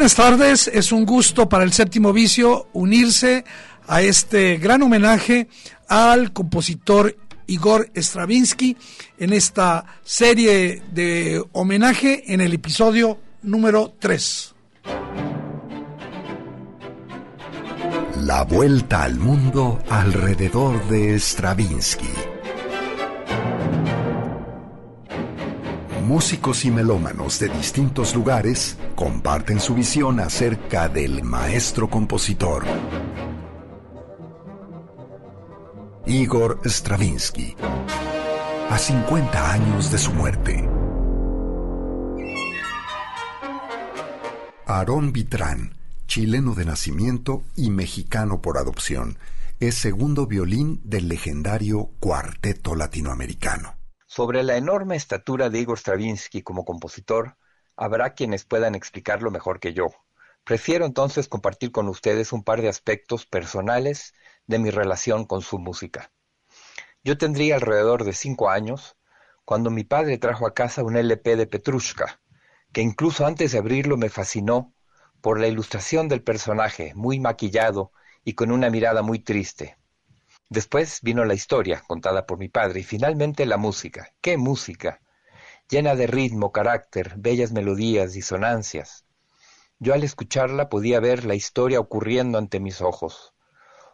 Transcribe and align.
Buenas 0.00 0.14
tardes, 0.14 0.66
es 0.72 0.92
un 0.92 1.04
gusto 1.04 1.46
para 1.46 1.62
el 1.62 1.74
séptimo 1.74 2.10
vicio 2.14 2.68
unirse 2.72 3.44
a 3.86 4.00
este 4.00 4.56
gran 4.56 4.80
homenaje 4.80 5.46
al 5.88 6.32
compositor 6.32 7.18
Igor 7.46 7.90
Stravinsky 7.94 8.78
en 9.18 9.34
esta 9.34 9.84
serie 10.02 10.82
de 10.90 11.44
homenaje 11.52 12.32
en 12.32 12.40
el 12.40 12.54
episodio 12.54 13.18
número 13.42 13.92
3. 13.98 14.54
La 18.22 18.44
vuelta 18.44 19.02
al 19.02 19.16
mundo 19.18 19.80
alrededor 19.90 20.82
de 20.88 21.18
Stravinsky. 21.20 22.08
Músicos 26.10 26.64
y 26.64 26.72
melómanos 26.72 27.38
de 27.38 27.48
distintos 27.48 28.16
lugares 28.16 28.76
comparten 28.96 29.60
su 29.60 29.76
visión 29.76 30.18
acerca 30.18 30.88
del 30.88 31.22
maestro 31.22 31.88
compositor. 31.88 32.64
Igor 36.06 36.62
Stravinsky, 36.64 37.54
a 38.70 38.76
50 38.76 39.52
años 39.52 39.92
de 39.92 39.98
su 39.98 40.12
muerte. 40.12 40.68
Aarón 44.66 45.12
Vitrán, 45.12 45.76
chileno 46.08 46.56
de 46.56 46.64
nacimiento 46.64 47.44
y 47.54 47.70
mexicano 47.70 48.42
por 48.42 48.58
adopción, 48.58 49.16
es 49.60 49.76
segundo 49.76 50.26
violín 50.26 50.80
del 50.82 51.06
legendario 51.06 51.88
Cuarteto 52.00 52.74
Latinoamericano. 52.74 53.79
Sobre 54.12 54.42
la 54.42 54.56
enorme 54.56 54.96
estatura 54.96 55.50
de 55.50 55.60
Igor 55.60 55.78
Stravinsky 55.78 56.42
como 56.42 56.64
compositor, 56.64 57.36
habrá 57.76 58.14
quienes 58.14 58.44
puedan 58.44 58.74
explicarlo 58.74 59.30
mejor 59.30 59.60
que 59.60 59.72
yo. 59.72 59.86
Prefiero 60.42 60.84
entonces 60.84 61.28
compartir 61.28 61.70
con 61.70 61.86
ustedes 61.86 62.32
un 62.32 62.42
par 62.42 62.60
de 62.60 62.68
aspectos 62.68 63.24
personales 63.24 64.12
de 64.48 64.58
mi 64.58 64.70
relación 64.70 65.26
con 65.26 65.42
su 65.42 65.60
música. 65.60 66.10
Yo 67.04 67.18
tendría 67.18 67.54
alrededor 67.54 68.02
de 68.02 68.12
cinco 68.12 68.50
años 68.50 68.96
cuando 69.44 69.70
mi 69.70 69.84
padre 69.84 70.18
trajo 70.18 70.44
a 70.44 70.54
casa 70.54 70.82
un 70.82 70.96
LP 70.96 71.36
de 71.36 71.46
Petrushka, 71.46 72.20
que 72.72 72.80
incluso 72.80 73.26
antes 73.26 73.52
de 73.52 73.58
abrirlo 73.58 73.96
me 73.96 74.08
fascinó 74.08 74.74
por 75.20 75.38
la 75.38 75.46
ilustración 75.46 76.08
del 76.08 76.24
personaje, 76.24 76.94
muy 76.96 77.20
maquillado 77.20 77.92
y 78.24 78.34
con 78.34 78.50
una 78.50 78.70
mirada 78.70 79.02
muy 79.02 79.20
triste. 79.20 79.78
Después 80.50 80.98
vino 81.02 81.24
la 81.24 81.34
historia, 81.34 81.80
contada 81.86 82.26
por 82.26 82.36
mi 82.38 82.48
padre, 82.48 82.80
y 82.80 82.82
finalmente 82.82 83.46
la 83.46 83.56
música. 83.56 84.12
¡Qué 84.20 84.36
música! 84.36 85.00
Llena 85.68 85.94
de 85.94 86.08
ritmo, 86.08 86.50
carácter, 86.50 87.14
bellas 87.16 87.52
melodías, 87.52 88.14
disonancias. 88.14 89.06
Yo 89.78 89.94
al 89.94 90.02
escucharla 90.02 90.68
podía 90.68 90.98
ver 90.98 91.24
la 91.24 91.36
historia 91.36 91.78
ocurriendo 91.78 92.36
ante 92.36 92.58
mis 92.58 92.80
ojos. 92.80 93.32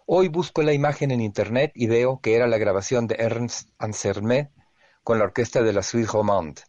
Hoy 0.06 0.28
busco 0.28 0.62
la 0.62 0.72
imagen 0.72 1.10
en 1.10 1.20
internet 1.20 1.72
y 1.74 1.88
veo 1.88 2.22
que 2.22 2.34
era 2.36 2.46
la 2.46 2.56
grabación 2.56 3.06
de 3.06 3.16
Ernst 3.18 3.68
Ansermet 3.76 4.50
con 5.04 5.18
la 5.18 5.24
orquesta 5.24 5.62
de 5.62 5.74
la 5.74 5.82
Suite 5.82 6.10
Romande. 6.10 6.62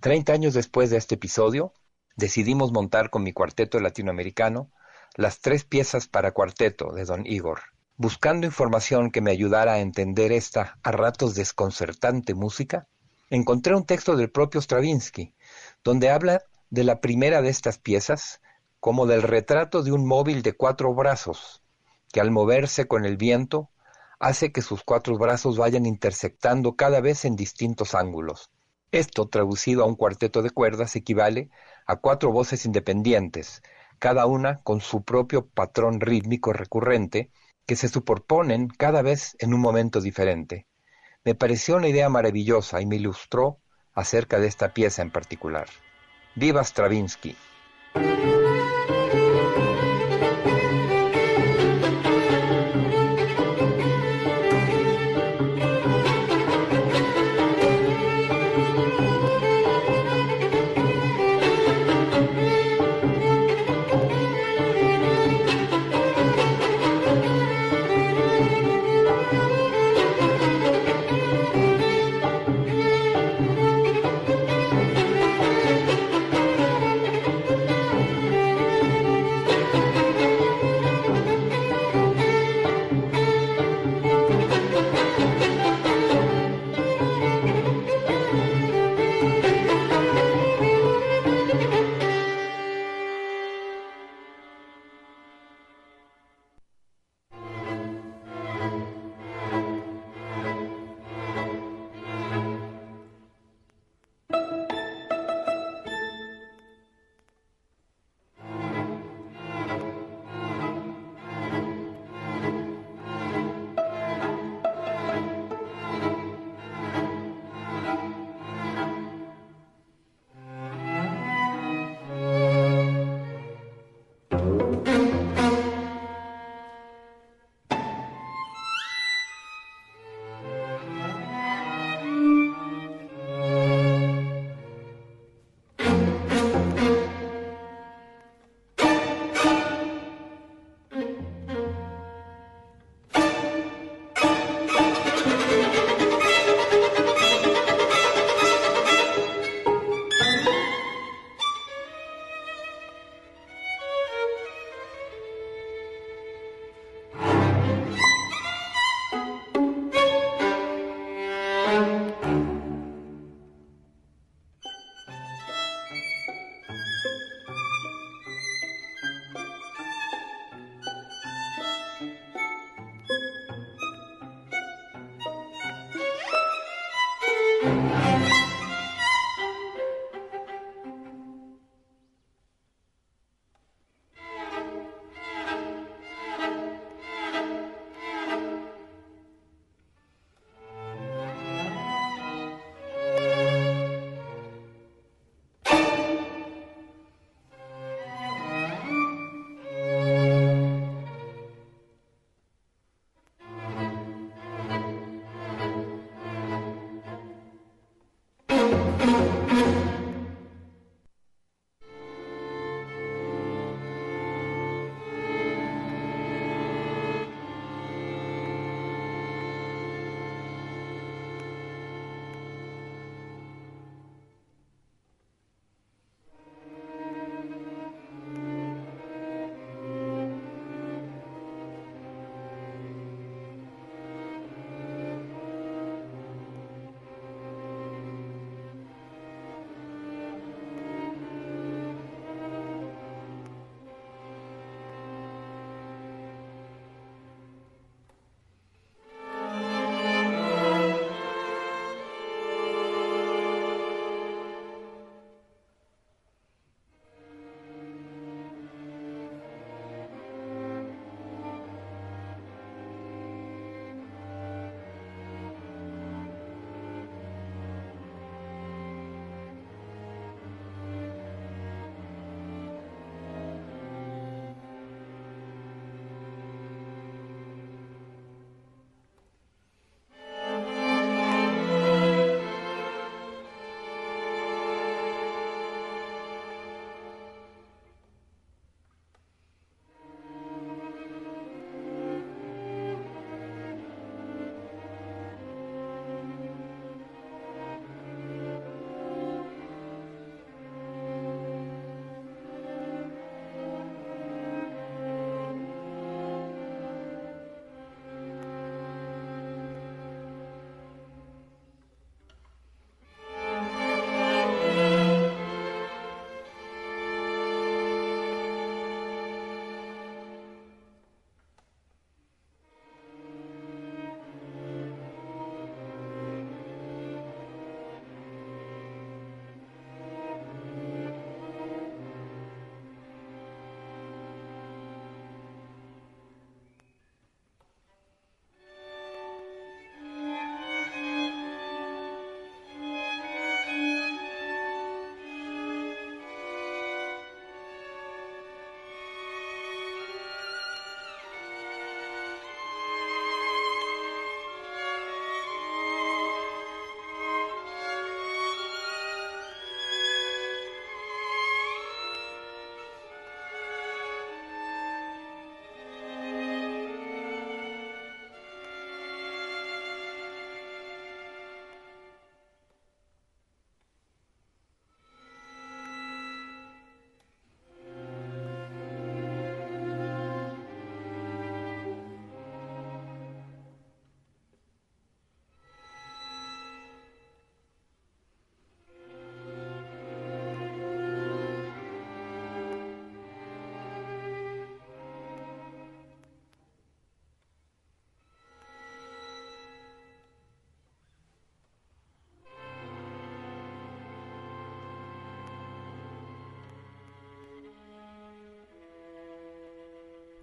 Treinta 0.00 0.32
años 0.32 0.54
después 0.54 0.88
de 0.88 0.96
este 0.96 1.16
episodio, 1.16 1.74
decidimos 2.16 2.72
montar 2.72 3.10
con 3.10 3.22
mi 3.22 3.34
cuarteto 3.34 3.80
latinoamericano 3.80 4.72
las 5.14 5.40
tres 5.40 5.64
piezas 5.64 6.08
para 6.08 6.32
cuarteto 6.32 6.94
de 6.94 7.04
Don 7.04 7.26
Igor. 7.26 7.60
Buscando 8.00 8.46
información 8.46 9.10
que 9.10 9.20
me 9.20 9.32
ayudara 9.32 9.72
a 9.72 9.80
entender 9.80 10.30
esta 10.30 10.78
a 10.84 10.92
ratos 10.92 11.34
desconcertante 11.34 12.32
música, 12.32 12.86
encontré 13.28 13.74
un 13.74 13.86
texto 13.86 14.14
del 14.14 14.30
propio 14.30 14.62
Stravinsky, 14.62 15.34
donde 15.82 16.08
habla 16.08 16.42
de 16.70 16.84
la 16.84 17.00
primera 17.00 17.42
de 17.42 17.48
estas 17.48 17.78
piezas 17.78 18.40
como 18.78 19.06
del 19.06 19.22
retrato 19.22 19.82
de 19.82 19.90
un 19.90 20.06
móvil 20.06 20.42
de 20.42 20.52
cuatro 20.52 20.94
brazos, 20.94 21.60
que 22.12 22.20
al 22.20 22.30
moverse 22.30 22.86
con 22.86 23.04
el 23.04 23.16
viento 23.16 23.68
hace 24.20 24.52
que 24.52 24.62
sus 24.62 24.84
cuatro 24.84 25.18
brazos 25.18 25.58
vayan 25.58 25.84
intersectando 25.84 26.76
cada 26.76 27.00
vez 27.00 27.24
en 27.24 27.34
distintos 27.34 27.96
ángulos. 27.96 28.48
Esto, 28.92 29.26
traducido 29.26 29.82
a 29.82 29.86
un 29.86 29.96
cuarteto 29.96 30.42
de 30.42 30.50
cuerdas, 30.50 30.94
equivale 30.94 31.50
a 31.84 31.96
cuatro 31.96 32.30
voces 32.30 32.64
independientes, 32.64 33.60
cada 33.98 34.26
una 34.26 34.58
con 34.58 34.80
su 34.80 35.02
propio 35.02 35.48
patrón 35.48 36.00
rítmico 36.00 36.52
recurrente, 36.52 37.32
que 37.68 37.76
se 37.76 37.88
superponen 37.88 38.68
cada 38.68 39.02
vez 39.02 39.36
en 39.40 39.52
un 39.52 39.60
momento 39.60 40.00
diferente. 40.00 40.66
Me 41.22 41.34
pareció 41.34 41.76
una 41.76 41.88
idea 41.88 42.08
maravillosa 42.08 42.80
y 42.80 42.86
me 42.86 42.96
ilustró 42.96 43.58
acerca 43.92 44.40
de 44.40 44.46
esta 44.46 44.72
pieza 44.72 45.02
en 45.02 45.10
particular. 45.10 45.68
¡Viva 46.34 46.64
Stravinsky! 46.64 47.36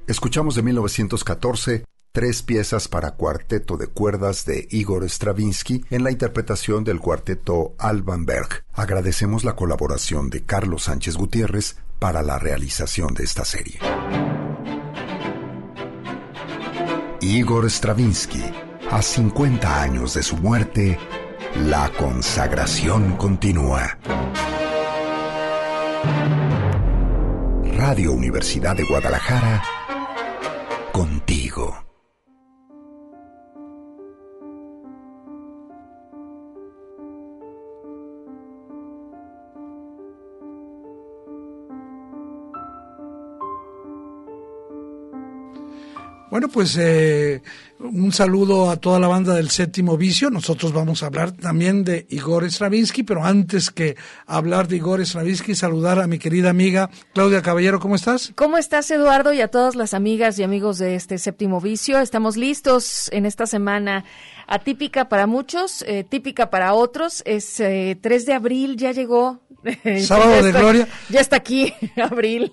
Escuchamos 0.07 0.55
de 0.55 0.61
1914 0.61 1.85
tres 2.15 2.43
piezas 2.43 2.87
para 2.87 3.11
cuarteto 3.11 3.75
de 3.75 3.87
cuerdas 3.87 4.45
de 4.45 4.69
Igor 4.71 5.03
Stravinsky 5.03 5.83
en 5.89 6.05
la 6.05 6.11
interpretación 6.11 6.85
del 6.85 7.01
cuarteto 7.01 7.75
Alban 7.77 8.25
Berg. 8.25 8.63
Agradecemos 8.71 9.43
la 9.43 9.57
colaboración 9.57 10.29
de 10.29 10.45
Carlos 10.45 10.83
Sánchez 10.83 11.17
Gutiérrez 11.17 11.75
para 11.99 12.23
la 12.23 12.39
realización 12.39 13.13
de 13.13 13.25
esta 13.25 13.43
serie. 13.43 13.79
Igor 17.19 17.69
Stravinsky, 17.69 18.45
a 18.89 19.01
50 19.01 19.81
años 19.81 20.13
de 20.13 20.23
su 20.23 20.37
muerte, 20.37 20.97
la 21.65 21.91
consagración 21.97 23.17
continúa. 23.17 23.97
Radio 27.77 28.13
Universidad 28.13 28.77
de 28.77 28.85
Guadalajara, 28.85 29.61
Bueno, 46.35 46.49
pues 46.49 46.75
eh, 46.77 47.41
un 47.79 48.11
saludo 48.11 48.69
a 48.69 48.75
toda 48.75 48.99
la 48.99 49.07
banda 49.07 49.35
del 49.35 49.49
séptimo 49.49 49.95
vicio. 49.95 50.29
Nosotros 50.29 50.73
vamos 50.73 51.01
a 51.01 51.05
hablar 51.05 51.31
también 51.31 51.85
de 51.85 52.05
Igor 52.09 52.43
Stravinsky, 52.43 53.03
pero 53.03 53.23
antes 53.23 53.71
que 53.71 53.95
hablar 54.25 54.67
de 54.67 54.75
Igor 54.75 54.99
Stravinsky, 54.99 55.55
saludar 55.55 56.01
a 56.01 56.07
mi 56.07 56.19
querida 56.19 56.49
amiga 56.49 56.89
Claudia 57.13 57.41
Caballero. 57.41 57.79
¿Cómo 57.79 57.95
estás? 57.95 58.33
¿Cómo 58.35 58.57
estás, 58.57 58.91
Eduardo? 58.91 59.31
Y 59.31 59.39
a 59.39 59.47
todas 59.47 59.77
las 59.77 59.93
amigas 59.93 60.37
y 60.37 60.43
amigos 60.43 60.77
de 60.77 60.95
este 60.95 61.19
séptimo 61.19 61.61
vicio. 61.61 62.01
Estamos 62.01 62.35
listos 62.35 63.09
en 63.13 63.25
esta 63.25 63.45
semana 63.45 64.03
atípica 64.47 65.09
para 65.09 65.27
muchos, 65.27 65.83
eh, 65.87 66.05
típica 66.07 66.49
para 66.49 66.73
otros. 66.73 67.23
Es 67.25 67.55
3 67.55 67.63
eh, 67.63 67.97
de 68.01 68.33
abril, 68.33 68.77
ya 68.77 68.91
llegó 68.91 69.41
Sábado 70.01 70.43
de 70.43 70.51
Gloria. 70.51 70.87
Ya 71.09 71.21
está 71.21 71.37
aquí, 71.37 71.73
abril. 72.01 72.51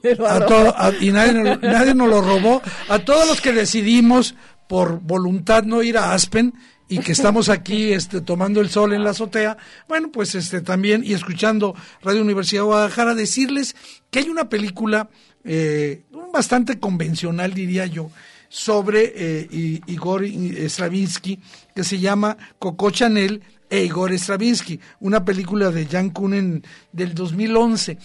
y 1.00 1.10
nadie, 1.10 1.58
nadie 1.60 1.94
nos 1.94 2.08
lo 2.08 2.22
robó. 2.22 2.62
A 2.88 2.98
todos 3.00 3.26
los 3.26 3.40
que 3.40 3.52
decidimos 3.52 4.34
por 4.66 5.00
voluntad 5.00 5.64
no 5.64 5.82
ir 5.82 5.98
a 5.98 6.14
Aspen 6.14 6.54
y 6.88 6.98
que 6.98 7.12
estamos 7.12 7.48
aquí 7.48 7.92
este, 7.92 8.20
tomando 8.20 8.60
el 8.60 8.70
sol 8.70 8.92
en 8.92 9.04
la 9.04 9.10
azotea, 9.10 9.56
bueno, 9.88 10.10
pues 10.10 10.34
este 10.34 10.60
también 10.60 11.02
y 11.04 11.14
escuchando 11.14 11.74
Radio 12.02 12.22
Universidad 12.22 12.62
de 12.62 12.66
Guadalajara, 12.66 13.14
decirles 13.14 13.76
que 14.10 14.20
hay 14.20 14.28
una 14.28 14.48
película 14.48 15.08
eh, 15.44 16.02
bastante 16.32 16.78
convencional, 16.78 17.54
diría 17.54 17.86
yo, 17.86 18.10
sobre 18.52 19.14
eh, 19.16 19.80
Igor 19.86 20.26
Stravinsky, 20.26 21.40
que 21.74 21.84
se 21.84 21.98
llama 21.98 22.36
Coco 22.58 22.90
Chanel, 22.90 23.42
e 23.70 23.84
Igor 23.84 24.12
Stravinsky, 24.12 24.78
una 25.00 25.24
película 25.24 25.70
de 25.70 25.86
Jan 25.86 26.10
Kunen 26.10 26.62
del 26.92 27.14
2011 27.14 27.96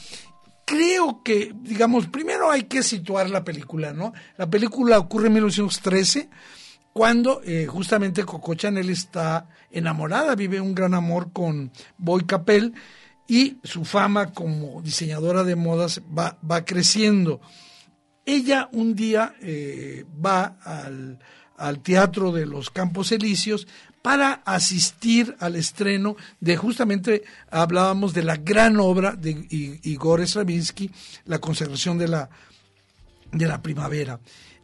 creo 0.64 1.22
que, 1.24 1.54
digamos, 1.62 2.08
primero 2.08 2.52
hay 2.52 2.64
que 2.64 2.84
situar 2.84 3.30
la 3.30 3.46
película, 3.46 3.94
¿no? 3.94 4.14
La 4.38 4.50
película 4.50 5.00
ocurre 5.00 5.28
en 5.28 5.34
1913, 5.34 6.30
cuando 6.92 7.42
eh, 7.46 7.68
justamente 7.68 8.26
Coco 8.26 8.54
Chanel 8.54 8.90
está 8.90 9.48
enamorada, 9.72 10.36
vive 10.36 10.60
un 10.60 10.76
gran 10.76 10.94
amor 10.94 11.32
con 11.32 11.72
Boy 11.98 12.26
Capel 12.26 12.74
y 13.28 13.60
su 13.64 13.86
fama 13.86 14.34
como 14.34 14.82
diseñadora 14.82 15.46
de 15.46 15.56
modas 15.56 16.02
va, 16.18 16.38
va 16.50 16.66
creciendo. 16.66 17.40
Ella 18.28 18.68
un 18.74 18.94
día 18.94 19.36
eh, 19.42 20.04
va 20.24 20.58
al, 20.62 21.18
al 21.56 21.80
Teatro 21.80 22.34
de 22.34 22.46
los 22.46 22.70
Campos 22.70 23.14
Elíseos 23.14 23.66
para 24.02 24.42
asistir 24.46 25.36
al 25.40 25.56
estreno 25.56 26.18
de 26.42 26.58
justamente 26.58 27.24
hablábamos 27.50 28.14
de 28.14 28.24
la 28.24 28.36
gran 28.36 28.78
obra 28.82 29.14
de 29.14 29.48
Igor 29.84 30.22
Stravinsky, 30.22 30.92
La 31.26 31.40
conservación 31.40 31.98
de 31.98 32.10
la, 32.10 32.30
de 33.32 33.48
la 33.48 33.62
primavera. 33.62 34.20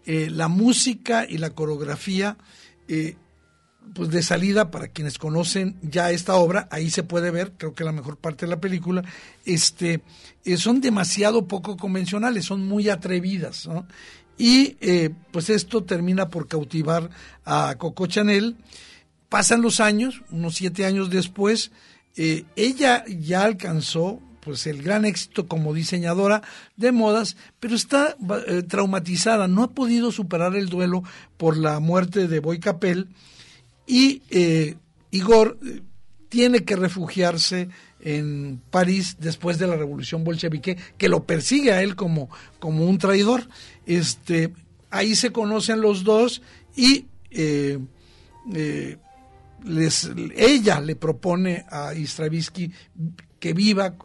Eh, 0.05 0.29
la 0.29 0.49
música 0.49 1.25
y 1.27 1.37
la 1.37 1.51
coreografía, 1.51 2.35
eh, 2.89 3.15
pues 3.93 4.09
de 4.09 4.23
salida 4.23 4.71
para 4.71 4.87
quienes 4.87 5.17
conocen 5.17 5.77
ya 5.81 6.11
esta 6.11 6.35
obra, 6.35 6.67
ahí 6.71 6.89
se 6.89 7.03
puede 7.03 7.31
ver, 7.31 7.53
creo 7.57 7.73
que 7.73 7.83
la 7.83 7.91
mejor 7.91 8.17
parte 8.17 8.45
de 8.45 8.49
la 8.49 8.59
película, 8.59 9.03
este, 9.45 10.01
eh, 10.45 10.57
son 10.57 10.81
demasiado 10.81 11.47
poco 11.47 11.77
convencionales, 11.77 12.45
son 12.45 12.65
muy 12.65 12.89
atrevidas, 12.89 13.69
Y 14.37 14.77
pues 15.31 15.51
esto 15.51 15.83
termina 15.83 16.29
por 16.29 16.47
cautivar 16.47 17.11
a 17.45 17.75
Coco 17.77 18.07
Chanel, 18.07 18.57
Pasan 19.33 19.63
los 19.63 19.79
años, 19.79 20.21
unos 20.29 20.53
siete 20.53 20.85
años 20.85 21.09
después, 21.09 21.71
eh, 22.15 22.45
ella 22.55 23.03
ya 23.07 23.43
alcanzó 23.43 24.19
pues 24.41 24.67
el 24.67 24.83
gran 24.83 25.05
éxito 25.05 25.47
como 25.47 25.73
diseñadora 25.73 26.43
de 26.77 26.91
modas, 26.91 27.35
pero 27.59 27.73
está 27.73 28.15
eh, 28.45 28.61
traumatizada, 28.61 29.47
no 29.47 29.63
ha 29.63 29.71
podido 29.71 30.11
superar 30.11 30.55
el 30.55 30.69
duelo 30.69 31.01
por 31.37 31.57
la 31.57 31.79
muerte 31.79 32.27
de 32.27 32.39
Boy 32.41 32.59
Capel 32.59 33.07
y 33.85 34.21
eh, 34.29 34.75
Igor 35.11 35.57
tiene 36.29 36.63
que 36.63 36.75
refugiarse 36.75 37.69
en 37.99 38.61
París 38.69 39.17
después 39.19 39.57
de 39.59 39.67
la 39.67 39.75
revolución 39.75 40.23
bolchevique 40.23 40.77
que 40.97 41.09
lo 41.09 41.23
persigue 41.25 41.71
a 41.71 41.81
él 41.81 41.95
como, 41.95 42.29
como 42.59 42.85
un 42.85 42.97
traidor. 42.97 43.47
Este, 43.85 44.53
ahí 44.89 45.15
se 45.15 45.31
conocen 45.31 45.81
los 45.81 46.03
dos 46.03 46.41
y 46.75 47.05
les, 49.63 50.11
ella 50.35 50.81
le 50.81 50.95
propone 50.95 51.65
a 51.69 51.93
Stravinsky 51.93 52.71
que 53.39 53.53
viva, 53.53 53.95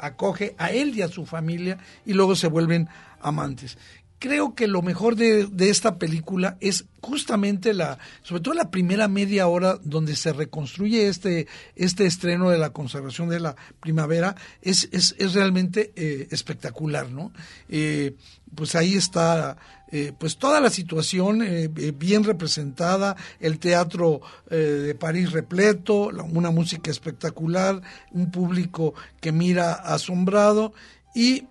acoge 0.00 0.54
a 0.58 0.70
él 0.70 0.96
y 0.96 1.02
a 1.02 1.08
su 1.08 1.26
familia 1.26 1.78
y 2.04 2.12
luego 2.14 2.34
se 2.34 2.48
vuelven 2.48 2.88
amantes. 3.20 3.78
Creo 4.18 4.54
que 4.54 4.66
lo 4.66 4.82
mejor 4.82 5.16
de, 5.16 5.46
de, 5.46 5.70
esta 5.70 5.98
película 5.98 6.56
es 6.60 6.86
justamente 7.00 7.74
la, 7.74 7.98
sobre 8.22 8.42
todo 8.42 8.54
la 8.54 8.70
primera 8.70 9.08
media 9.08 9.46
hora 9.46 9.78
donde 9.82 10.16
se 10.16 10.32
reconstruye 10.32 11.08
este, 11.08 11.46
este 11.74 12.06
estreno 12.06 12.50
de 12.50 12.58
la 12.58 12.70
conservación 12.70 13.28
de 13.28 13.40
la 13.40 13.56
primavera, 13.80 14.34
es, 14.62 14.88
es, 14.92 15.14
es 15.18 15.34
realmente 15.34 15.92
eh, 15.96 16.28
espectacular, 16.30 17.10
¿no? 17.10 17.32
Eh, 17.68 18.14
pues 18.54 18.74
ahí 18.74 18.94
está 18.94 19.58
eh, 19.92 20.12
pues 20.18 20.36
toda 20.36 20.60
la 20.60 20.70
situación 20.70 21.42
eh, 21.42 21.70
eh, 21.76 21.92
bien 21.96 22.24
representada, 22.24 23.16
el 23.38 23.58
teatro 23.58 24.20
de 24.50 24.94
París 24.94 25.32
repleto, 25.32 26.08
una 26.08 26.50
música 26.50 26.90
espectacular, 26.90 27.80
un 28.12 28.30
público 28.30 28.94
que 29.20 29.32
mira 29.32 29.72
asombrado 29.72 30.72
y 31.14 31.44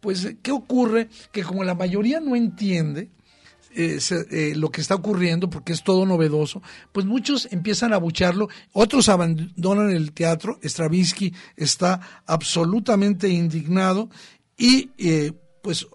pues 0.00 0.34
¿qué 0.42 0.52
ocurre? 0.52 1.08
Que 1.32 1.42
como 1.42 1.64
la 1.64 1.74
mayoría 1.74 2.20
no 2.20 2.36
entiende, 2.36 3.10
lo 4.56 4.70
que 4.70 4.80
está 4.80 4.94
ocurriendo, 4.96 5.50
porque 5.50 5.72
es 5.72 5.84
todo 5.84 6.04
novedoso, 6.04 6.62
pues 6.90 7.06
muchos 7.06 7.46
empiezan 7.52 7.92
a 7.92 7.98
bucharlo, 7.98 8.48
otros 8.72 9.08
abandonan 9.08 9.90
el 9.90 10.12
teatro, 10.12 10.58
Stravinsky 10.64 11.32
está 11.56 12.22
absolutamente 12.26 13.28
indignado 13.28 14.10
y 14.56 14.90
pues 15.62 15.86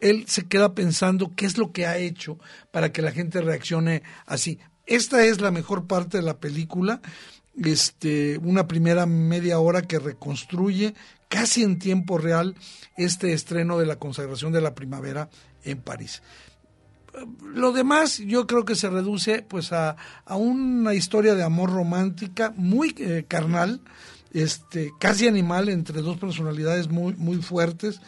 él 0.00 0.24
se 0.26 0.46
queda 0.46 0.74
pensando 0.74 1.32
qué 1.36 1.46
es 1.46 1.58
lo 1.58 1.70
que 1.70 1.86
ha 1.86 1.98
hecho 1.98 2.38
para 2.72 2.92
que 2.92 3.02
la 3.02 3.12
gente 3.12 3.40
reaccione 3.40 4.02
así. 4.26 4.58
Esta 4.86 5.24
es 5.24 5.40
la 5.40 5.50
mejor 5.50 5.86
parte 5.86 6.16
de 6.18 6.22
la 6.22 6.38
película, 6.38 7.02
este, 7.64 8.38
una 8.38 8.68
primera 8.68 9.06
media 9.06 9.58
hora 9.58 9.82
que 9.82 9.98
reconstruye 9.98 10.94
casi 11.28 11.62
en 11.62 11.78
tiempo 11.78 12.18
real 12.18 12.54
este 12.96 13.32
estreno 13.32 13.78
de 13.78 13.86
la 13.86 13.96
consagración 13.96 14.52
de 14.52 14.60
la 14.60 14.74
primavera 14.74 15.28
en 15.64 15.80
París. 15.80 16.22
Lo 17.42 17.72
demás 17.72 18.18
yo 18.18 18.46
creo 18.46 18.64
que 18.64 18.74
se 18.74 18.88
reduce 18.88 19.42
pues 19.42 19.72
a, 19.72 19.96
una 20.28 20.94
historia 20.94 21.34
de 21.34 21.42
amor 21.42 21.70
romántica 21.70 22.52
muy 22.56 22.94
eh, 22.98 23.24
carnal, 23.26 23.80
este, 24.32 24.92
casi 25.00 25.26
animal 25.26 25.68
entre 25.68 26.00
dos 26.02 26.18
personalidades 26.18 26.88
muy, 26.88 27.14
muy 27.14 27.38
fuertes 27.38 28.00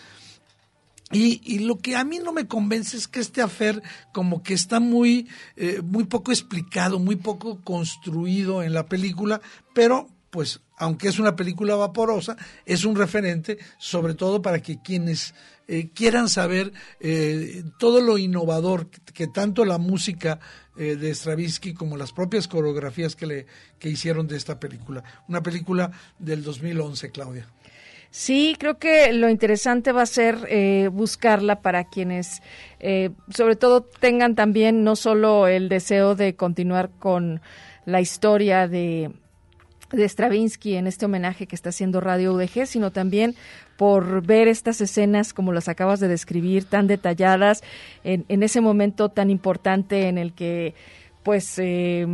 y, 1.13 1.41
y, 1.45 1.59
lo 1.61 1.79
que 1.79 1.97
a 1.97 2.05
mí 2.05 2.19
no 2.19 2.33
me 2.33 2.47
convence 2.47 2.97
es 2.97 3.09
que 3.09 3.19
este 3.19 3.43
afer 3.43 3.83
como 4.13 4.45
que 4.45 4.55
está 4.55 4.79
muy, 4.79 5.29
eh, 5.57 5.83
muy 5.83 6.05
poco 6.05 6.31
explicado, 6.31 7.01
muy 7.01 7.17
poco 7.17 7.61
construido 7.63 8.63
en 8.63 8.75
la 8.75 8.87
película, 8.87 9.41
pero 9.75 10.09
pues 10.31 10.61
aunque 10.77 11.09
es 11.09 11.19
una 11.19 11.35
película 11.35 11.75
vaporosa, 11.75 12.37
es 12.65 12.85
un 12.85 12.95
referente 12.95 13.59
sobre 13.79 14.15
todo 14.15 14.41
para 14.41 14.63
que 14.63 14.81
quienes 14.81 15.35
eh, 15.67 15.91
quieran 15.93 16.29
saber 16.29 16.73
eh, 17.01 17.65
todo 17.81 18.01
lo 18.01 18.17
innovador 18.17 18.89
que, 18.89 19.27
tanto 19.27 19.65
la 19.65 19.79
música 19.79 20.39
de 20.77 21.15
Stravinsky 21.15 21.75
como 21.75 21.99
las 21.99 22.13
propias 22.13 22.49
coreografías 22.49 23.15
que, 23.15 23.27
le, 23.27 23.47
que 23.79 23.91
hicieron 23.91 24.27
de 24.27 24.39
esta 24.39 24.59
película. 24.59 25.05
Una 25.29 25.43
película 25.43 25.91
del 26.19 26.43
2011, 26.43 27.11
Claudia. 27.11 27.47
Sí, 28.11 28.57
creo 28.59 28.79
que 28.79 29.13
lo 29.13 29.29
interesante 29.29 29.93
va 29.93 30.03
a 30.03 30.07
ser 30.07 30.39
eh, 30.49 30.89
buscarla 30.93 31.63
para 31.63 31.85
quienes, 31.85 32.43
eh, 32.81 33.11
sobre 33.33 33.55
todo, 33.55 33.83
tengan 33.83 34.35
también 34.35 34.83
no 34.83 34.97
solo 34.97 35.47
el 35.47 35.69
deseo 35.69 36.17
de 36.17 36.35
continuar 36.35 36.91
con 36.99 37.41
la 37.87 38.01
historia 38.01 38.67
de, 38.67 39.13
de 39.93 40.09
Stravinsky 40.09 40.75
en 40.75 40.89
este 40.89 41.07
homenaje 41.07 41.47
que 41.47 41.55
está 41.55 41.69
haciendo 41.69 42.01
Radio 42.01 42.35
UDG, 42.35 42.67
sino 42.67 42.91
también 42.91 43.37
por 43.77 44.27
ver 44.27 44.49
estas 44.49 44.81
escenas 44.81 45.33
como 45.33 45.53
las 45.53 45.69
acabas 45.69 46.01
de 46.01 46.09
describir, 46.09 46.65
tan 46.65 46.89
detalladas, 46.89 47.63
en, 48.03 48.25
en 48.29 48.43
ese 48.43 48.61
momento 48.61 49.11
tan 49.11 49.31
importante 49.31 50.09
en 50.09 50.19
el 50.19 50.33
que 50.33 50.75
pues 51.23 51.59
eh, 51.59 52.07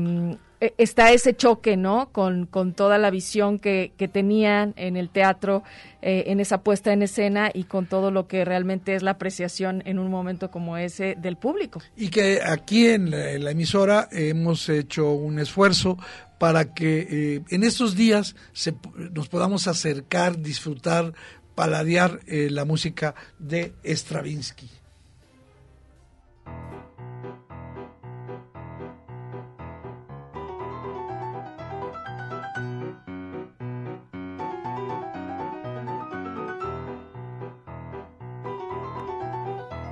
está 0.60 1.12
ese 1.12 1.34
choque, 1.34 1.76
¿no? 1.76 2.10
Con, 2.12 2.46
con 2.46 2.72
toda 2.72 2.98
la 2.98 3.10
visión 3.10 3.58
que, 3.58 3.92
que 3.96 4.08
tenían 4.08 4.72
en 4.76 4.96
el 4.96 5.10
teatro, 5.10 5.62
eh, 6.02 6.24
en 6.28 6.40
esa 6.40 6.62
puesta 6.62 6.92
en 6.92 7.02
escena 7.02 7.50
y 7.52 7.64
con 7.64 7.86
todo 7.86 8.10
lo 8.10 8.26
que 8.26 8.44
realmente 8.44 8.94
es 8.94 9.02
la 9.02 9.12
apreciación 9.12 9.82
en 9.86 9.98
un 9.98 10.10
momento 10.10 10.50
como 10.50 10.76
ese 10.76 11.16
del 11.16 11.36
público. 11.36 11.82
Y 11.96 12.08
que 12.10 12.40
aquí 12.44 12.86
en 12.86 13.10
la, 13.10 13.50
emisora 13.50 14.08
hemos 14.12 14.68
hecho 14.68 15.10
un 15.12 15.38
esfuerzo 15.38 15.98
para 16.38 16.74
que 16.74 17.08
eh, 17.10 17.42
en 17.48 17.64
estos 17.64 17.96
días 17.96 18.36
se, 18.52 18.74
nos 19.12 19.28
podamos 19.28 19.66
acercar, 19.66 20.38
disfrutar, 20.38 21.12
paladear 21.54 22.20
eh, 22.26 22.48
la 22.50 22.64
música 22.64 23.14
de 23.38 23.72
Stravinsky. 23.84 24.70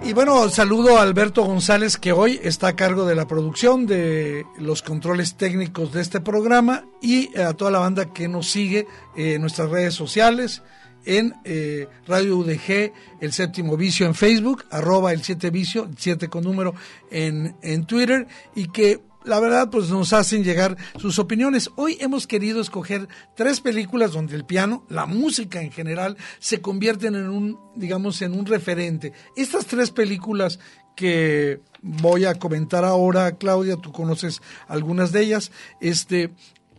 Y 0.06 0.12
bueno, 0.12 0.50
saludo 0.50 0.98
a 0.98 1.02
Alberto 1.02 1.44
González 1.44 1.96
que 1.96 2.12
hoy 2.12 2.38
está 2.42 2.68
a 2.68 2.76
cargo 2.76 3.06
de 3.06 3.14
la 3.14 3.26
producción, 3.26 3.86
de 3.86 4.44
los 4.58 4.82
controles 4.82 5.36
técnicos 5.36 5.92
de 5.92 6.02
este 6.02 6.20
programa 6.20 6.84
y 7.00 7.34
a 7.38 7.54
toda 7.54 7.70
la 7.70 7.78
banda 7.78 8.12
que 8.12 8.28
nos 8.28 8.50
sigue 8.50 8.86
en 9.16 9.40
nuestras 9.40 9.70
redes 9.70 9.94
sociales, 9.94 10.62
en 11.06 11.34
eh, 11.44 11.88
Radio 12.06 12.36
UDG, 12.36 12.92
el 13.22 13.32
séptimo 13.32 13.78
vicio 13.78 14.04
en 14.04 14.14
Facebook, 14.14 14.66
arroba 14.70 15.10
el 15.10 15.22
siete 15.22 15.48
vicio, 15.48 15.88
siete 15.96 16.28
con 16.28 16.44
número 16.44 16.74
en, 17.10 17.56
en 17.62 17.86
Twitter 17.86 18.26
y 18.54 18.68
que 18.68 19.00
la 19.24 19.40
verdad, 19.40 19.70
pues 19.70 19.90
nos 19.90 20.12
hacen 20.12 20.44
llegar 20.44 20.76
sus 20.98 21.18
opiniones. 21.18 21.70
Hoy 21.76 21.96
hemos 22.00 22.26
querido 22.26 22.60
escoger 22.60 23.08
tres 23.34 23.60
películas 23.60 24.12
donde 24.12 24.36
el 24.36 24.44
piano, 24.44 24.84
la 24.88 25.06
música 25.06 25.62
en 25.62 25.72
general, 25.72 26.16
se 26.38 26.60
convierten 26.60 27.14
en 27.14 27.28
un, 27.28 27.58
digamos, 27.74 28.20
en 28.22 28.34
un 28.34 28.46
referente. 28.46 29.12
Estas 29.36 29.66
tres 29.66 29.90
películas 29.90 30.58
que 30.94 31.60
voy 31.82 32.24
a 32.24 32.34
comentar 32.34 32.84
ahora, 32.84 33.36
Claudia, 33.36 33.76
tú 33.76 33.92
conoces 33.92 34.42
algunas 34.68 35.10
de 35.10 35.22
ellas, 35.22 35.50
este, 35.80 36.30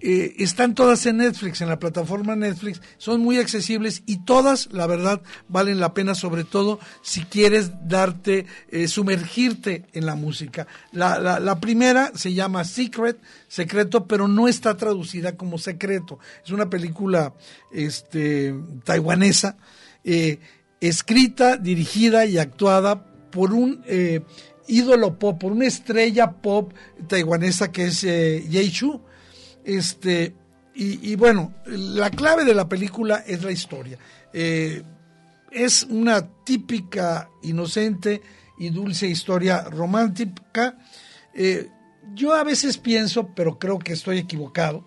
eh, 0.02 0.36
están 0.40 0.76
todas 0.76 1.06
en 1.06 1.18
Netflix, 1.18 1.62
en 1.62 1.70
la 1.70 1.80
plataforma 1.80 2.36
Netflix, 2.36 2.82
son 2.98 3.22
muy 3.22 3.38
accesibles 3.38 4.04
y 4.06 4.26
todas, 4.26 4.68
la 4.74 4.88
verdad, 4.88 5.22
valen 5.48 5.80
la 5.80 5.94
pena, 5.94 6.16
sobre 6.16 6.44
todo 6.44 6.80
si 7.02 7.24
quieres 7.24 7.72
darte, 7.88 8.46
eh, 8.70 8.90
sumergirte 8.90 9.86
en 9.94 10.06
la 10.06 10.16
música. 10.16 10.68
La, 10.92 11.18
la, 11.40 11.60
primera 11.62 12.12
se 12.14 12.34
llama 12.34 12.66
Secret, 12.66 13.18
secreto, 13.48 14.06
pero 14.06 14.28
no 14.28 14.50
está 14.50 14.76
traducida 14.76 15.38
como 15.38 15.58
secreto. 15.58 16.20
Es 16.44 16.52
una 16.52 16.70
película 16.70 17.34
este, 17.72 18.54
taiwanesa, 18.84 19.58
eh, 20.04 20.40
escrita, 20.82 21.56
dirigida 21.56 22.26
y 22.26 22.38
actuada 22.38 23.06
por 23.32 23.54
un 23.54 23.82
ídolo 24.68 25.18
pop, 25.18 25.40
por 25.40 25.54
una 25.54 25.66
estrella 25.66 26.32
pop 26.32 26.74
taiwanesa 27.08 27.72
que 27.72 27.86
es 27.86 28.02
Ye 28.02 28.72
Chu 28.72 29.02
este, 29.66 30.36
y, 30.74 31.16
bueno, 31.16 31.54
la 31.66 32.10
clave 32.10 32.44
de 32.44 32.54
la 32.54 32.68
película 32.68 33.24
es 33.26 33.44
la 33.44 33.52
historia. 33.52 33.98
Eh, 34.34 34.84
es 35.52 35.84
una 35.84 36.28
típica, 36.44 37.30
inocente 37.44 38.22
y 38.58 38.70
dulce 38.70 39.08
historia 39.08 39.64
romántica. 39.64 40.78
Eh, 41.34 41.70
yo 42.14 42.34
a 42.34 42.44
veces 42.44 42.78
pienso, 42.78 43.34
pero 43.34 43.58
creo 43.58 43.80
que 43.80 43.94
estoy 43.94 44.18
equivocado, 44.18 44.86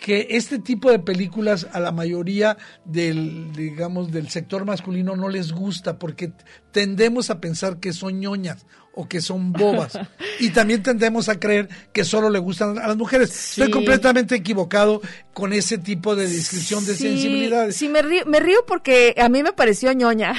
que 0.00 0.28
este 0.30 0.58
tipo 0.58 0.90
de 0.90 0.98
películas 0.98 1.66
a 1.72 1.80
la 1.80 1.92
mayoría 1.92 2.56
del, 2.84 3.52
digamos, 3.52 4.12
del 4.12 4.28
sector 4.28 4.64
masculino 4.64 5.16
no 5.16 5.28
les 5.28 5.52
gusta 5.52 5.98
porque 5.98 6.32
tendemos 6.72 7.30
a 7.30 7.40
pensar 7.40 7.78
que 7.78 7.92
son 7.92 8.20
ñoñas 8.20 8.66
o 8.94 9.08
que 9.08 9.20
son 9.20 9.52
bobas. 9.52 9.98
y 10.40 10.50
también 10.50 10.82
tendemos 10.82 11.28
a 11.28 11.38
creer 11.38 11.68
que 11.92 12.04
solo 12.04 12.30
le 12.30 12.38
gustan 12.38 12.78
a 12.78 12.88
las 12.88 12.96
mujeres. 12.96 13.30
Estoy 13.50 13.70
completamente 13.70 14.34
equivocado 14.34 15.00
con 15.32 15.52
ese 15.52 15.78
tipo 15.78 16.14
de 16.14 16.28
descripción 16.28 16.84
de 16.84 16.94
sensibilidades. 16.94 17.76
Sí, 17.76 17.88
me 17.88 18.02
río, 18.02 18.26
me 18.26 18.40
río 18.40 18.64
porque 18.66 19.14
a 19.18 19.28
mí 19.28 19.42
me 19.42 19.52
pareció 19.52 19.92
ñoña. 19.92 20.34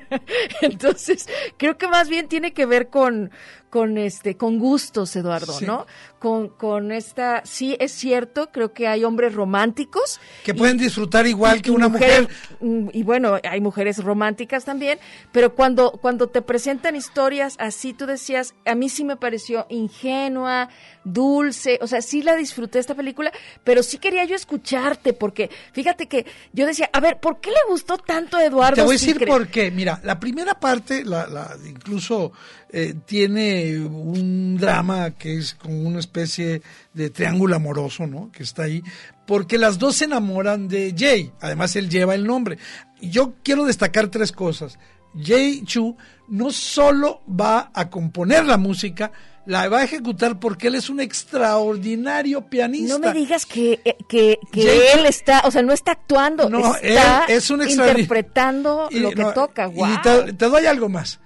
Entonces, 0.62 1.26
creo 1.56 1.76
que 1.76 1.88
más 1.88 2.08
bien 2.08 2.28
tiene 2.28 2.52
que 2.52 2.66
ver 2.66 2.88
con, 2.88 3.30
con 3.70 3.98
este 3.98 4.36
con 4.36 4.58
gustos 4.58 5.14
Eduardo 5.16 5.54
no 5.60 5.86
con 6.18 6.48
con 6.48 6.90
esta 6.90 7.42
sí 7.44 7.76
es 7.80 7.92
cierto 7.92 8.50
creo 8.50 8.72
que 8.72 8.88
hay 8.88 9.04
hombres 9.04 9.34
románticos 9.34 10.20
que 10.44 10.54
pueden 10.54 10.78
disfrutar 10.78 11.26
igual 11.26 11.60
que 11.60 11.70
una 11.70 11.88
mujer, 11.88 12.28
mm, 12.60 12.88
y 12.92 13.02
bueno 13.02 13.38
hay 13.42 13.60
mujeres 13.60 14.02
románticas 14.02 14.64
también 14.64 14.98
pero 15.32 15.54
cuando 15.54 15.67
cuando 15.76 16.28
te 16.28 16.42
presentan 16.42 16.96
historias 16.96 17.56
así 17.58 17.92
tú 17.92 18.06
decías 18.06 18.54
a 18.64 18.74
mí 18.74 18.88
sí 18.88 19.04
me 19.04 19.16
pareció 19.16 19.66
ingenua 19.68 20.68
dulce, 21.12 21.78
o 21.80 21.86
sea, 21.86 22.02
sí 22.02 22.22
la 22.22 22.36
disfruté 22.36 22.78
esta 22.78 22.94
película, 22.94 23.32
pero 23.64 23.82
sí 23.82 23.98
quería 23.98 24.24
yo 24.24 24.34
escucharte, 24.34 25.12
porque 25.12 25.50
fíjate 25.72 26.06
que 26.06 26.26
yo 26.52 26.66
decía, 26.66 26.90
a 26.92 27.00
ver, 27.00 27.18
¿por 27.18 27.40
qué 27.40 27.50
le 27.50 27.56
gustó 27.68 27.98
tanto 27.98 28.36
a 28.36 28.44
Eduardo? 28.44 28.76
Te 28.76 28.82
voy 28.82 28.96
a 28.96 28.98
decir 28.98 29.26
por 29.26 29.48
qué. 29.48 29.70
Mira, 29.70 30.00
la 30.04 30.20
primera 30.20 30.58
parte, 30.58 31.04
la, 31.04 31.26
la 31.26 31.56
incluso 31.66 32.32
eh, 32.70 32.94
tiene 33.06 33.78
un 33.78 34.56
drama 34.58 35.12
que 35.12 35.38
es 35.38 35.54
como 35.54 35.80
una 35.80 36.00
especie 36.00 36.62
de 36.92 37.10
triángulo 37.10 37.56
amoroso, 37.56 38.06
¿no? 38.06 38.30
Que 38.30 38.42
está 38.42 38.64
ahí, 38.64 38.82
porque 39.26 39.58
las 39.58 39.78
dos 39.78 39.96
se 39.96 40.04
enamoran 40.04 40.68
de 40.68 40.94
Jay, 40.96 41.32
además 41.40 41.74
él 41.76 41.88
lleva 41.88 42.14
el 42.14 42.26
nombre. 42.26 42.58
Yo 43.00 43.34
quiero 43.42 43.64
destacar 43.64 44.08
tres 44.08 44.32
cosas. 44.32 44.78
Jay 45.20 45.62
Chu 45.64 45.96
no 46.28 46.50
solo 46.50 47.22
va 47.28 47.70
a 47.72 47.88
componer 47.88 48.44
la 48.44 48.58
música, 48.58 49.12
la 49.46 49.68
va 49.68 49.78
a 49.78 49.84
ejecutar 49.84 50.38
porque 50.38 50.68
él 50.68 50.74
es 50.74 50.90
un 50.90 51.00
extraordinario 51.00 52.42
pianista. 52.48 52.98
No 52.98 53.06
me 53.08 53.14
digas 53.14 53.46
que, 53.46 53.80
eh, 53.84 53.96
que, 54.06 54.38
él 54.52 55.06
está, 55.06 55.42
o 55.44 55.50
sea, 55.50 55.62
no 55.62 55.72
está 55.72 55.92
actuando, 55.92 56.50
no, 56.50 56.74
está 56.76 57.24
él 57.24 57.36
es 57.36 57.50
un 57.50 57.62
interpretando 57.68 58.88
lo 58.90 59.10
que 59.10 59.24
toca. 59.34 59.70
Y 59.74 60.02
te, 60.02 60.34
te, 60.34 60.46
doy 60.46 60.66
algo 60.66 60.88
más. 60.88 61.20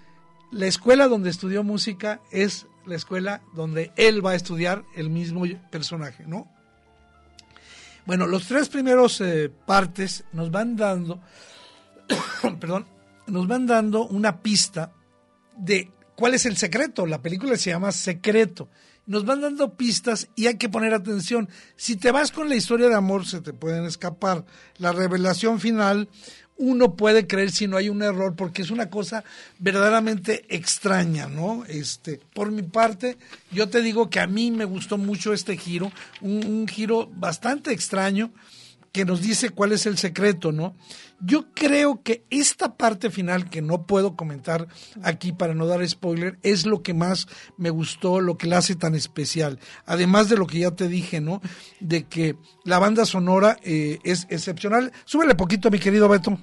La 0.52 0.66
escuela 0.66 1.08
donde 1.08 1.30
estudió 1.30 1.64
música 1.64 2.20
es 2.30 2.66
la 2.86 2.94
escuela 2.94 3.42
donde 3.54 3.92
él 3.96 4.24
va 4.24 4.32
a 4.32 4.34
estudiar 4.34 4.84
el 4.94 5.10
mismo 5.10 5.44
personaje, 5.70 6.24
¿no? 6.26 6.48
Bueno, 8.04 8.26
los 8.26 8.46
tres 8.46 8.68
primeros 8.68 9.20
eh, 9.20 9.50
partes 9.64 10.24
nos 10.32 10.50
van 10.50 10.76
dando, 10.76 11.20
perdón, 12.60 12.86
nos 13.26 13.46
van 13.46 13.66
dando 13.66 14.06
una 14.06 14.40
pista 14.40 14.92
de 15.56 15.90
¿Cuál 16.22 16.34
es 16.34 16.46
el 16.46 16.56
secreto? 16.56 17.06
La 17.06 17.22
película 17.22 17.56
se 17.56 17.70
llama 17.70 17.90
Secreto. 17.90 18.68
Nos 19.06 19.24
van 19.24 19.40
dando 19.40 19.74
pistas 19.74 20.28
y 20.36 20.46
hay 20.46 20.56
que 20.56 20.68
poner 20.68 20.94
atención. 20.94 21.48
Si 21.74 21.96
te 21.96 22.12
vas 22.12 22.30
con 22.30 22.48
la 22.48 22.54
historia 22.54 22.88
de 22.88 22.94
amor, 22.94 23.26
se 23.26 23.40
te 23.40 23.52
pueden 23.52 23.84
escapar. 23.86 24.44
La 24.78 24.92
revelación 24.92 25.58
final, 25.58 26.08
uno 26.56 26.94
puede 26.94 27.26
creer 27.26 27.50
si 27.50 27.66
no 27.66 27.76
hay 27.76 27.88
un 27.88 28.02
error, 28.02 28.36
porque 28.36 28.62
es 28.62 28.70
una 28.70 28.90
cosa 28.90 29.24
verdaderamente 29.58 30.44
extraña, 30.54 31.26
¿no? 31.26 31.64
Este, 31.66 32.20
por 32.34 32.52
mi 32.52 32.62
parte, 32.62 33.16
yo 33.50 33.68
te 33.68 33.82
digo 33.82 34.08
que 34.08 34.20
a 34.20 34.28
mí 34.28 34.52
me 34.52 34.66
gustó 34.66 34.98
mucho 34.98 35.32
este 35.32 35.56
giro, 35.56 35.90
un 36.20 36.68
giro 36.68 37.10
bastante 37.16 37.72
extraño 37.72 38.30
que 38.92 39.04
nos 39.04 39.22
dice 39.22 39.50
cuál 39.50 39.72
es 39.72 39.86
el 39.86 39.98
secreto, 39.98 40.52
¿no? 40.52 40.76
Yo 41.20 41.46
creo 41.54 42.02
que 42.02 42.24
esta 42.30 42.76
parte 42.76 43.10
final, 43.10 43.48
que 43.48 43.62
no 43.62 43.86
puedo 43.86 44.16
comentar 44.16 44.68
aquí 45.02 45.32
para 45.32 45.54
no 45.54 45.66
dar 45.66 45.86
spoiler, 45.88 46.38
es 46.42 46.66
lo 46.66 46.82
que 46.82 46.94
más 46.94 47.26
me 47.56 47.70
gustó, 47.70 48.20
lo 48.20 48.36
que 48.36 48.46
la 48.46 48.58
hace 48.58 48.76
tan 48.76 48.94
especial. 48.94 49.58
Además 49.86 50.28
de 50.28 50.36
lo 50.36 50.46
que 50.46 50.60
ya 50.60 50.72
te 50.72 50.88
dije, 50.88 51.20
¿no? 51.20 51.40
De 51.80 52.04
que 52.04 52.36
la 52.64 52.78
banda 52.78 53.06
sonora 53.06 53.56
eh, 53.62 53.98
es 54.04 54.26
excepcional. 54.30 54.92
Súbele 55.04 55.34
poquito, 55.34 55.70
mi 55.70 55.78
querido 55.78 56.08
Beto. 56.08 56.38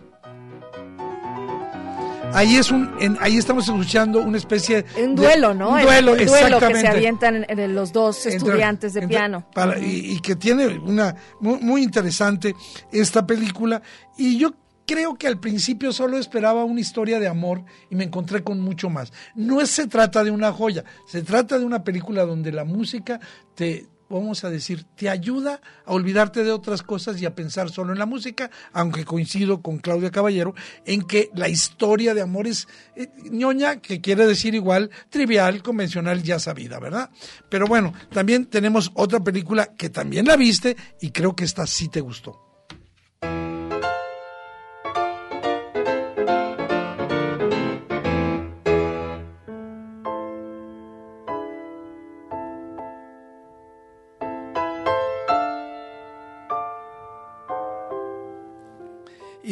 Ahí 2.33 2.57
es 2.57 2.71
un, 2.71 3.17
ahí 3.19 3.37
estamos 3.37 3.67
escuchando 3.67 4.21
una 4.21 4.37
especie 4.37 4.85
un 5.01 5.15
duelo, 5.15 5.53
¿no? 5.53 5.71
Un 5.71 5.81
duelo, 5.81 6.15
el, 6.15 6.27
duelo 6.27 6.59
que 6.59 6.75
se 6.75 6.87
avientan 6.87 7.45
los 7.73 7.91
dos 7.91 8.25
estudiantes 8.25 8.93
de 8.93 9.07
piano. 9.07 9.45
y, 9.81 10.19
que 10.21 10.35
tiene 10.35 10.67
una 10.67 11.15
muy, 11.39 11.59
muy, 11.59 11.83
interesante 11.83 12.55
esta 12.91 13.25
película. 13.25 13.81
Y 14.17 14.37
yo 14.37 14.53
creo 14.85 15.15
que 15.15 15.27
al 15.27 15.39
principio 15.39 15.91
solo 15.91 16.17
esperaba 16.17 16.63
una 16.63 16.79
historia 16.79 17.19
de 17.19 17.27
amor 17.27 17.63
y 17.89 17.95
me 17.95 18.03
encontré 18.03 18.43
con 18.43 18.59
mucho 18.59 18.89
más. 18.89 19.11
No 19.35 19.65
se 19.65 19.87
trata 19.87 20.23
de 20.23 20.31
una 20.31 20.51
joya, 20.51 20.83
se 21.07 21.23
trata 21.23 21.57
de 21.57 21.65
una 21.65 21.83
película 21.83 22.25
donde 22.25 22.51
la 22.51 22.63
música 22.63 23.19
te, 23.55 23.87
vamos 24.09 24.43
a 24.43 24.49
decir, 24.49 24.85
te 24.95 25.09
ayuda 25.09 25.61
a 25.85 25.93
olvidarte 25.93 26.43
de 26.43 26.51
otras 26.51 26.81
cosas 26.81 27.21
y 27.21 27.25
a 27.25 27.35
pensar 27.35 27.69
solo 27.69 27.93
en 27.93 27.99
la 27.99 28.05
música, 28.05 28.49
aunque 28.73 29.05
coincido 29.05 29.61
con 29.61 29.77
Claudia 29.77 30.11
Caballero 30.11 30.53
en 30.85 31.03
que 31.03 31.29
la 31.35 31.47
historia 31.49 32.13
de 32.13 32.21
amor 32.21 32.47
es 32.47 32.67
eh, 32.95 33.09
ñoña, 33.29 33.77
que 33.77 34.01
quiere 34.01 34.25
decir 34.25 34.55
igual 34.55 34.89
trivial, 35.09 35.61
convencional, 35.61 36.23
ya 36.23 36.39
sabida, 36.39 36.79
¿verdad? 36.79 37.09
Pero 37.49 37.67
bueno, 37.67 37.93
también 38.11 38.45
tenemos 38.45 38.91
otra 38.95 39.19
película 39.23 39.73
que 39.75 39.89
también 39.89 40.25
la 40.25 40.35
viste 40.35 40.75
y 41.01 41.11
creo 41.11 41.35
que 41.35 41.45
esta 41.45 41.67
sí 41.67 41.87
te 41.87 42.01
gustó. 42.01 42.48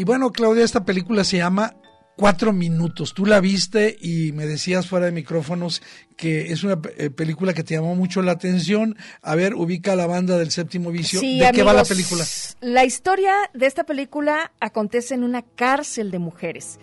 Bueno, 0.07 0.31
Claudia, 0.31 0.63
esta 0.63 0.85
película 0.85 1.25
se 1.25 1.35
llama 1.35 1.75
Cuatro 2.15 2.53
Minutos. 2.53 3.13
Tú 3.13 3.25
la 3.25 3.41
viste 3.41 3.97
y 3.99 4.31
me 4.31 4.45
decías 4.45 4.87
fuera 4.87 5.05
de 5.05 5.11
micrófonos 5.11 5.81
que 6.15 6.53
es 6.53 6.63
una 6.63 6.79
eh, 6.97 7.09
película 7.09 7.53
que 7.53 7.61
te 7.61 7.75
llamó 7.75 7.93
mucho 7.93 8.21
la 8.21 8.31
atención. 8.31 8.95
A 9.21 9.35
ver, 9.35 9.53
ubica 9.53 9.91
a 9.91 9.95
la 9.97 10.07
banda 10.07 10.37
del 10.37 10.49
séptimo 10.49 10.91
vicio. 10.91 11.19
¿De 11.19 11.51
qué 11.53 11.61
va 11.61 11.73
la 11.73 11.83
película? 11.83 12.23
La 12.61 12.85
historia 12.85 13.33
de 13.53 13.65
esta 13.65 13.83
película 13.83 14.53
acontece 14.61 15.13
en 15.13 15.25
una 15.25 15.41
cárcel 15.41 16.09
de 16.09 16.19
mujeres. 16.19 16.79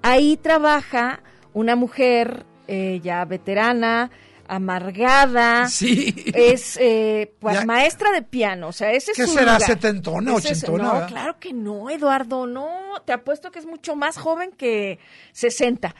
Ahí 0.00 0.38
trabaja 0.38 1.22
una 1.52 1.76
mujer 1.76 2.46
eh, 2.68 3.00
ya 3.04 3.22
veterana, 3.26 4.10
amargada. 4.48 5.66
Sí. 5.68 6.14
Es 6.34 6.76
eh, 6.80 7.32
pues, 7.40 7.64
maestra 7.64 8.10
de 8.12 8.22
piano. 8.22 8.68
O 8.68 8.72
sea, 8.72 8.92
ese 8.92 9.12
¿Qué 9.14 9.22
es 9.22 9.28
su 9.28 9.34
será? 9.34 9.54
lugar. 9.54 9.62
¿Setentona, 9.62 10.34
Ese 10.36 10.52
es- 10.52 10.58
ochentona? 10.62 10.84
No, 10.84 10.92
¿verdad? 10.94 11.08
claro 11.08 11.36
que 11.38 11.52
no, 11.52 11.90
Eduardo. 11.90 12.46
No, 12.46 12.68
te 13.04 13.12
apuesto 13.12 13.50
que 13.50 13.58
es 13.58 13.66
mucho 13.66 13.96
más 13.96 14.18
joven 14.18 14.52
que 14.56 14.98
60. 15.32 15.94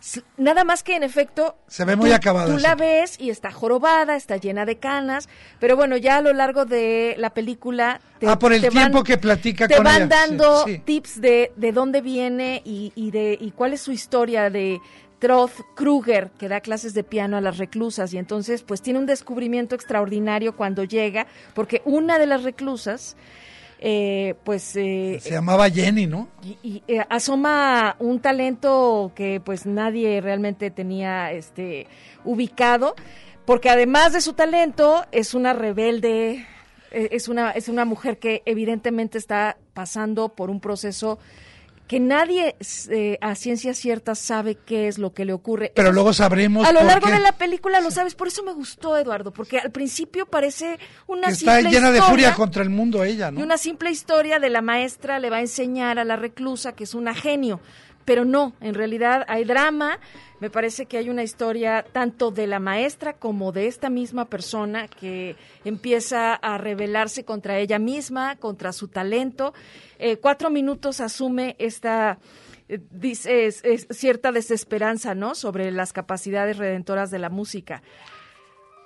S- 0.00 0.22
Nada 0.36 0.64
más 0.64 0.82
que 0.82 0.94
en 0.96 1.02
efecto. 1.02 1.56
Se 1.66 1.84
ve 1.84 1.96
muy 1.96 2.10
tú- 2.10 2.16
acabada, 2.16 2.46
Tú 2.52 2.58
sí. 2.58 2.62
la 2.62 2.74
ves 2.74 3.16
y 3.18 3.30
está 3.30 3.50
jorobada, 3.50 4.16
está 4.16 4.36
llena 4.36 4.64
de 4.64 4.76
canas. 4.78 5.28
Pero 5.58 5.76
bueno, 5.76 5.96
ya 5.96 6.16
a 6.18 6.20
lo 6.22 6.32
largo 6.32 6.64
de 6.64 7.14
la 7.18 7.30
película. 7.30 8.00
Te, 8.18 8.26
Ah, 8.28 8.38
por 8.38 8.52
el 8.52 8.66
tiempo 8.68 9.02
que 9.04 9.18
platica 9.18 9.68
te 9.68 9.74
con 9.76 9.84
van 9.84 9.96
ella. 10.02 10.06
dando 10.06 10.64
Sí, 10.64 10.74
sí. 10.74 10.78
tips 10.84 11.20
de, 11.20 11.52
de 11.56 11.72
dónde 11.72 12.00
viene 12.00 12.62
y, 12.64 12.92
y 12.94 13.10
de 13.10 13.36
y 13.38 13.50
cuál 13.50 13.72
es 13.74 13.82
su 13.82 13.92
historia 13.92 14.48
de 14.48 14.80
Troth 15.18 15.60
Kruger, 15.74 16.30
que 16.38 16.48
da 16.48 16.60
clases 16.60 16.94
de 16.94 17.02
piano 17.02 17.36
a 17.36 17.40
las 17.40 17.58
reclusas 17.58 18.12
y 18.12 18.18
entonces 18.18 18.62
pues 18.62 18.82
tiene 18.82 18.98
un 18.98 19.06
descubrimiento 19.06 19.74
extraordinario 19.74 20.56
cuando 20.56 20.84
llega, 20.84 21.26
porque 21.54 21.82
una 21.84 22.18
de 22.18 22.26
las 22.26 22.42
reclusas 22.42 23.16
eh, 23.78 24.34
pues 24.44 24.74
eh, 24.76 25.18
Se 25.20 25.30
llamaba 25.30 25.68
Jenny, 25.68 26.06
¿no? 26.06 26.28
y, 26.42 26.58
y, 26.62 26.82
eh, 26.88 27.04
asoma 27.10 27.96
un 27.98 28.20
talento 28.20 29.12
que 29.14 29.40
pues 29.44 29.66
nadie 29.66 30.20
realmente 30.22 30.70
tenía 30.70 31.30
este 31.32 31.86
ubicado 32.24 32.94
porque 33.44 33.68
además 33.68 34.14
de 34.14 34.22
su 34.22 34.32
talento 34.32 35.04
es 35.12 35.34
una 35.34 35.52
rebelde 35.52 36.46
eh, 36.90 37.08
es 37.12 37.28
una 37.28 37.50
es 37.50 37.68
una 37.68 37.84
mujer 37.84 38.18
que 38.18 38.42
evidentemente 38.46 39.18
está 39.18 39.58
pasando 39.74 40.30
por 40.30 40.48
un 40.48 40.60
proceso 40.60 41.18
que 41.86 42.00
nadie 42.00 42.56
eh, 42.90 43.18
a 43.20 43.34
ciencia 43.34 43.72
cierta 43.74 44.14
sabe 44.14 44.56
qué 44.56 44.88
es 44.88 44.98
lo 44.98 45.12
que 45.14 45.24
le 45.24 45.32
ocurre. 45.32 45.72
Pero 45.74 45.88
Eso- 45.88 45.94
luego 45.94 46.12
sabremos 46.12 46.66
a 46.66 46.72
lo 46.72 46.82
largo 46.82 47.06
qué. 47.06 47.12
de 47.14 47.20
la 47.20 47.32
película 47.32 47.80
lo 47.80 47.90
sabes, 47.90 48.14
por 48.14 48.28
eso 48.28 48.42
me 48.42 48.52
gustó 48.52 48.96
Eduardo, 48.96 49.32
porque 49.32 49.58
al 49.58 49.70
principio 49.70 50.26
parece 50.26 50.78
una 51.06 51.28
está 51.28 51.56
simple 51.56 51.70
llena 51.70 51.90
de 51.90 51.98
historia. 51.98 52.02
furia 52.10 52.34
contra 52.34 52.62
el 52.62 52.70
mundo 52.70 53.04
ella, 53.04 53.30
¿no? 53.30 53.40
Y 53.40 53.42
una 53.42 53.56
simple 53.58 53.90
historia 53.90 54.38
de 54.38 54.50
la 54.50 54.62
maestra 54.62 55.18
le 55.18 55.30
va 55.30 55.36
a 55.36 55.40
enseñar 55.40 55.98
a 55.98 56.04
la 56.04 56.16
reclusa 56.16 56.72
que 56.74 56.84
es 56.84 56.94
una 56.94 57.14
genio. 57.14 57.60
Pero 58.06 58.24
no, 58.24 58.54
en 58.62 58.72
realidad 58.74 59.26
hay 59.28 59.44
drama. 59.44 59.98
Me 60.40 60.48
parece 60.48 60.86
que 60.86 60.96
hay 60.96 61.10
una 61.10 61.24
historia 61.24 61.84
tanto 61.92 62.30
de 62.30 62.46
la 62.46 62.60
maestra 62.60 63.14
como 63.14 63.52
de 63.52 63.66
esta 63.66 63.90
misma 63.90 64.26
persona 64.26 64.86
que 64.88 65.36
empieza 65.64 66.34
a 66.34 66.56
rebelarse 66.56 67.24
contra 67.24 67.58
ella 67.58 67.78
misma, 67.78 68.36
contra 68.36 68.72
su 68.72 68.88
talento. 68.88 69.52
Eh, 69.98 70.16
cuatro 70.18 70.48
minutos 70.48 71.00
asume 71.00 71.56
esta 71.58 72.18
eh, 72.68 73.50
cierta 73.90 74.32
desesperanza, 74.32 75.14
¿no? 75.14 75.34
Sobre 75.34 75.70
las 75.72 75.92
capacidades 75.92 76.56
redentoras 76.58 77.10
de 77.10 77.18
la 77.18 77.28
música 77.28 77.82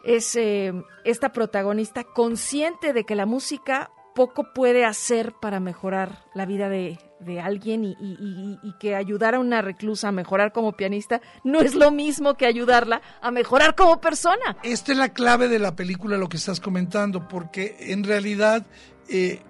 es 0.03 0.35
eh, 0.35 0.73
esta 1.05 1.33
protagonista 1.33 2.05
consciente 2.05 2.95
de 2.95 3.05
que 3.05 3.15
la 3.15 3.27
música 3.27 3.91
poco 4.15 4.53
puede 4.55 4.87
hacer 4.87 5.35
para 5.41 5.61
mejorar 5.61 6.25
la 6.35 6.47
vida 6.47 6.71
de, 6.71 6.99
de 7.21 7.41
alguien 7.41 7.85
y, 7.85 8.59
que 8.79 8.95
ayudar 8.95 9.35
a 9.35 9.41
una 9.41 9.63
reclusa 9.63 10.09
a 10.09 10.13
mejorar 10.13 10.53
como 10.53 10.73
pianista 10.73 11.21
no 11.45 11.61
es 11.61 11.75
lo 11.75 11.91
mismo 11.91 12.35
que 12.35 12.47
ayudarla 12.47 13.03
a 13.21 13.31
mejorar 13.31 13.75
como 13.75 14.01
persona. 14.01 14.57
Esta 14.63 14.93
es 14.93 14.99
la 14.99 15.11
clave 15.11 15.49
de 15.49 15.59
la 15.59 15.77
película, 15.77 16.17
lo 16.17 16.29
que 16.29 16.39
estás 16.39 16.61
comentando, 16.61 17.29
porque 17.29 17.77
en 17.79 18.05
realidad 18.05 18.67
eh, 19.09 19.43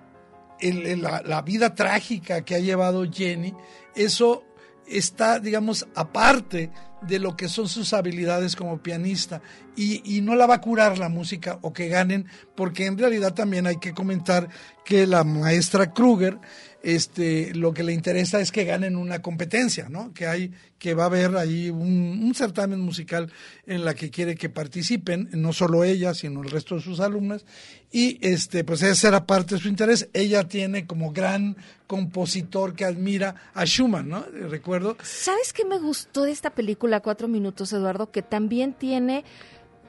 la 0.61 1.43
vida 1.43 1.75
trágica 1.75 2.45
que 2.45 2.55
ha 2.55 2.59
llevado 2.59 3.05
Jenny, 3.11 3.55
eso 3.95 4.45
está, 4.87 5.39
digamos, 5.39 5.87
aparte 5.95 6.71
de 7.03 7.19
lo 7.19 7.37
que 7.37 7.49
son 7.49 7.69
sus 7.69 7.93
habilidades 7.93 8.57
como 8.57 8.83
pianista 8.83 9.41
y, 9.77 10.17
y 10.17 10.21
no 10.21 10.35
la 10.35 10.47
va 10.47 10.57
a 10.57 10.61
curar 10.61 10.99
la 10.99 11.09
música 11.09 11.59
o 11.63 11.73
que 11.73 11.89
ganen, 11.89 12.27
porque 12.55 12.87
en 12.87 12.99
realidad 12.99 13.35
también 13.35 13.67
hay 13.67 13.77
que 13.77 13.95
comentar 13.95 14.49
que 14.91 15.07
la 15.07 15.23
maestra 15.23 15.93
Kruger, 15.93 16.39
este, 16.83 17.55
lo 17.55 17.73
que 17.73 17.85
le 17.85 17.93
interesa 17.93 18.41
es 18.41 18.51
que 18.51 18.65
ganen 18.65 18.97
una 18.97 19.23
competencia, 19.23 19.89
¿no? 19.89 20.13
Que 20.13 20.27
hay, 20.27 20.53
que 20.81 20.95
va 20.95 21.05
a 21.05 21.07
haber 21.07 21.37
ahí 21.37 21.71
un, 21.71 22.33
certamen 22.35 22.81
musical 22.81 23.31
en 23.67 23.85
la 23.85 23.95
que 23.95 24.11
quiere 24.11 24.35
que 24.35 24.49
participen, 24.49 25.29
no 25.33 25.53
solo 25.53 25.85
ella, 25.85 26.13
sino 26.13 26.43
el 26.43 26.51
resto 26.51 26.75
de 26.75 26.81
sus 26.81 26.99
alumnas, 26.99 27.45
y 27.93 28.19
este, 28.21 28.65
pues 28.65 28.83
ese 28.83 29.07
era 29.07 29.27
parte 29.27 29.55
de 29.55 29.61
su 29.61 29.69
interés. 29.69 30.09
Ella 30.13 30.49
tiene 30.49 30.89
como 30.89 31.13
gran 31.13 31.57
compositor 31.87 32.75
que 32.75 32.85
admira 32.85 33.35
a 33.55 33.65
Schumann, 33.67 34.09
¿no? 34.09 34.25
Recuerdo. 34.49 34.97
¿Sabes 35.05 35.53
qué 35.53 35.65
me 35.65 35.79
gustó 35.79 36.23
de 36.23 36.33
esta 36.33 36.51
película 36.51 36.90
Cuatro 36.99 37.29
Minutos, 37.29 37.73
Eduardo? 37.73 38.11
Que 38.11 38.23
también 38.23 38.73
tiene 38.73 39.23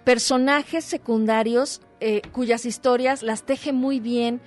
personajes 0.04 0.86
secundarios 0.86 1.82
eh, 2.00 2.22
cuyas 2.32 2.66
historias 2.66 3.24
las 3.24 3.42
teje 3.44 3.74
muy 3.74 4.00
bien 4.00 4.42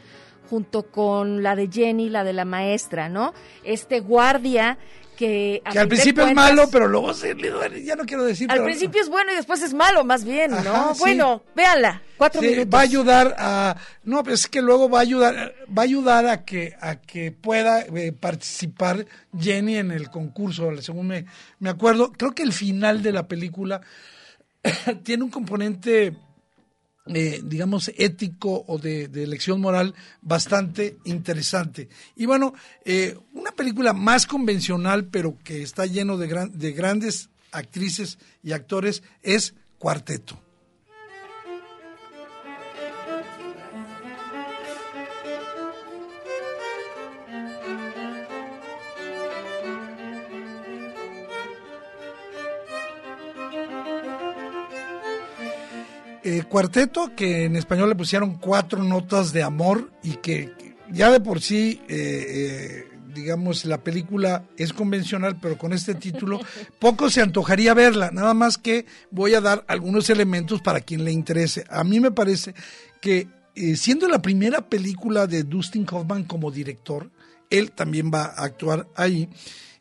junto 0.49 0.85
con 0.85 1.43
la 1.43 1.57
de 1.57 1.69
Jenny, 1.69 2.09
la 2.11 2.23
de 2.23 2.33
la 2.33 2.45
maestra, 2.45 3.09
¿no? 3.09 3.35
Este 3.65 3.99
guardia 3.99 4.79
que... 5.17 5.63
al 5.65 5.89
principio 5.89 6.27
es 6.27 6.35
malo, 6.35 6.69
pero 6.71 6.87
luego 6.89 7.15
se 7.15 7.35
le 7.35 7.51
duele, 7.51 7.83
ya 7.85 7.97
no 7.97 8.05
quiero 8.05 8.25
decir. 8.25 8.51
Al 8.51 8.57
pero- 8.59 8.65
principio 8.67 9.01
es 9.03 9.09
bueno 9.09 9.33
y 9.33 9.37
después 9.37 9.63
es 9.63 9.75
malo, 9.75 10.05
más 10.05 10.25
bien, 10.25 10.51
¿no? 10.51 10.57
Ajá, 10.59 10.95
sí. 10.95 11.01
Bueno, 11.01 11.43
véanla, 11.57 12.03
cuatro 12.17 12.41
Sí, 12.41 12.49
minutos. 12.49 12.75
va 12.75 12.79
a 12.79 12.83
ayudar 12.83 13.35
a 13.39 13.77
no 14.05 14.23
pues 14.23 14.41
es 14.41 14.49
que 14.49 14.61
luego 14.63 14.89
va 14.89 14.99
a 14.99 15.03
ayudar 15.03 15.55
va 15.77 15.83
a 15.83 15.85
ayudar 15.85 16.27
a 16.27 16.45
que 16.45 16.75
a 16.81 16.97
que 16.97 17.33
pueda 17.33 17.81
eh, 17.83 18.13
participar 18.13 19.07
Jenny 19.39 19.77
en 19.77 19.91
el 19.91 20.11
concurso 20.11 20.71
según 20.81 21.07
me, 21.09 21.25
me 21.59 21.71
acuerdo 21.71 22.13
creo 22.13 22.33
que 22.35 22.43
el 22.43 22.53
final 22.53 23.03
de 23.03 23.13
la 23.13 23.27
película 23.29 23.81
tiene 25.03 25.25
un 25.25 25.31
componente 25.31 26.17
eh, 27.07 27.41
digamos, 27.45 27.91
ético 27.97 28.65
o 28.67 28.79
de, 28.79 29.05
elección 29.23 29.61
moral 29.61 29.95
bastante 30.23 30.97
interesante. 31.05 31.89
Y 32.17 32.27
bueno, 32.27 32.55
eh, 32.85 33.19
una 33.33 33.53
película 33.53 33.93
más 33.93 34.27
convencional, 34.27 35.07
pero 35.07 35.37
que 35.45 35.63
está 35.63 35.87
lleno 35.87 36.17
de, 36.17 36.27
gran- 36.29 36.59
de 36.59 36.73
grandes 36.73 37.29
actrices 37.53 38.19
y 38.43 38.53
actores, 38.53 39.03
es 39.23 39.55
Cuarteto. 39.79 40.41
Eh, 56.35 56.43
cuarteto, 56.43 57.15
que 57.15 57.45
en 57.45 57.55
español 57.55 57.89
le 57.89 57.95
pusieron 57.95 58.35
cuatro 58.39 58.83
notas 58.83 59.33
de 59.33 59.43
amor 59.43 59.93
y 60.03 60.15
que 60.15 60.53
que 60.59 60.75
ya 60.91 61.11
de 61.11 61.21
por 61.21 61.41
sí, 61.41 61.81
eh, 61.89 62.27
eh, 62.29 62.89
digamos, 63.15 63.65
la 63.65 63.79
película 63.83 64.45
es 64.57 64.73
convencional, 64.73 65.39
pero 65.41 65.57
con 65.57 65.73
este 65.73 65.95
título 65.95 66.41
poco 66.81 67.09
se 67.09 67.21
antojaría 67.23 67.73
verla, 67.73 68.11
nada 68.11 68.35
más 68.35 68.59
que 68.59 68.87
voy 69.13 69.35
a 69.35 69.41
dar 69.41 69.65
algunos 69.69 70.11
elementos 70.11 70.61
para 70.61 70.81
quien 70.81 71.05
le 71.05 71.13
interese. 71.13 71.65
A 71.71 71.85
mí 71.85 72.01
me 72.01 72.11
parece 72.11 72.55
que 73.01 73.29
eh, 73.55 73.77
siendo 73.77 74.09
la 74.09 74.21
primera 74.21 74.69
película 74.69 75.29
de 75.29 75.45
Dustin 75.45 75.87
Hoffman 75.91 76.25
como 76.25 76.51
director, 76.51 77.11
él 77.49 77.71
también 77.71 78.11
va 78.13 78.25
a 78.25 78.45
actuar 78.45 78.89
ahí. 78.97 79.29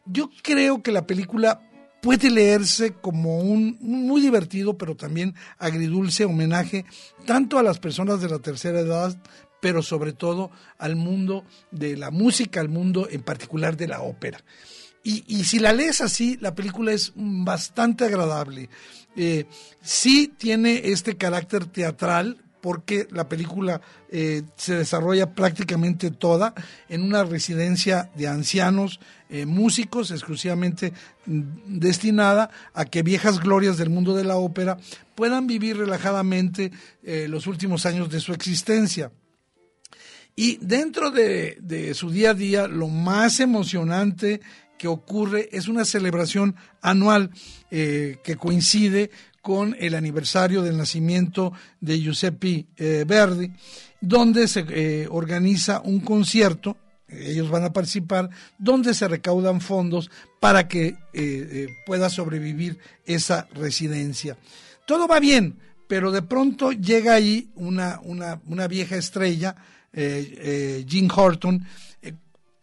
Yo 0.05 0.29
creo 0.43 0.83
que 0.83 0.91
la 0.91 1.07
película 1.07 1.61
puede 2.03 2.29
leerse 2.29 2.91
como 2.91 3.39
un 3.39 3.77
muy 3.79 4.19
divertido, 4.19 4.77
pero 4.77 4.95
también 4.95 5.35
agridulce 5.57 6.25
homenaje 6.25 6.83
tanto 7.25 7.57
a 7.57 7.63
las 7.63 7.79
personas 7.79 8.21
de 8.21 8.29
la 8.29 8.39
tercera 8.39 8.81
edad, 8.81 9.17
pero 9.61 9.81
sobre 9.81 10.11
todo 10.11 10.51
al 10.77 10.97
mundo 10.97 11.45
de 11.71 11.95
la 11.95 12.11
música, 12.11 12.59
al 12.59 12.67
mundo 12.67 13.07
en 13.09 13.21
particular 13.21 13.77
de 13.77 13.87
la 13.87 14.01
ópera. 14.01 14.43
Y, 15.05 15.43
si 15.43 15.59
la 15.59 15.73
lees 15.73 15.99
así, 15.99 16.37
la 16.39 16.55
película 16.55 16.93
es 16.93 17.11
bastante 17.15 18.05
agradable. 18.05 18.69
Eh, 19.17 19.45
sí 19.81 20.33
tiene 20.37 20.81
este 20.85 21.17
carácter 21.17 21.65
teatral, 21.65 22.42
porque 22.63 23.09
la 23.11 23.27
película 23.27 23.81
eh, 24.09 24.43
se 24.55 24.75
desarrolla 24.75 25.35
prácticamente 25.35 26.11
toda 26.11 26.53
en 26.87 27.03
una 27.03 27.25
residencia 27.25 28.09
de 28.15 28.29
ancianos 28.29 29.01
eh, 29.29 29.45
músicos 29.45 30.11
exclusivamente 30.11 30.93
mm, 31.25 31.41
destinada 31.77 32.49
a 32.73 32.85
que 32.85 33.03
viejas 33.03 33.41
glorias 33.41 33.77
del 33.77 33.89
mundo 33.89 34.15
de 34.15 34.23
la 34.23 34.37
ópera 34.37 34.77
puedan 35.13 35.45
vivir 35.45 35.77
relajadamente 35.77 36.71
los 37.03 37.45
últimos 37.47 37.85
años 37.85 38.09
de 38.09 38.19
su 38.19 38.33
existencia. 38.33 39.11
Y 40.35 40.57
dentro 40.61 41.11
de, 41.11 41.91
su 41.93 42.09
día 42.09 42.31
a 42.31 42.33
día, 42.33 42.67
lo 42.67 42.87
más 42.87 43.39
emocionante 43.39 44.41
que 44.77 44.87
ocurre 44.87 45.49
es 45.51 45.67
una 45.67 45.85
celebración 45.85 46.55
anual 46.81 47.29
eh, 47.69 48.17
que 48.23 48.35
coincide 48.35 49.11
con 49.43 49.75
el 49.77 49.93
aniversario 49.93 50.61
del 50.61 50.77
nacimiento 50.77 51.51
de 51.81 51.99
Giuseppe 51.99 52.65
eh, 52.77 53.03
Verdi, 53.05 53.51
donde 53.99 54.47
se 54.47 54.65
eh, 54.69 55.07
organiza 55.11 55.81
un 55.81 55.99
concierto, 55.99 56.77
ellos 57.09 57.49
van 57.49 57.65
a 57.65 57.73
participar, 57.73 58.29
donde 58.57 58.93
se 58.93 59.07
recaudan 59.07 59.59
fondos 59.59 60.09
para 60.39 60.67
que 60.67 60.95
pueda 61.85 62.09
sobrevivir 62.09 62.79
esa 63.05 63.47
residencia. 63.53 64.35
Todo 64.87 65.07
va 65.07 65.19
bien, 65.19 65.59
pero 65.87 66.11
de 66.11 66.23
pronto 66.23 66.71
llega 66.71 67.13
ahí 67.13 67.51
una, 67.53 67.99
una, 68.01 68.41
una 68.47 68.67
vieja 68.67 68.95
estrella, 68.95 69.55
Jean 69.93 71.07
Horton, 71.15 71.63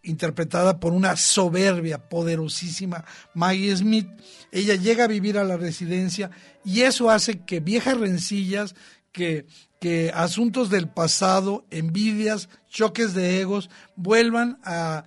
interpretada 0.02 0.80
por 0.80 0.92
una 0.92 1.16
soberbia, 1.16 2.08
poderosísima 2.08 3.04
Maggie 3.34 3.76
Smith. 3.76 4.08
Ella 4.50 4.74
llega 4.74 5.04
a 5.04 5.08
vivir 5.08 5.38
a 5.38 5.44
la 5.44 5.56
residencia 5.56 6.30
y 6.64 6.82
eso 6.82 7.10
hace 7.10 7.40
que 7.40 7.60
viejas 7.60 7.98
rencillas, 7.98 8.74
que, 9.12 9.46
que 9.80 10.12
asuntos 10.14 10.70
del 10.70 10.88
pasado, 10.88 11.64
envidias, 11.70 12.48
choques 12.68 13.14
de 13.14 13.40
egos, 13.40 13.70
vuelvan 13.96 14.58
a, 14.64 15.04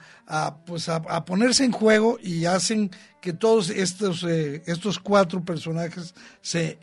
pues 0.65 0.89
a, 0.89 1.25
ponerse 1.25 1.63
en 1.63 1.71
juego 1.71 2.17
y 2.21 2.45
hacen 2.45 2.91
que 3.21 3.31
todos 3.31 3.69
estos, 3.69 4.23
eh, 4.23 4.61
estos 4.65 4.99
cuatro 4.99 5.45
personajes 5.45 6.13
se 6.41 6.77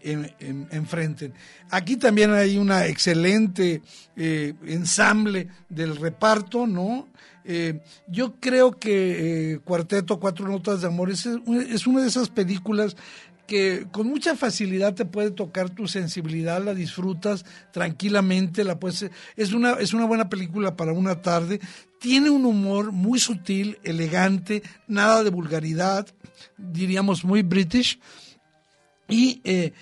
enfrenten. 0.70 1.35
Aquí 1.68 1.96
también 1.96 2.33
hay 2.33 2.56
una 2.56 2.87
excelente 2.87 3.83
eh, 4.16 4.54
ensamble 4.64 5.48
del 5.68 5.96
reparto, 5.96 6.66
¿no? 6.66 7.11
Eh, 7.44 7.80
yo 8.06 8.35
creo 8.38 8.78
que 8.78 9.54
eh, 9.54 9.59
Cuarteto, 9.61 10.20
Cuatro 10.20 10.46
Notas 10.46 10.83
de 10.83 10.88
Amor 10.88 11.11
es, 11.11 11.26
una 11.26 12.02
de 12.02 12.09
esas 12.09 12.28
películas 12.28 12.96
que 13.51 13.89
con 13.91 14.07
mucha 14.07 14.37
facilidad 14.37 14.95
te 14.95 15.05
puede 15.05 15.33
tocar 15.33 15.71
tu 15.71 15.89
sensibilidad, 15.89 16.63
la 16.65 16.73
disfrutas 16.73 17.45
tranquilamente, 17.73 18.63
la 18.63 18.79
puedes, 18.79 19.11
es 19.35 19.53
una 19.53 19.73
es 19.73 19.93
una 19.93 20.05
buena 20.05 20.29
película 20.29 20.77
para 20.77 20.93
una 20.93 21.21
tarde, 21.21 21.59
tiene 21.99 22.31
un 22.31 22.45
humor 22.45 22.93
muy 22.93 23.19
sutil, 23.19 23.81
elegante, 23.83 24.63
nada 24.87 25.25
de 25.25 25.31
vulgaridad, 25.31 26.07
diríamos 26.59 27.25
muy 27.25 27.43
british. 27.43 27.99
Y 29.09 29.41
eh, 29.43 29.73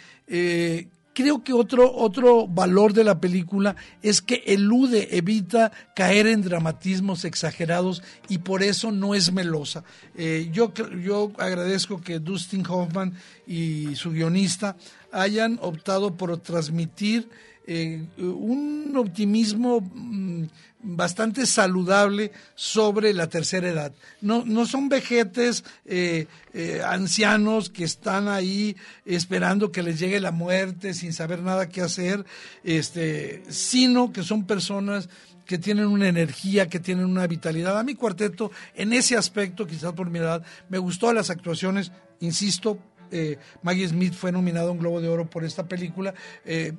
creo 1.18 1.42
que 1.42 1.52
otro, 1.52 1.92
otro 1.92 2.46
valor 2.46 2.92
de 2.92 3.02
la 3.02 3.20
película 3.20 3.74
es 4.02 4.22
que 4.22 4.44
elude, 4.46 5.16
evita 5.16 5.72
caer 5.96 6.28
en 6.28 6.42
dramatismos 6.42 7.24
exagerados 7.24 8.04
y 8.28 8.38
por 8.38 8.62
eso 8.62 8.92
no 8.92 9.16
es 9.16 9.32
melosa. 9.32 9.82
Eh, 10.14 10.48
yo, 10.52 10.72
yo 11.02 11.32
agradezco 11.38 12.00
que 12.00 12.20
Dustin 12.20 12.64
Hoffman 12.68 13.14
y 13.48 13.96
su 13.96 14.12
guionista 14.12 14.76
hayan 15.10 15.58
optado 15.60 16.16
por 16.16 16.38
transmitir 16.38 17.28
eh, 17.70 18.02
un 18.16 18.94
optimismo 18.96 19.82
mm, 19.82 20.44
bastante 20.80 21.44
saludable 21.44 22.32
sobre 22.54 23.12
la 23.12 23.26
tercera 23.26 23.68
edad. 23.68 23.92
No, 24.22 24.42
no 24.46 24.64
son 24.64 24.88
vejetes 24.88 25.64
eh, 25.84 26.28
eh, 26.54 26.80
ancianos 26.82 27.68
que 27.68 27.84
están 27.84 28.26
ahí 28.28 28.74
esperando 29.04 29.70
que 29.70 29.82
les 29.82 29.98
llegue 29.98 30.18
la 30.18 30.30
muerte 30.30 30.94
sin 30.94 31.12
saber 31.12 31.42
nada 31.42 31.68
qué 31.68 31.82
hacer, 31.82 32.24
este, 32.64 33.42
sino 33.50 34.14
que 34.14 34.22
son 34.22 34.46
personas 34.46 35.10
que 35.44 35.58
tienen 35.58 35.88
una 35.88 36.08
energía, 36.08 36.70
que 36.70 36.80
tienen 36.80 37.04
una 37.04 37.26
vitalidad. 37.26 37.78
A 37.78 37.82
mi 37.82 37.96
cuarteto, 37.96 38.50
en 38.76 38.94
ese 38.94 39.14
aspecto, 39.14 39.66
quizás 39.66 39.92
por 39.92 40.08
mi 40.08 40.20
edad, 40.20 40.42
me 40.70 40.78
gustó 40.78 41.12
las 41.12 41.28
actuaciones, 41.28 41.92
insisto, 42.20 42.78
eh, 43.12 43.38
Maggie 43.62 43.88
Smith 43.88 44.14
fue 44.14 44.32
nominado 44.32 44.68
a 44.68 44.72
un 44.72 44.78
Globo 44.78 45.00
de 45.00 45.08
Oro 45.08 45.28
por 45.28 45.44
esta 45.44 45.66
película, 45.66 46.14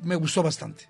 me 0.04 0.16
gustó 0.16 0.44
bastante. 0.44 0.88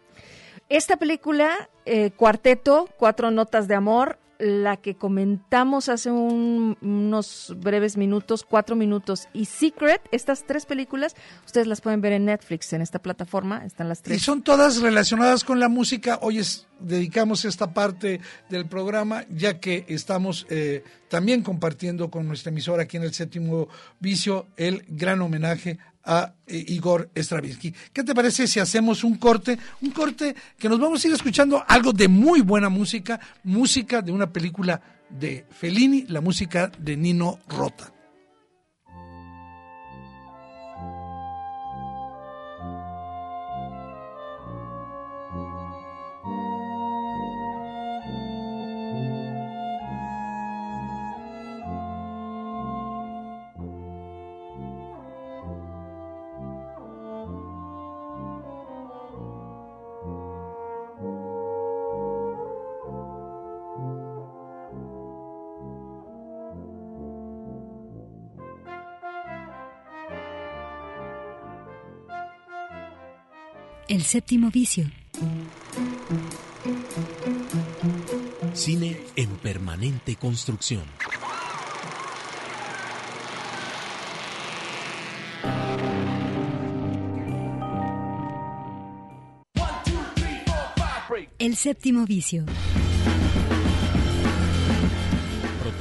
Esta 0.69 0.97
película, 0.97 1.67
eh, 1.85 2.11
Cuarteto, 2.11 2.87
Cuatro 2.97 3.31
Notas 3.31 3.67
de 3.67 3.73
Amor, 3.73 4.19
la 4.39 4.77
que 4.77 4.95
comentamos 4.95 5.89
hace 5.89 6.09
unos 6.09 7.53
breves 7.57 7.97
minutos, 7.97 8.43
cuatro 8.43 8.75
minutos, 8.75 9.27
y 9.33 9.45
Secret, 9.45 10.01
estas 10.11 10.45
tres 10.45 10.65
películas, 10.65 11.15
ustedes 11.45 11.67
las 11.67 11.81
pueden 11.81 11.99
ver 11.99 12.13
en 12.13 12.25
Netflix, 12.25 12.71
en 12.71 12.81
esta 12.81 12.99
plataforma, 12.99 13.65
están 13.65 13.89
las 13.89 14.01
tres. 14.01 14.17
Y 14.17 14.19
son 14.23 14.41
todas 14.41 14.81
relacionadas 14.81 15.43
con 15.43 15.59
la 15.59 15.67
música. 15.67 16.19
Hoy 16.21 16.39
es, 16.39 16.67
dedicamos 16.79 17.43
esta 17.43 17.73
parte 17.73 18.21
del 18.49 18.65
programa, 18.65 19.25
ya 19.29 19.59
que 19.59 19.85
estamos 19.89 20.47
eh, 20.49 20.83
también 21.09 21.43
compartiendo 21.43 22.09
con 22.09 22.25
nuestra 22.25 22.51
emisora 22.51 22.83
aquí 22.83 22.95
en 22.95 23.03
el 23.03 23.13
séptimo 23.13 23.67
vicio 23.99 24.47
el 24.55 24.85
gran 24.87 25.21
homenaje 25.21 25.79
a 26.09 26.33
eh, 26.47 26.65
Igor 26.69 27.11
Stravinsky. 27.15 27.71
¿Qué 27.93 28.03
te 28.03 28.15
parece 28.15 28.47
si 28.47 28.59
hacemos 28.59 29.03
un 29.03 29.17
corte? 29.17 29.59
Un 29.81 29.91
corte 29.91 30.35
que 30.57 30.67
nos 30.67 30.79
vamos 30.79 31.03
a 31.03 31.07
ir 31.07 31.13
escuchando 31.13 31.63
algo 31.67 31.93
de 31.93 32.07
muy 32.07 32.41
buena 32.41 32.67
música, 32.67 33.19
música 33.43 34.01
de 34.01 34.11
una 34.11 34.33
película 34.33 34.81
de 35.07 35.45
Fellini, 35.51 36.05
la 36.07 36.19
música 36.19 36.71
de 36.79 36.97
Nino 36.97 37.39
Rota. 37.47 37.98
El 73.99 74.05
séptimo 74.05 74.49
vicio. 74.49 74.85
Cine 78.53 78.97
en 79.17 79.29
permanente 79.39 80.15
construcción. 80.15 80.83
El 91.37 91.57
séptimo 91.57 92.05
vicio. 92.05 92.45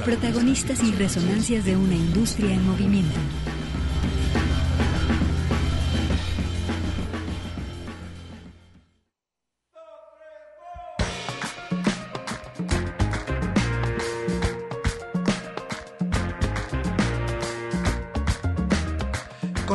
Protagonistas 0.03 0.83
y 0.83 0.91
resonancias 0.91 1.63
de 1.63 1.77
una 1.77 1.95
industria 1.95 2.53
en 2.53 2.67
movimiento. 2.67 3.17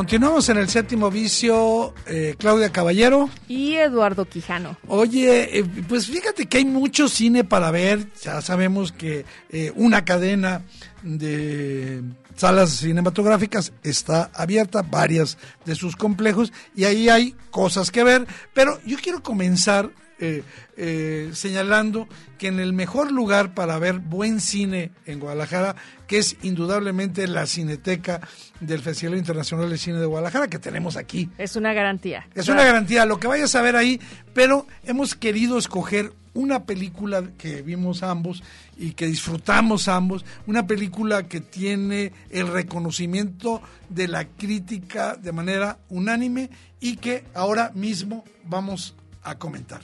Continuamos 0.05 0.47
en 0.49 0.57
el 0.57 0.69
séptimo 0.69 1.09
vicio, 1.09 1.95
eh, 2.05 2.35
Claudia 2.37 2.71
Caballero. 2.71 3.27
Y 3.47 3.73
Eduardo 3.73 4.25
Quijano. 4.25 4.77
Oye, 4.87 5.57
eh, 5.57 5.65
pues 5.89 6.05
fíjate 6.05 6.45
que 6.45 6.59
hay 6.59 6.65
mucho 6.65 7.09
cine 7.09 7.43
para 7.43 7.71
ver. 7.71 8.05
Ya 8.21 8.39
sabemos 8.43 8.91
que 8.91 9.25
eh, 9.49 9.73
una 9.75 10.05
cadena 10.05 10.61
de 11.01 12.03
salas 12.35 12.69
cinematográficas 12.69 13.73
está 13.81 14.29
abierta, 14.35 14.83
varias 14.83 15.39
de 15.65 15.73
sus 15.73 15.95
complejos, 15.95 16.53
y 16.75 16.83
ahí 16.83 17.09
hay 17.09 17.35
cosas 17.49 17.89
que 17.89 18.03
ver. 18.03 18.27
Pero 18.53 18.79
yo 18.85 18.97
quiero 19.01 19.23
comenzar 19.23 19.89
eh, 20.19 20.43
eh, 20.77 21.31
señalando 21.33 22.07
que 22.37 22.47
en 22.47 22.59
el 22.59 22.71
mejor 22.71 23.11
lugar 23.11 23.53
para 23.53 23.77
ver 23.79 23.99
buen 23.99 24.39
cine 24.39 24.91
en 25.05 25.19
Guadalajara, 25.19 25.75
que 26.07 26.17
es 26.19 26.37
indudablemente 26.41 27.27
la 27.27 27.45
Cineteca 27.45 28.21
del 28.59 28.81
Festival 28.81 29.17
Internacional 29.17 29.69
de 29.69 29.77
Cine 29.77 29.99
de 29.99 30.05
Guadalajara, 30.05 30.47
que 30.47 30.59
tenemos 30.59 30.95
aquí. 30.95 31.29
Es 31.37 31.55
una 31.55 31.73
garantía. 31.73 32.27
Es 32.33 32.47
una 32.47 32.63
garantía, 32.63 33.05
lo 33.05 33.19
que 33.19 33.27
vayas 33.27 33.55
a 33.55 33.61
ver 33.61 33.75
ahí, 33.75 33.99
pero 34.33 34.67
hemos 34.85 35.15
querido 35.15 35.57
escoger 35.57 36.13
una 36.33 36.65
película 36.65 37.23
que 37.37 37.61
vimos 37.61 38.03
ambos 38.03 38.43
y 38.77 38.91
que 38.91 39.07
disfrutamos 39.07 39.87
ambos, 39.87 40.25
una 40.47 40.67
película 40.67 41.27
que 41.27 41.41
tiene 41.41 42.11
el 42.29 42.47
reconocimiento 42.47 43.61
de 43.89 44.07
la 44.07 44.25
crítica 44.25 45.15
de 45.15 45.31
manera 45.31 45.79
unánime 45.89 46.49
y 46.79 46.97
que 46.97 47.23
ahora 47.33 47.71
mismo 47.73 48.23
vamos 48.43 48.95
a 49.23 49.37
comentar. 49.37 49.81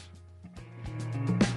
you 0.99 1.50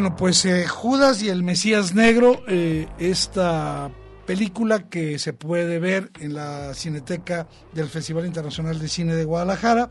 Bueno, 0.00 0.16
pues 0.16 0.46
eh, 0.46 0.66
Judas 0.66 1.22
y 1.22 1.28
el 1.28 1.42
Mesías 1.42 1.94
Negro, 1.94 2.42
eh, 2.48 2.88
esta 2.98 3.90
película 4.24 4.88
que 4.88 5.18
se 5.18 5.34
puede 5.34 5.78
ver 5.78 6.10
en 6.20 6.32
la 6.32 6.72
Cineteca 6.72 7.46
del 7.74 7.86
Festival 7.86 8.24
Internacional 8.24 8.78
de 8.78 8.88
Cine 8.88 9.14
de 9.14 9.26
Guadalajara, 9.26 9.90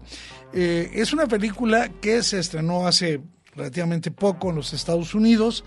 eh, 0.51 0.89
es 0.95 1.13
una 1.13 1.27
película 1.27 1.89
que 2.01 2.23
se 2.23 2.39
estrenó 2.39 2.87
hace 2.87 3.21
relativamente 3.55 4.09
poco 4.09 4.49
en 4.49 4.55
los 4.55 4.73
Estados 4.73 5.13
Unidos, 5.13 5.63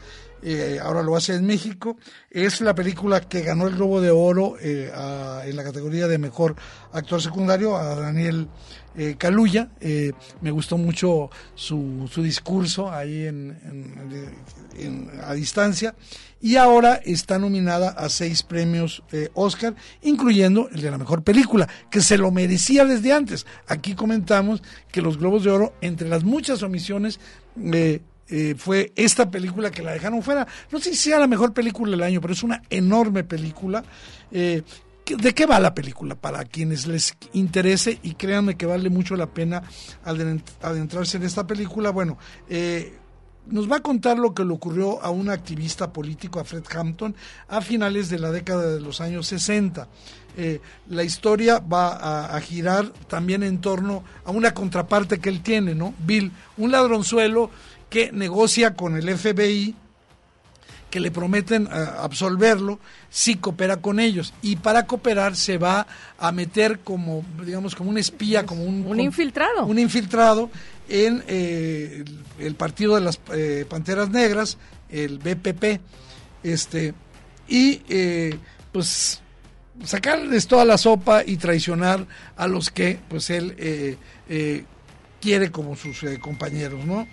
ahora 0.83 1.05
lo 1.05 1.14
hace 1.14 1.37
en 1.37 1.46
México. 1.46 1.96
Es 2.28 2.61
la 2.61 2.74
película 2.74 3.20
que 3.20 3.42
ganó 3.42 3.68
el 3.68 3.76
Globo 3.76 4.00
de 4.00 4.11
Oro 4.11 4.57
en 4.59 5.55
la 5.55 5.62
categoría 5.62 6.09
de 6.09 6.18
mejor 6.18 6.57
actor 6.90 7.22
secundario 7.22 7.76
a 7.76 7.94
Daniel 7.94 8.48
eh, 8.96 9.16
Caluya. 9.18 9.70
Eh, 9.81 10.12
me 10.40 10.50
gustó 10.50 10.76
mucho 10.76 11.31
su, 11.55 12.09
su 12.11 12.22
discurso 12.22 12.90
ahí 12.90 13.26
en, 13.26 13.57
a 15.24 15.35
distancia. 15.35 15.94
Y 16.40 16.57
ahora 16.57 17.00
está 17.05 17.38
nominada 17.38 17.90
a 17.90 18.09
seis 18.09 18.42
premios 18.42 19.02
eh, 19.12 19.28
Oscar, 19.35 19.74
incluyendo 20.02 20.68
el 20.72 20.81
de 20.81 20.90
la 20.90 20.98
mejor 20.98 21.22
película, 21.22 21.68
que 21.90 22.00
se 22.00 22.18
lo 22.18 22.31
merecía 22.33 22.85
desde 22.85 23.12
antes. 23.12 23.46
Aquí 23.68 23.94
comentamos 23.94 24.62
que 24.90 25.02
los 25.02 25.18
Globos 25.18 25.44
de 25.44 25.50
Oro, 25.50 25.74
entre 25.81 26.09
las 26.09 26.24
muchas 26.24 26.62
omisiones, 26.62 27.20
fue 28.57 28.92
esta 28.96 29.31
película 29.31 29.70
que 29.70 29.83
la 29.83 29.92
dejaron 29.92 30.22
fuera. 30.22 30.48
No 30.72 30.81
sé 30.81 30.90
si 30.90 30.96
sea 30.96 31.20
la 31.20 31.28
mejor 31.28 31.52
película 31.52 31.92
del 31.92 32.02
año, 32.02 32.20
pero 32.20 32.33
es 32.33 32.42
una 32.42 32.62
enorme 32.70 33.22
película. 33.22 33.85
¿De 35.16 35.35
qué 35.35 35.46
va 35.46 35.61
la 35.61 35.75
película? 35.75 36.14
Para 36.14 36.44
quienes 36.44 36.87
les 36.87 37.16
interese 37.33 37.98
y 38.03 38.14
créanme 38.14 38.57
que 38.57 38.66
vale 38.66 38.90
mucho 38.90 39.16
la 39.16 39.27
pena 39.27 39.62
adentrarse 40.05 41.16
en 41.16 41.25
esta 41.25 41.46
película. 41.46 41.90
Bueno, 41.90 42.18
eh, 42.48 42.98
nos 43.46 43.70
va 43.70 43.77
a 43.77 43.83
contar 43.83 44.18
lo 44.18 44.35
que 44.35 44.44
le 44.44 44.53
ocurrió 44.53 45.03
a 45.03 45.11
un 45.11 45.29
activista 45.29 45.92
político, 45.92 46.38
a 46.38 46.44
Fred 46.44 46.64
Hampton, 46.75 47.14
a 47.48 47.61
finales 47.61 48.09
de 48.09 48.18
la 48.18 48.31
década 48.31 48.75
de 48.75 48.81
los 48.81 49.01
años 49.01 49.27
60. 49.27 49.88
Eh, 50.37 50.61
la 50.88 51.05
historia 51.05 51.59
va 51.59 52.35
a, 52.35 52.40
girar 52.40 52.90
también 53.09 53.42
en 53.42 53.61
torno 53.61 54.03
a 54.25 54.31
una 54.31 54.55
contraparte 54.55 55.18
que 55.18 55.29
él 55.29 55.42
tiene, 55.42 55.75
¿no? 55.75 55.94
Bill, 55.98 56.33
un 56.57 56.70
ladronzuelo 56.70 57.51
que 57.90 58.12
negocia 58.12 58.75
con 58.75 58.96
el 58.96 59.16
FBI 59.16 59.75
que 60.92 61.00
le 61.00 61.11
prometen 61.11 61.66
eh, 61.72 61.87
absolverlo 61.98 62.78
si 63.09 63.37
coopera 63.37 63.78
con 63.78 63.98
ellos. 63.98 64.35
Y 64.42 64.57
para 64.57 64.87
cooperar 64.87 65.35
se 65.37 65.57
va 65.57 65.87
a 66.18 66.33
meter 66.33 66.81
como 66.81 67.24
digamos 67.42 67.74
como 67.74 67.88
un 67.88 67.96
espía 67.96 68.44
como 68.44 68.62
un, 68.64 68.85
un 68.87 69.00
infiltrado. 69.00 69.64
un 69.64 69.78
infiltrado 69.78 70.50
en 70.90 71.24
eh, 71.28 72.05
el, 72.38 72.55
partido 72.57 72.94
de 72.96 73.00
las 73.00 73.18
eh, 73.33 73.64
panteras 73.66 74.11
negras 74.11 74.59
el 74.90 75.18
BPP 75.18 75.81
este 76.42 76.92
y 77.48 77.81
pues 78.70 79.22
sacarles 79.85 80.46
toda 80.46 80.66
la 80.66 80.76
sopa 80.76 81.22
y 81.24 81.38
traicionar 81.38 82.07
a 82.37 82.46
los 82.46 82.70
que 82.70 82.98
pues 83.09 83.31
él 83.31 83.96
quiere 85.22 85.50
como 85.50 85.74
sus 85.74 86.05
compañeros 86.20 86.85
no 86.85 87.09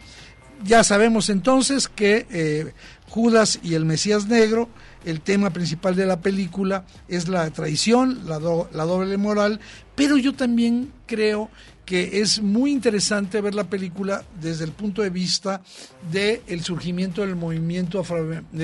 ya 0.63 0.83
sabemos 0.83 1.29
entonces 1.29 1.87
que 1.87 2.73
Judas 3.09 3.59
y 3.63 3.73
el 3.73 3.85
Mesías 3.85 4.27
Negro, 4.27 4.69
el 5.05 5.21
tema 5.21 5.49
principal 5.49 5.95
de 5.95 6.05
la 6.05 6.21
película 6.21 6.85
es 7.07 7.27
la 7.27 7.49
traición, 7.51 8.21
la, 8.27 8.39
doble 8.39 9.17
moral, 9.17 9.59
pero 9.95 10.17
yo 10.17 10.33
también 10.33 10.91
creo 11.05 11.49
que 11.85 12.21
es 12.21 12.41
muy 12.41 12.71
interesante 12.71 13.41
ver 13.41 13.55
la 13.55 13.63
película 13.63 14.23
desde 14.39 14.63
el 14.63 14.71
punto 14.71 15.01
de 15.01 15.09
vista 15.09 15.61
del 16.11 16.41
el 16.47 16.63
surgimiento 16.63 17.21
del 17.21 17.35
movimiento 17.35 18.03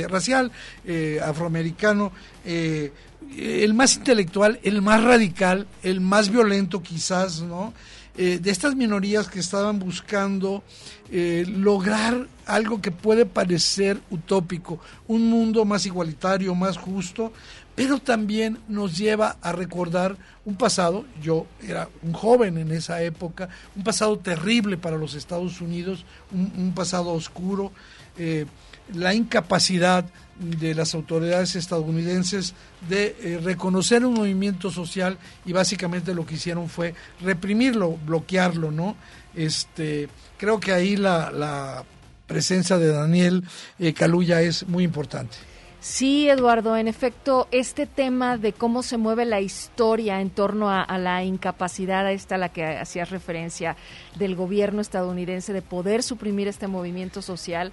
racial 0.08 0.52
eh, 0.86 1.20
afroamericano, 1.24 2.12
eh, 2.46 2.94
el 3.38 3.74
más 3.74 3.96
intelectual, 3.96 4.60
el 4.62 4.84
más 4.84 5.04
radical, 5.04 5.66
el 5.82 6.02
más 6.02 6.30
violento 6.30 6.84
quizás, 6.84 7.42
¿no? 7.42 7.74
Eh, 8.18 8.40
de 8.42 8.50
estas 8.50 8.76
minorías 8.76 9.28
que 9.28 9.40
estaban 9.40 9.78
buscando 9.78 10.64
eh, 11.12 11.44
lograr 11.50 12.28
algo 12.46 12.82
que 12.82 12.92
puede 12.92 13.26
parecer 13.26 14.00
utópico, 14.10 14.80
un 15.08 15.30
mundo 15.30 15.66
más 15.66 15.86
igualitario, 15.86 16.56
más 16.56 16.78
justo, 16.78 17.34
pero 17.76 18.00
también 18.00 18.58
nos 18.70 18.98
lleva 18.98 19.36
a 19.42 19.52
recordar 19.52 20.16
un 20.46 20.56
pasado, 20.56 21.04
yo 21.22 21.46
era 21.62 21.90
un 22.04 22.14
joven 22.14 22.58
en 22.58 22.72
esa 22.72 23.02
época, 23.02 23.50
un 23.76 23.84
pasado 23.84 24.18
terrible 24.18 24.78
para 24.78 24.98
los 24.98 25.14
Estados 25.14 25.60
Unidos, 25.60 26.06
un, 26.32 26.72
pasado 26.74 27.12
oscuro, 27.12 27.74
eh, 28.18 28.46
la 28.94 29.14
incapacidad 29.14 30.06
de 30.40 30.76
las 30.76 30.94
autoridades 30.94 31.56
estadounidenses 31.56 32.54
de 32.90 33.16
eh, 33.22 33.40
reconocer 33.42 34.06
un 34.06 34.14
movimiento 34.14 34.70
social 34.70 35.18
y 35.46 35.54
básicamente 35.54 36.14
lo 36.14 36.26
que 36.26 36.36
hicieron 36.36 36.68
fue 36.70 36.94
reprimirlo, 37.22 37.98
bloquearlo, 38.06 38.70
¿no? 38.72 38.96
Este, 39.34 40.10
creo 40.38 40.60
que 40.60 40.74
ahí 40.74 40.98
la, 40.98 41.32
la 41.32 41.86
presencia 42.28 42.78
de 42.78 42.88
Daniel 42.88 43.44
eh, 43.80 43.94
Caluya 43.94 44.42
es 44.42 44.68
muy 44.68 44.84
importante. 44.84 45.38
Sí, 45.86 46.28
Eduardo, 46.28 46.76
en 46.78 46.88
efecto, 46.88 47.48
este 47.52 47.86
tema 47.86 48.40
de 48.40 48.54
cómo 48.54 48.82
se 48.82 48.98
mueve 48.98 49.24
la 49.24 49.40
historia 49.40 50.20
en 50.20 50.32
torno 50.32 50.72
a, 50.72 50.98
la 50.98 51.24
incapacidad, 51.24 52.12
esta 52.12 52.36
a 52.36 52.38
la 52.40 52.50
que 52.50 52.66
hacías 52.66 53.12
referencia, 53.12 53.76
del 54.18 54.36
gobierno 54.36 54.82
estadounidense 54.82 55.54
de 55.54 55.62
poder 55.62 56.02
suprimir 56.02 56.48
este 56.48 56.66
movimiento 56.66 57.22
social, 57.22 57.72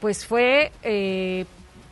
pues 0.00 0.26
fue 0.26 0.72
eh, 0.82 1.44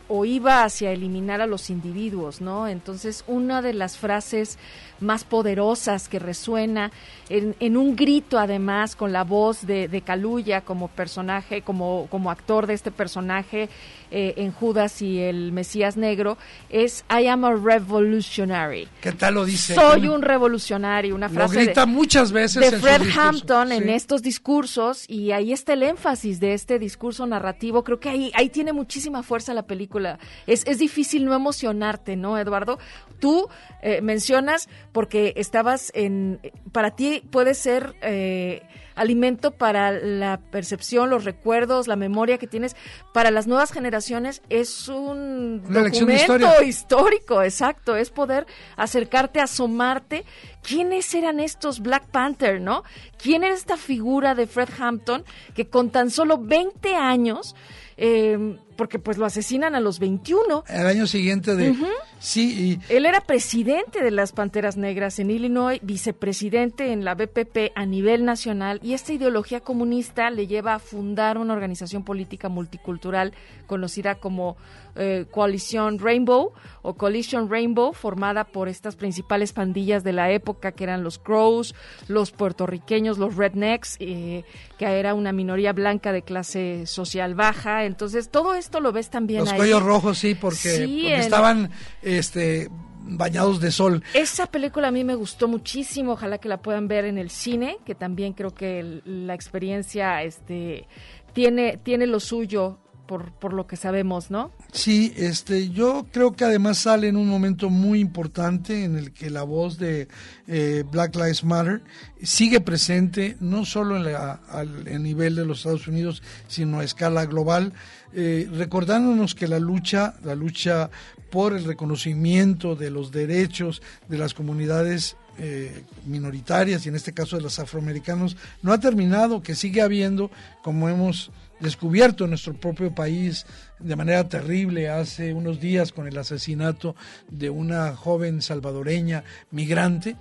o 0.08 0.24
iba 0.24 0.64
hacia 0.64 0.90
eliminar 0.90 1.40
a 1.42 1.46
los 1.46 1.68
individuos, 1.68 2.40
¿no? 2.40 2.66
Entonces, 2.66 3.24
una 3.26 3.60
de 3.60 3.74
las 3.74 3.98
frases 3.98 4.58
más 5.00 5.24
poderosas 5.24 6.08
que 6.08 6.18
resuena 6.18 6.90
en, 7.28 7.76
un 7.76 7.94
grito 7.94 8.38
además 8.38 8.96
con 8.96 9.12
la 9.12 9.22
voz 9.22 9.66
de, 9.66 9.86
de 9.86 10.00
Caluya 10.00 10.62
como 10.62 10.88
personaje, 10.88 11.62
como, 11.62 12.08
como 12.10 12.30
actor 12.30 12.66
de 12.66 12.74
este 12.74 12.90
personaje 12.90 13.68
eh, 14.10 14.34
en 14.36 14.52
Judas 14.52 15.02
y 15.02 15.20
el 15.20 15.52
Mesías 15.52 15.96
Negro 15.96 16.38
es 16.70 17.04
I 17.10 17.26
am 17.26 17.44
a 17.44 17.54
revolutionary. 17.54 18.88
¿Qué 19.00 19.12
tal 19.12 19.34
lo 19.34 19.44
dice? 19.44 19.74
Soy 19.74 20.08
un 20.08 20.22
revolucionario, 20.22 21.14
una 21.14 21.28
frase 21.28 21.54
lo 21.54 21.60
grita 21.60 21.86
muchas 21.86 22.32
veces 22.32 22.70
de 22.70 22.78
Fred 22.78 23.02
Hampton 23.16 23.72
en 23.72 23.88
estos 23.88 24.22
discursos 24.22 25.04
y 25.08 25.32
ahí 25.32 25.52
está 25.52 25.74
el 25.74 25.82
énfasis 25.82 26.40
de 26.40 26.54
este 26.54 26.78
discurso 26.78 27.26
narrativo. 27.26 27.84
Creo 27.84 28.00
que 28.00 28.08
ahí, 28.08 28.32
ahí 28.34 28.48
tiene 28.48 28.72
muchísima 28.72 29.22
fuerza 29.22 29.54
la 29.54 29.66
película. 29.66 30.18
Es, 30.46 30.66
es 30.66 30.78
difícil 30.78 31.24
no 31.24 31.34
emocionarte, 31.34 32.16
¿no, 32.16 32.38
Eduardo? 32.38 32.78
Tú 33.20 33.48
eh, 33.82 34.00
mencionas 34.00 34.68
porque 34.92 35.34
estabas 35.36 35.90
en, 35.94 36.40
para 36.72 36.92
ti 36.92 37.22
puede 37.30 37.54
ser 37.54 37.94
eh, 38.02 38.62
alimento 38.98 39.52
para 39.52 39.92
la 39.92 40.38
percepción, 40.50 41.10
los 41.10 41.24
recuerdos, 41.24 41.88
la 41.88 41.96
memoria 41.96 42.38
que 42.38 42.46
tienes. 42.46 42.76
Para 43.14 43.30
las 43.30 43.46
nuevas 43.46 43.72
generaciones 43.72 44.42
es 44.48 44.88
un 44.88 45.62
documento 45.62 46.62
histórico, 46.62 47.42
exacto, 47.42 47.96
es 47.96 48.10
poder 48.10 48.46
acercarte, 48.76 49.40
asomarte. 49.40 50.24
¿Quiénes 50.68 51.14
eran 51.14 51.40
estos 51.40 51.80
Black 51.80 52.06
Panther, 52.08 52.60
no? 52.60 52.84
¿Quién 53.22 53.44
era 53.44 53.54
esta 53.54 53.76
figura 53.76 54.34
de 54.34 54.46
Fred 54.46 54.68
Hampton 54.78 55.24
que 55.54 55.68
con 55.68 55.90
tan 55.90 56.10
solo 56.10 56.38
20 56.38 56.94
años 56.94 57.54
eh, 58.00 58.56
porque 58.76 59.00
pues 59.00 59.18
lo 59.18 59.26
asesinan 59.26 59.74
a 59.74 59.80
los 59.80 59.98
21. 59.98 60.64
El 60.68 60.86
año 60.86 61.08
siguiente 61.08 61.56
de... 61.56 61.74
Sí, 62.20 62.80
Él 62.88 63.06
era 63.06 63.20
presidente 63.20 64.02
de 64.02 64.12
las 64.12 64.32
Panteras 64.32 64.76
Negras 64.76 65.18
en 65.18 65.30
Illinois, 65.30 65.80
vicepresidente 65.82 66.92
en 66.92 67.04
la 67.04 67.14
BPP 67.14 67.72
a 67.74 67.86
nivel 67.86 68.24
nacional 68.24 68.78
y 68.84 68.94
esta 68.94 69.12
ideología 69.12 69.60
comunista 69.60 70.30
le 70.30 70.46
lleva 70.46 70.74
a 70.74 70.78
fundar 70.78 71.38
una 71.38 71.54
organización 71.54 72.04
política 72.04 72.48
multicultural 72.48 73.34
conocida 73.66 74.14
como 74.16 74.56
eh, 74.98 75.26
Coalición 75.30 75.98
Rainbow 75.98 76.52
o 76.82 76.94
Coalition 76.94 77.48
Rainbow, 77.48 77.92
formada 77.92 78.44
por 78.44 78.68
estas 78.68 78.96
principales 78.96 79.52
pandillas 79.52 80.02
de 80.04 80.12
la 80.12 80.30
época 80.30 80.72
que 80.72 80.84
eran 80.84 81.04
los 81.04 81.18
Crows, 81.18 81.74
los 82.08 82.32
puertorriqueños, 82.32 83.18
los 83.18 83.36
Rednecks, 83.36 83.96
eh, 84.00 84.44
que 84.76 84.86
era 84.86 85.14
una 85.14 85.32
minoría 85.32 85.72
blanca 85.72 86.12
de 86.12 86.22
clase 86.22 86.86
social 86.86 87.34
baja. 87.34 87.84
Entonces, 87.84 88.28
todo 88.28 88.54
esto 88.54 88.80
lo 88.80 88.92
ves 88.92 89.10
también 89.10 89.40
Los 89.40 89.52
cuellos 89.52 89.82
rojos, 89.82 90.18
sí, 90.18 90.34
porque, 90.34 91.16
estaban 91.16 91.70
este 92.02 92.68
bañados 93.10 93.60
de 93.60 93.70
sol. 93.70 94.02
Esa 94.12 94.46
película 94.46 94.88
a 94.88 94.90
mí 94.90 95.04
me 95.04 95.14
gustó 95.14 95.48
muchísimo, 95.48 96.12
ojalá 96.12 96.38
que 96.38 96.48
la 96.48 96.58
puedan 96.58 96.88
ver 96.88 97.04
en 97.04 97.18
el 97.18 97.30
cine, 97.30 97.78
que 97.86 97.94
también 97.94 98.32
creo 98.34 98.52
que 98.52 99.00
la 99.04 99.34
experiencia 99.34 100.22
este 100.22 100.86
tiene 101.32 101.78
tiene 101.78 102.06
lo 102.06 102.20
suyo 102.20 102.78
por, 103.08 103.32
por 103.32 103.54
lo 103.54 103.66
que 103.66 103.76
sabemos, 103.76 104.30
¿no? 104.30 104.52
Sí, 104.70 105.14
este, 105.16 105.70
yo 105.70 106.06
creo 106.12 106.36
que 106.36 106.44
además 106.44 106.78
sale 106.78 107.08
en 107.08 107.16
un 107.16 107.26
momento 107.26 107.70
muy 107.70 108.00
importante 108.00 108.84
en 108.84 108.96
el 108.96 109.12
que 109.12 109.30
la 109.30 109.42
voz 109.44 109.78
de 109.78 110.08
eh, 110.46 110.84
Black 110.88 111.16
Lives 111.16 111.42
Matter 111.42 111.80
sigue 112.22 112.60
presente, 112.60 113.38
no 113.40 113.64
solo 113.64 113.96
en 113.96 114.12
la, 114.12 114.40
al, 114.50 115.02
nivel 115.02 115.34
de 115.36 115.46
los 115.46 115.58
Estados 115.58 115.88
Unidos, 115.88 116.22
sino 116.48 116.80
a 116.80 116.84
escala 116.84 117.24
global, 117.24 117.72
eh, 118.12 118.46
recordándonos 118.52 119.34
que 119.34 119.48
la 119.48 119.58
lucha, 119.58 120.14
la 120.22 120.34
lucha 120.34 120.90
por 121.30 121.54
el 121.54 121.64
reconocimiento 121.64 122.76
de 122.76 122.90
los 122.90 123.10
derechos 123.10 123.80
de 124.08 124.18
las 124.18 124.34
comunidades 124.34 125.16
eh, 125.38 125.84
minoritarias 126.04 126.84
y 126.84 126.90
en 126.90 126.96
este 126.96 127.14
caso 127.14 127.36
de 127.36 127.42
los 127.42 127.58
afroamericanos 127.58 128.36
no 128.60 128.72
ha 128.72 128.80
terminado, 128.80 129.42
que 129.42 129.54
sigue 129.54 129.80
habiendo, 129.80 130.30
como 130.62 130.90
hemos 130.90 131.30
descubierto 131.60 132.24
en 132.24 132.30
nuestro 132.30 132.54
propio 132.54 132.94
país 132.94 133.46
de 133.78 133.96
manera 133.96 134.28
terrible 134.28 134.88
hace 134.88 135.32
unos 135.32 135.60
días 135.60 135.92
con 135.92 136.06
el 136.06 136.18
asesinato 136.18 136.96
de 137.30 137.50
una 137.50 137.94
joven 137.94 138.42
salvadoreña 138.42 139.24
migrante, 139.50 140.16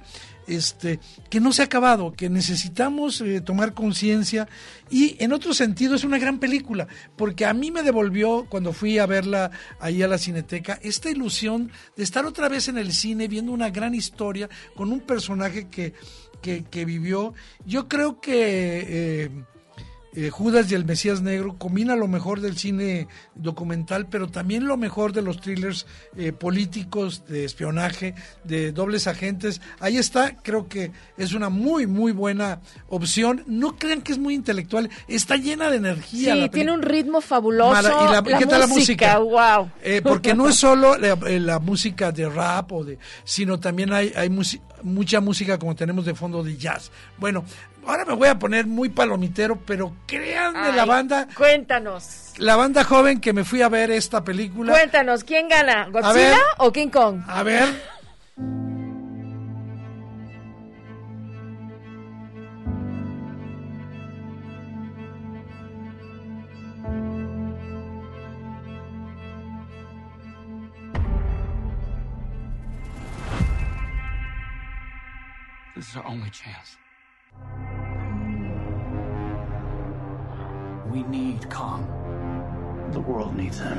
este, 0.48 1.00
que 1.30 1.40
no 1.40 1.52
se 1.52 1.62
ha 1.62 1.66
acabado, 1.66 2.14
que 2.14 2.30
necesitamos 2.30 3.20
eh, 3.22 3.42
tomar 3.42 3.74
conciencia 3.74 4.48
y 4.90 5.22
en 5.22 5.34
otro 5.34 5.54
sentido 5.54 5.96
es 5.96 6.04
una 6.04 6.20
gran 6.20 6.40
película, 6.40 6.88
porque 7.16 7.46
a 7.46 7.54
mí 7.54 7.72
me 7.72 7.84
devolvió 7.84 8.46
cuando 8.50 8.74
fui 8.74 8.98
a 8.98 9.06
verla 9.06 9.52
ahí 9.80 10.02
a 10.04 10.08
la 10.08 10.18
cineteca 10.18 10.80
esta 10.82 11.10
ilusión 11.10 11.72
de 11.96 12.04
estar 12.04 12.26
otra 12.26 12.50
vez 12.50 12.68
en 12.68 12.78
el 12.78 12.94
cine 12.94 13.28
viendo 13.28 13.52
una 13.52 13.70
gran 13.70 13.94
historia 13.94 14.50
con 14.76 14.92
un 14.92 15.02
personaje 15.02 15.68
que, 15.68 15.94
que, 16.42 16.86
vivió. 16.86 17.34
Yo 17.66 17.88
creo 17.88 18.22
que... 18.22 19.24
Eh, 19.26 19.32
eh, 20.20 20.32
Judas 20.32 20.72
y 20.72 20.74
el 20.74 20.84
Mesías 20.84 21.22
Negro 21.22 21.59
combina 21.59 21.95
lo 21.95 22.07
mejor 22.07 22.41
del 22.41 22.57
cine 22.57 23.07
documental, 23.36 24.07
pero 24.07 24.28
también 24.28 24.65
lo 24.65 24.76
mejor 24.76 25.13
de 25.13 25.22
los 25.22 25.39
thrillers 25.39 25.86
eh, 26.18 26.32
políticos, 26.32 27.24
de 27.28 27.45
espionaje, 27.45 28.15
de 28.43 28.72
dobles 28.72 29.05
agentes. 29.05 29.61
Ahí 29.80 29.97
está, 29.97 30.36
creo 30.38 30.68
que 30.68 30.91
es 31.20 31.34
una 31.34 31.49
muy, 31.49 31.86
muy 31.86 32.13
buena 32.13 32.61
opción. 32.89 33.43
No 33.45 33.78
crean 33.78 34.01
que 34.01 34.11
es 34.11 34.18
muy 34.18 34.34
intelectual, 34.34 34.89
está 35.07 35.36
llena 35.36 35.70
de 35.70 35.78
energía. 35.78 36.34
Sí, 36.34 36.49
tiene 36.49 36.72
un 36.72 36.82
ritmo 36.82 37.22
fabuloso. 37.22 37.80
y 37.80 38.11
la, 38.11 38.24
¿qué 38.39 38.47
tal 38.47 38.61
la 38.61 38.68
música? 38.68 39.20
Wow. 39.20 39.70
Eh, 39.84 40.01
porque 40.03 40.34
no 40.34 40.49
es 40.49 40.55
solo 40.55 40.97
la, 40.97 41.59
música 41.59 42.11
de 42.11 42.28
rap, 42.28 42.72
o 42.72 42.84
de, 42.84 42.97
sino 43.24 43.59
también 43.59 43.93
hay, 43.93 44.11
hay 44.15 44.32
mucha 44.82 45.22
música 45.22 45.59
como 45.59 45.76
tenemos 45.76 46.05
de 46.05 46.15
fondo 46.15 46.43
de 46.43 46.57
jazz. 46.57 46.91
Bueno, 47.20 47.45
ahora 47.88 48.06
me 48.06 48.14
voy 48.14 48.28
a 48.28 48.38
poner 48.38 48.68
muy 48.68 48.90
palomitero, 48.90 49.60
pero 49.66 49.94
créanme 50.06 50.74
la 50.74 50.86
banda. 50.86 51.28
Cuéntanos. 51.36 52.34
La 52.38 52.56
banda 52.56 52.84
joven 52.84 53.20
que 53.20 53.34
me 53.34 53.44
fui 53.44 53.62
a 53.62 53.70
ver 53.70 53.92
esta 53.92 54.24
película. 54.24 54.74
Cuéntanos, 54.74 55.24
¿quién 55.24 55.48
gana? 55.48 55.88
¿Godzilla 55.90 56.38
o 56.58 56.72
King 56.72 56.90
Kong? 56.90 57.22
A 57.28 57.44
ver. 57.44 57.68
This 75.76 75.90
is 75.90 75.96
our 75.96 76.08
only 76.08 76.32
chance. 76.32 76.76
We 80.92 81.04
need 81.04 81.50
Kong. 81.50 81.86
The 82.92 83.00
world 83.00 83.36
needs 83.36 83.60
him. 83.60 83.78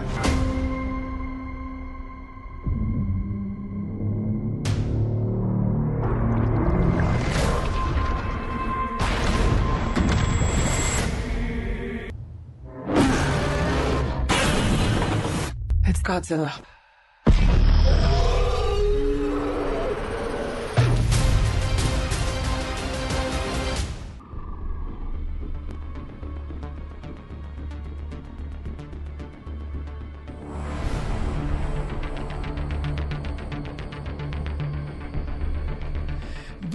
It's 15.86 16.02
Godzilla. 16.02 16.77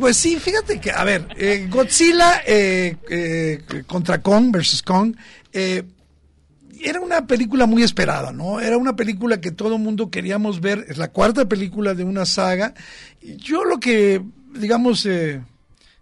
Pues 0.04 0.18
sí, 0.18 0.38
fíjate 0.38 0.82
que, 0.82 0.92
a 0.92 1.06
ver, 1.06 1.30
eh, 1.38 1.66
Godzilla 1.70 2.42
eh, 2.46 2.98
eh, 3.10 3.64
contra 3.88 4.22
Kong 4.22 4.52
versus 4.52 4.84
Kong 4.84 5.16
era 5.54 7.00
una 7.00 7.26
película 7.26 7.66
muy 7.68 7.84
esperada, 7.84 8.34
¿no? 8.34 8.60
Era 8.60 8.78
una 8.78 8.98
película 8.98 9.40
que 9.40 9.52
todo 9.52 9.78
mundo 9.78 10.12
queríamos 10.12 10.60
ver, 10.60 10.88
es 10.90 10.98
la 10.98 11.08
cuarta 11.08 11.46
película 11.46 11.94
de 11.94 12.04
una 12.04 12.26
saga. 12.26 12.74
Yo 13.22 13.64
lo 13.64 13.80
que, 13.80 14.22
digamos, 14.54 15.08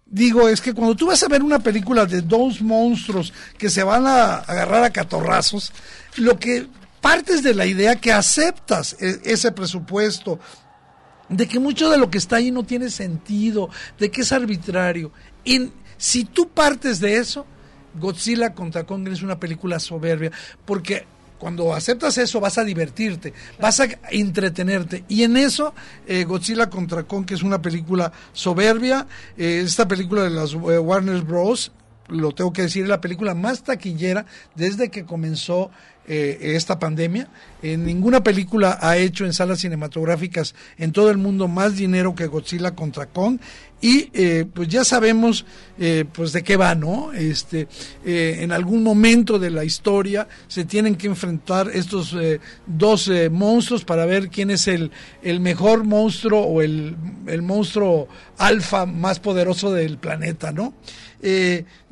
digo 0.06 0.48
es 0.48 0.60
que 0.60 0.74
cuando 0.74 0.96
tú 0.96 1.06
vas 1.06 1.22
a 1.22 1.28
ver 1.28 1.44
una 1.44 1.60
película 1.60 2.04
de 2.04 2.22
dos 2.22 2.60
monstruos 2.60 3.32
que 3.56 3.70
se 3.70 3.84
van 3.84 4.04
a 4.08 4.38
agarrar 4.38 4.82
a 4.82 4.90
catorrazos, 4.90 5.72
lo 6.16 6.40
que 6.40 6.66
partes 7.00 7.44
de 7.44 7.54
la 7.54 7.66
idea 7.66 7.94
que 7.94 8.12
aceptas 8.12 8.96
ese 8.98 9.52
presupuesto, 9.52 10.40
de 11.32 11.48
que 11.48 11.58
mucho 11.58 11.90
de 11.90 11.98
lo 11.98 12.10
que 12.10 12.18
está 12.18 12.36
ahí 12.36 12.50
no 12.50 12.64
tiene 12.64 12.90
sentido, 12.90 13.70
de 13.98 14.10
que 14.10 14.20
es 14.20 14.32
arbitrario. 14.32 15.12
Y 15.44 15.70
si 15.96 16.24
tú 16.24 16.48
partes 16.48 17.00
de 17.00 17.16
eso, 17.16 17.46
Godzilla 17.98 18.54
contra 18.54 18.84
Kong 18.84 19.08
es 19.08 19.22
una 19.22 19.38
película 19.38 19.78
soberbia, 19.78 20.30
porque 20.64 21.06
cuando 21.38 21.74
aceptas 21.74 22.18
eso 22.18 22.38
vas 22.38 22.58
a 22.58 22.64
divertirte, 22.64 23.32
vas 23.60 23.80
a 23.80 23.88
entretenerte. 24.10 25.04
Y 25.08 25.24
en 25.24 25.36
eso 25.36 25.74
eh, 26.06 26.24
Godzilla 26.24 26.70
contra 26.70 27.02
Kong, 27.02 27.24
que 27.24 27.34
es 27.34 27.42
una 27.42 27.60
película 27.60 28.12
soberbia, 28.32 29.06
eh, 29.36 29.62
esta 29.64 29.88
película 29.88 30.22
de 30.22 30.30
las 30.30 30.52
eh, 30.52 30.56
Warner 30.78 31.22
Bros., 31.22 31.72
lo 32.08 32.32
tengo 32.32 32.52
que 32.52 32.62
decir, 32.62 32.82
es 32.82 32.88
la 32.88 33.00
película 33.00 33.34
más 33.34 33.62
taquillera 33.62 34.26
desde 34.54 34.90
que 34.90 35.04
comenzó 35.04 35.70
eh, 36.08 36.56
esta 36.56 36.80
pandemia. 36.80 37.28
En 37.62 37.84
ninguna 37.84 38.24
película 38.24 38.76
ha 38.80 38.96
hecho 38.96 39.24
en 39.24 39.32
salas 39.32 39.60
cinematográficas 39.60 40.52
en 40.76 40.90
todo 40.90 41.10
el 41.10 41.16
mundo 41.16 41.46
más 41.46 41.76
dinero 41.76 42.16
que 42.16 42.26
Godzilla 42.26 42.74
contra 42.74 43.06
Kong. 43.06 43.38
Y 43.80 44.10
eh, 44.12 44.44
pues 44.52 44.66
ya 44.66 44.82
sabemos 44.82 45.44
eh, 45.78 46.04
pues 46.12 46.32
de 46.32 46.42
qué 46.42 46.56
va, 46.56 46.74
¿no? 46.74 47.12
Este, 47.12 47.68
en 48.04 48.50
algún 48.50 48.82
momento 48.82 49.38
de 49.38 49.50
la 49.50 49.64
historia 49.64 50.26
se 50.48 50.64
tienen 50.64 50.96
que 50.96 51.06
enfrentar 51.06 51.70
estos 51.72 52.16
dos 52.66 53.10
monstruos 53.30 53.84
para 53.84 54.04
ver 54.04 54.28
quién 54.28 54.50
es 54.50 54.66
el, 54.66 54.90
el 55.22 55.38
mejor 55.38 55.84
monstruo 55.84 56.40
o 56.40 56.62
el, 56.62 56.96
el 57.26 57.42
monstruo 57.42 58.08
alfa 58.38 58.86
más 58.86 59.20
poderoso 59.20 59.72
del 59.72 59.98
planeta, 59.98 60.50
¿no? 60.50 60.74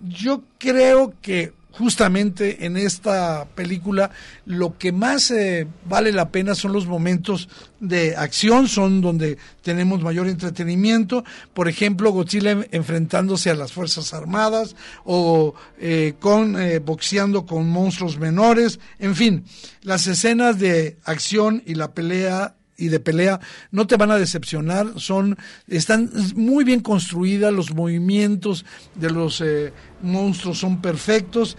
yo 0.01 0.43
creo 0.59 1.15
que 1.23 1.53
justamente 1.73 2.67
en 2.67 2.77
esta 2.77 3.47
película 3.55 4.11
lo 4.45 4.77
que 4.79 4.93
más 4.93 5.31
eh, 5.31 5.67
vale 5.89 6.13
la 6.13 6.31
pena 6.31 6.55
son 6.55 6.73
los 6.73 6.87
momentos 6.87 7.49
de 7.81 8.17
acción, 8.17 8.69
son 8.69 9.01
donde 9.01 9.39
tenemos 9.63 10.03
mayor 10.03 10.29
entretenimiento. 10.29 11.25
Por 11.55 11.69
ejemplo, 11.69 12.13
Godzilla 12.13 12.67
enfrentándose 12.71 13.51
a 13.51 13.55
las 13.55 13.73
Fuerzas 13.73 14.13
Armadas 14.13 14.77
o 15.05 15.55
eh, 15.79 16.15
con 16.19 16.61
eh, 16.61 16.79
boxeando 16.79 17.47
con 17.47 17.69
monstruos 17.69 18.19
menores. 18.19 18.81
En 18.99 19.15
fin, 19.15 19.45
las 19.83 20.07
escenas 20.07 20.59
de 20.59 20.99
acción 21.05 21.63
y 21.67 21.75
la 21.75 21.93
pelea 21.93 22.55
y 22.81 22.89
de 22.89 22.99
pelea 22.99 23.41
no 23.71 23.87
te 23.87 23.97
van 23.97 24.11
a 24.11 24.17
decepcionar, 24.17 24.95
son 24.97 25.39
están 25.69 26.11
muy 26.35 26.65
bien 26.65 26.81
construidas, 26.81 27.53
los 27.53 27.75
movimientos 27.75 28.65
de 28.95 29.11
los 29.11 29.41
eh, 29.41 29.73
monstruos 30.03 30.59
son 30.59 30.81
perfectos. 30.81 31.57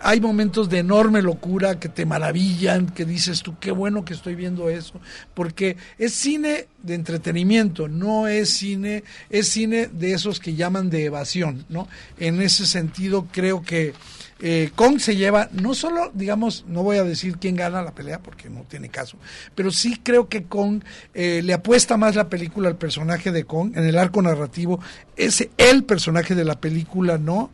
Hay 0.00 0.20
momentos 0.20 0.70
de 0.70 0.78
enorme 0.78 1.20
locura 1.20 1.78
que 1.78 1.88
te 1.88 2.06
maravillan, 2.06 2.86
que 2.86 3.04
dices 3.04 3.42
tú, 3.42 3.56
qué 3.58 3.70
bueno 3.70 4.04
que 4.04 4.14
estoy 4.14 4.34
viendo 4.34 4.70
eso, 4.70 5.00
porque 5.34 5.76
es 5.98 6.14
cine 6.14 6.68
de 6.82 6.94
entretenimiento, 6.94 7.88
no 7.88 8.28
es 8.28 8.50
cine, 8.50 9.02
es 9.28 9.48
cine 9.48 9.88
de 9.88 10.12
esos 10.12 10.40
que 10.40 10.54
llaman 10.54 10.88
de 10.88 11.04
evasión, 11.04 11.66
¿no? 11.68 11.88
En 12.18 12.40
ese 12.40 12.66
sentido 12.66 13.26
creo 13.30 13.62
que 13.62 13.92
eh, 14.40 14.70
Kong 14.74 14.98
se 14.98 15.16
lleva, 15.16 15.48
no 15.52 15.74
solo, 15.74 16.10
digamos, 16.12 16.64
no 16.66 16.82
voy 16.82 16.96
a 16.96 17.04
decir 17.04 17.38
quién 17.38 17.56
gana 17.56 17.82
la 17.82 17.94
pelea 17.94 18.18
porque 18.18 18.50
no 18.50 18.64
tiene 18.68 18.88
caso, 18.88 19.16
pero 19.54 19.70
sí 19.70 20.00
creo 20.02 20.28
que 20.28 20.44
Kong 20.44 20.82
eh, 21.14 21.40
le 21.42 21.54
apuesta 21.54 21.96
más 21.96 22.16
la 22.16 22.28
película 22.28 22.68
al 22.68 22.76
personaje 22.76 23.30
de 23.30 23.44
Kong, 23.44 23.72
en 23.76 23.84
el 23.84 23.96
arco 23.96 24.20
narrativo, 24.22 24.80
es 25.16 25.48
el 25.56 25.84
personaje 25.84 26.34
de 26.34 26.44
la 26.44 26.60
película, 26.60 27.16
¿no? 27.16 27.50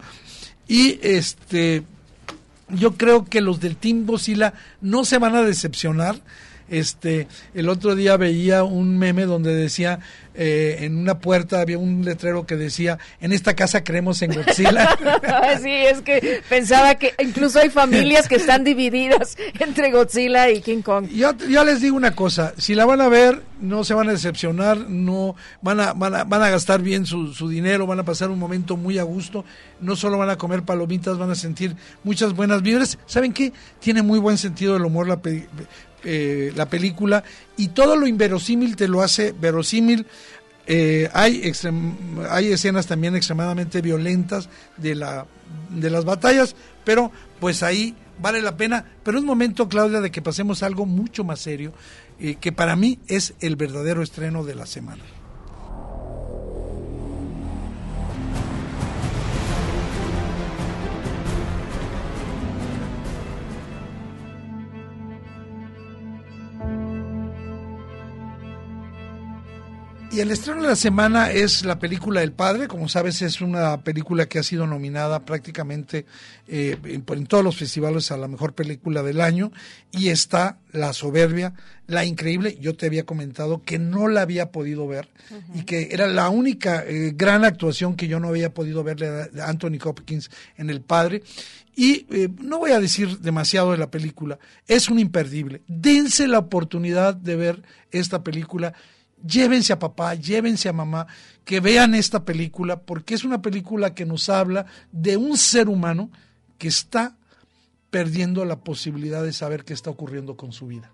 Y 0.66 0.98
este, 1.02 1.82
yo 2.68 2.96
creo 2.96 3.24
que 3.24 3.40
los 3.40 3.60
del 3.60 3.76
Team 3.76 4.06
Godzilla 4.06 4.54
no 4.80 5.04
se 5.04 5.18
van 5.18 5.34
a 5.34 5.42
decepcionar. 5.42 6.16
Este, 6.70 7.26
el 7.54 7.68
otro 7.68 7.94
día 7.94 8.16
veía 8.16 8.64
un 8.64 8.96
meme 8.96 9.26
donde 9.26 9.54
decía 9.54 10.00
eh, 10.34 10.84
en 10.86 10.96
una 10.96 11.18
puerta 11.18 11.60
había 11.60 11.76
un 11.76 12.04
letrero 12.04 12.46
que 12.46 12.56
decía, 12.56 12.98
en 13.20 13.32
esta 13.32 13.54
casa 13.54 13.82
creemos 13.82 14.22
en 14.22 14.32
Godzilla. 14.32 14.96
sí, 15.62 15.70
es 15.70 16.00
que 16.02 16.40
pensaba 16.48 16.94
que 16.94 17.14
incluso 17.18 17.58
hay 17.58 17.68
familias 17.68 18.28
que 18.28 18.36
están 18.36 18.62
divididas 18.62 19.36
entre 19.58 19.90
Godzilla 19.90 20.48
y 20.48 20.60
King 20.60 20.82
Kong. 20.82 21.08
Yo, 21.08 21.36
yo 21.36 21.64
les 21.64 21.80
digo 21.80 21.96
una 21.96 22.14
cosa, 22.14 22.54
si 22.56 22.74
la 22.74 22.86
van 22.86 23.00
a 23.00 23.08
ver, 23.08 23.42
no 23.60 23.82
se 23.82 23.92
van 23.92 24.08
a 24.08 24.12
decepcionar, 24.12 24.88
no 24.88 25.34
van 25.62 25.80
a, 25.80 25.92
van 25.94 26.14
a, 26.14 26.24
van 26.24 26.42
a 26.42 26.48
gastar 26.48 26.80
bien 26.80 27.06
su, 27.06 27.34
su 27.34 27.48
dinero, 27.48 27.86
van 27.86 27.98
a 27.98 28.04
pasar 28.04 28.30
un 28.30 28.38
momento 28.38 28.76
muy 28.76 28.98
a 28.98 29.02
gusto, 29.02 29.44
no 29.80 29.96
solo 29.96 30.16
van 30.16 30.30
a 30.30 30.38
comer 30.38 30.62
palomitas, 30.62 31.18
van 31.18 31.30
a 31.30 31.34
sentir 31.34 31.74
muchas 32.04 32.34
buenas 32.34 32.62
vibras. 32.62 32.98
¿Saben 33.06 33.32
qué? 33.32 33.52
Tiene 33.80 34.02
muy 34.02 34.18
buen 34.18 34.38
sentido 34.38 34.76
el 34.76 34.84
humor 34.84 35.08
la, 35.08 35.20
eh, 36.04 36.52
la 36.56 36.68
película 36.68 37.24
y 37.56 37.68
todo 37.68 37.96
lo 37.96 38.06
inverosímil 38.06 38.76
te 38.76 38.88
lo 38.88 39.02
hace 39.02 39.32
verosímil. 39.32 40.06
Eh, 40.66 41.08
hay, 41.12 41.52
hay 42.28 42.52
escenas 42.52 42.86
también 42.86 43.16
extremadamente 43.16 43.80
violentas 43.80 44.48
de, 44.76 44.94
la, 44.94 45.26
de 45.70 45.90
las 45.90 46.04
batallas, 46.04 46.54
pero 46.84 47.10
pues 47.40 47.62
ahí 47.62 47.94
vale 48.20 48.40
la 48.40 48.56
pena. 48.56 48.84
Pero 49.02 49.18
es 49.18 49.24
momento, 49.24 49.68
Claudia, 49.68 50.00
de 50.00 50.10
que 50.10 50.22
pasemos 50.22 50.62
algo 50.62 50.86
mucho 50.86 51.24
más 51.24 51.40
serio, 51.40 51.72
eh, 52.20 52.36
que 52.36 52.52
para 52.52 52.76
mí 52.76 52.98
es 53.08 53.34
el 53.40 53.56
verdadero 53.56 54.02
estreno 54.02 54.44
de 54.44 54.54
la 54.54 54.66
semana. 54.66 55.02
Y 70.12 70.18
el 70.18 70.32
estreno 70.32 70.62
de 70.62 70.68
la 70.68 70.74
semana 70.74 71.30
es 71.30 71.64
la 71.64 71.78
película 71.78 72.20
El 72.20 72.32
Padre. 72.32 72.66
Como 72.66 72.88
sabes, 72.88 73.22
es 73.22 73.40
una 73.40 73.84
película 73.84 74.26
que 74.26 74.40
ha 74.40 74.42
sido 74.42 74.66
nominada 74.66 75.24
prácticamente 75.24 76.04
eh, 76.48 76.76
en, 76.82 77.26
todos 77.26 77.44
los 77.44 77.56
festivales 77.56 78.10
a 78.10 78.16
la 78.16 78.26
mejor 78.26 78.52
película 78.52 79.04
del 79.04 79.20
año. 79.20 79.52
Y 79.92 80.08
está 80.08 80.58
La 80.72 80.92
Soberbia, 80.94 81.54
La 81.86 82.04
Increíble. 82.04 82.58
Yo 82.60 82.74
te 82.74 82.86
había 82.86 83.06
comentado 83.06 83.62
que 83.62 83.78
no 83.78 84.08
la 84.08 84.22
había 84.22 84.50
podido 84.50 84.88
ver 84.88 85.08
y 85.54 85.62
que 85.62 85.90
era 85.92 86.08
la 86.08 86.28
única 86.28 86.84
eh, 86.84 87.12
gran 87.14 87.44
actuación 87.44 87.94
que 87.94 88.08
yo 88.08 88.18
no 88.18 88.28
había 88.28 88.52
podido 88.52 88.82
verle 88.82 89.06
a 89.40 89.48
Anthony 89.48 89.78
Hopkins 89.84 90.28
en 90.56 90.70
El 90.70 90.80
Padre. 90.80 91.22
Y 91.76 92.06
eh, 92.10 92.28
no 92.42 92.58
voy 92.58 92.72
a 92.72 92.80
decir 92.80 93.20
demasiado 93.20 93.70
de 93.70 93.78
la 93.78 93.92
película, 93.92 94.40
es 94.66 94.88
un 94.88 94.98
imperdible. 94.98 95.62
Dense 95.68 96.26
la 96.26 96.40
oportunidad 96.40 97.14
de 97.14 97.36
ver 97.36 97.62
esta 97.92 98.24
película 98.24 98.74
llévense 99.26 99.72
a 99.72 99.78
papá, 99.78 100.14
llévense 100.14 100.68
a 100.68 100.72
mamá, 100.72 101.06
que 101.44 101.60
vean 101.60 101.94
esta 101.94 102.24
película, 102.24 102.80
porque 102.80 103.14
es 103.14 103.24
una 103.24 103.42
película 103.42 103.94
que 103.94 104.06
nos 104.06 104.28
habla 104.28 104.66
de 104.92 105.16
un 105.16 105.36
ser 105.36 105.68
humano 105.68 106.10
que 106.58 106.68
está 106.68 107.16
perdiendo 107.90 108.44
la 108.44 108.60
posibilidad 108.60 109.22
de 109.22 109.32
saber 109.32 109.64
qué 109.64 109.72
está 109.72 109.90
ocurriendo 109.90 110.36
con 110.36 110.52
su 110.52 110.66
vida. 110.66 110.92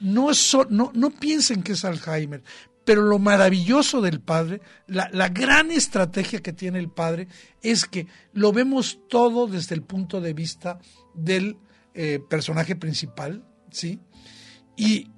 No, 0.00 0.30
no, 0.70 0.92
no 0.94 1.10
piensen 1.10 1.62
que 1.62 1.72
es 1.72 1.84
Alzheimer, 1.84 2.42
pero 2.84 3.02
lo 3.02 3.18
maravilloso 3.18 4.00
del 4.00 4.20
padre, 4.20 4.60
la, 4.86 5.08
la, 5.12 5.28
gran 5.28 5.72
estrategia 5.72 6.40
que 6.40 6.52
tiene 6.52 6.78
el 6.78 6.88
padre, 6.88 7.26
es 7.62 7.84
que 7.84 8.06
lo 8.32 8.52
vemos 8.52 9.00
todo 9.08 9.48
desde 9.48 9.74
el 9.74 9.82
punto 9.82 10.20
de 10.20 10.34
vista 10.34 10.78
del 11.12 11.56
eh, 11.94 12.20
personaje 12.28 12.76
principal, 12.76 13.42
¿sí? 13.70 13.98
Y 14.76 15.10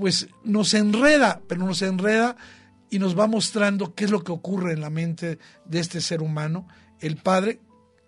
pues 0.00 0.28
nos 0.42 0.72
enreda, 0.72 1.42
pero 1.46 1.64
nos 1.66 1.82
enreda 1.82 2.36
y 2.88 2.98
nos 2.98 3.16
va 3.16 3.26
mostrando 3.26 3.94
qué 3.94 4.06
es 4.06 4.10
lo 4.10 4.24
que 4.24 4.32
ocurre 4.32 4.72
en 4.72 4.80
la 4.80 4.90
mente 4.90 5.38
de 5.66 5.78
este 5.78 6.00
ser 6.00 6.22
humano, 6.22 6.66
el 7.00 7.16
padre, 7.16 7.60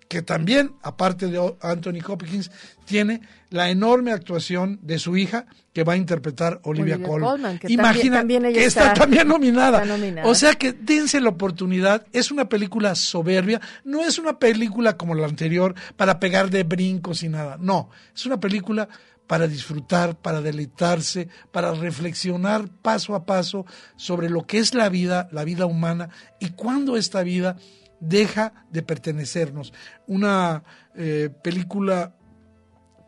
que 0.08 0.20
también, 0.20 0.74
aparte 0.82 1.28
de 1.28 1.54
Anthony 1.62 2.00
Hopkins, 2.06 2.50
tiene 2.84 3.22
la 3.48 3.70
enorme 3.70 4.12
actuación 4.12 4.78
de 4.82 4.98
su 4.98 5.16
hija 5.16 5.46
que 5.72 5.84
va 5.84 5.94
a 5.94 5.96
interpretar 5.96 6.60
Olivia, 6.64 7.02
Colman. 7.02 7.58
Imagina 7.68 8.26
que 8.26 8.64
está, 8.64 8.92
también 8.92 9.28
nominada. 9.28 9.82
O 10.24 10.34
sea 10.34 10.54
que 10.54 10.72
dense 10.72 11.18
la 11.20 11.30
oportunidad. 11.30 12.06
Es 12.12 12.30
una 12.30 12.48
película 12.48 12.94
soberbia. 12.94 13.60
No 13.84 14.02
es 14.04 14.18
una 14.18 14.38
película 14.38 14.98
como 14.98 15.14
la 15.14 15.26
anterior 15.26 15.74
para 15.96 16.20
pegar 16.20 16.50
de 16.50 16.64
brincos 16.64 17.22
y 17.22 17.30
nada. 17.30 17.56
No, 17.58 17.88
es 18.14 18.26
una 18.26 18.38
película 18.38 18.88
para 19.26 19.46
disfrutar, 19.46 20.16
para 20.20 20.40
deleitarse, 20.40 21.28
para 21.52 21.72
reflexionar 21.72 22.68
paso 22.68 23.14
a 23.14 23.24
paso 23.24 23.64
sobre 23.96 24.28
lo 24.28 24.46
que 24.46 24.58
es 24.58 24.74
la 24.74 24.88
vida, 24.88 25.28
la 25.32 25.44
vida 25.44 25.66
humana 25.66 26.10
y 26.38 26.50
cuándo 26.50 26.96
esta 26.96 27.22
vida 27.22 27.56
deja 28.00 28.66
de 28.70 28.82
pertenecernos. 28.82 29.72
Una 30.06 30.64
eh, 30.96 31.30
película 31.42 32.14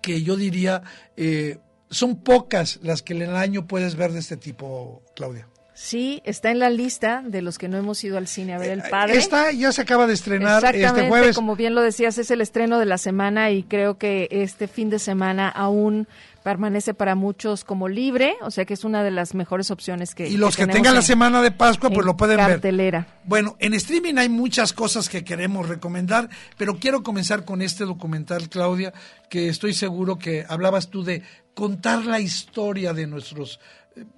que 0.03 0.23
yo 0.23 0.37
diría 0.37 0.83
eh, 1.17 1.59
son 1.91 2.23
pocas 2.23 2.79
las 2.83 3.03
que 3.03 3.15
en 3.15 3.23
el 3.23 3.37
año 3.37 3.67
puedes 3.67 3.97
ver 3.97 4.13
de 4.13 4.21
este 4.21 4.37
tipo, 4.37 5.03
Claudia. 5.15 5.49
Sí, 5.75 6.23
está 6.25 6.53
en 6.53 6.61
la 6.61 6.71
lista 6.71 7.23
de 7.27 7.43
los 7.43 7.59
que 7.59 7.69
no 7.69 7.77
hemos 7.77 8.03
ido 8.05 8.17
al 8.17 8.29
cine 8.29 8.55
a 8.55 8.59
ver 8.59 8.71
El 8.71 8.79
eh, 8.79 8.85
Padre. 8.89 9.17
Está, 9.17 9.51
ya 9.51 9.73
se 9.73 9.83
acaba 9.83 10.07
de 10.07 10.15
estrenar 10.15 10.65
este 10.75 11.09
jueves. 11.09 11.35
como 11.35 11.57
bien 11.57 11.75
lo 11.75 11.83
decías, 11.83 12.17
es 12.19 12.31
el 12.31 12.41
estreno 12.41 12.79
de 12.79 12.87
la 12.87 12.97
semana 12.97 13.51
y 13.51 13.65
creo 13.65 13.99
que 13.99 14.29
este 14.31 14.69
fin 14.69 14.89
de 14.89 15.01
semana 15.01 15.49
aún 15.49 16.07
permanece 16.45 16.95
para 16.95 17.17
muchos 17.17 17.65
como 17.65 17.89
libre, 17.89 18.37
o 18.43 18.51
sea 18.51 18.67
que 18.67 18.75
es 18.75 18.85
una 18.85 19.03
de 19.03 19.11
las 19.11 19.35
mejores 19.35 19.71
opciones 19.71 20.15
que 20.15 20.29
Y 20.29 20.37
los 20.37 20.57
que, 20.57 20.67
tengan 20.67 20.95
la 20.95 21.03
semana 21.03 21.41
de 21.41 21.51
Pascua, 21.51 21.91
pues 21.91 22.07
lo 22.07 22.17
pueden 22.17 22.37
cartelera. 22.37 22.99
ver. 23.01 23.09
Bueno, 23.25 23.57
en 23.59 23.73
streaming 23.75 24.19
hay 24.19 24.29
muchas 24.29 24.75
cosas 24.75 25.09
que 25.09 25.25
queremos 25.25 25.69
recomendar, 25.69 26.29
pero 26.59 26.79
quiero 26.79 27.03
comenzar 27.03 27.45
con 27.45 27.63
este 27.63 27.85
documental, 27.85 28.49
Claudia, 28.51 28.93
que 29.31 29.49
estoy 29.49 29.73
seguro 29.73 30.19
que 30.19 30.45
hablabas 30.47 30.91
tú 30.91 31.03
de 31.03 31.23
contar 31.55 32.05
la 32.05 32.21
historia 32.21 32.93
de 32.93 33.07
nuestros 33.07 33.59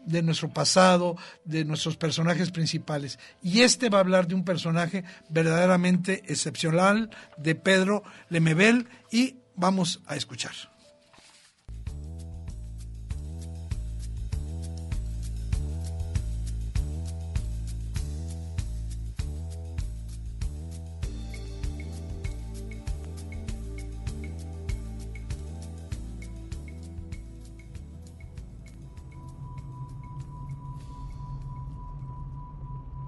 de 0.04 0.22
nuestro 0.22 0.48
pasado, 0.48 1.16
de 1.44 1.64
nuestros 1.64 1.96
personajes 1.96 2.50
principales. 2.50 3.18
Y 3.42 3.62
este 3.62 3.88
va 3.88 3.98
a 3.98 4.02
hablar 4.02 4.26
de 4.26 4.34
un 4.34 4.44
personaje 4.44 5.04
verdaderamente 5.28 6.22
excepcional, 6.26 7.10
de 7.36 7.54
Pedro 7.54 8.02
Lemebel, 8.28 8.88
y 9.10 9.36
vamos 9.54 10.00
a 10.06 10.16
escuchar. 10.16 10.75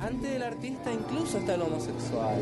Antes 0.09 0.31
del 0.31 0.43
artista 0.43 0.91
incluso 0.91 1.37
está 1.37 1.55
el 1.55 1.61
homosexual. 1.61 2.39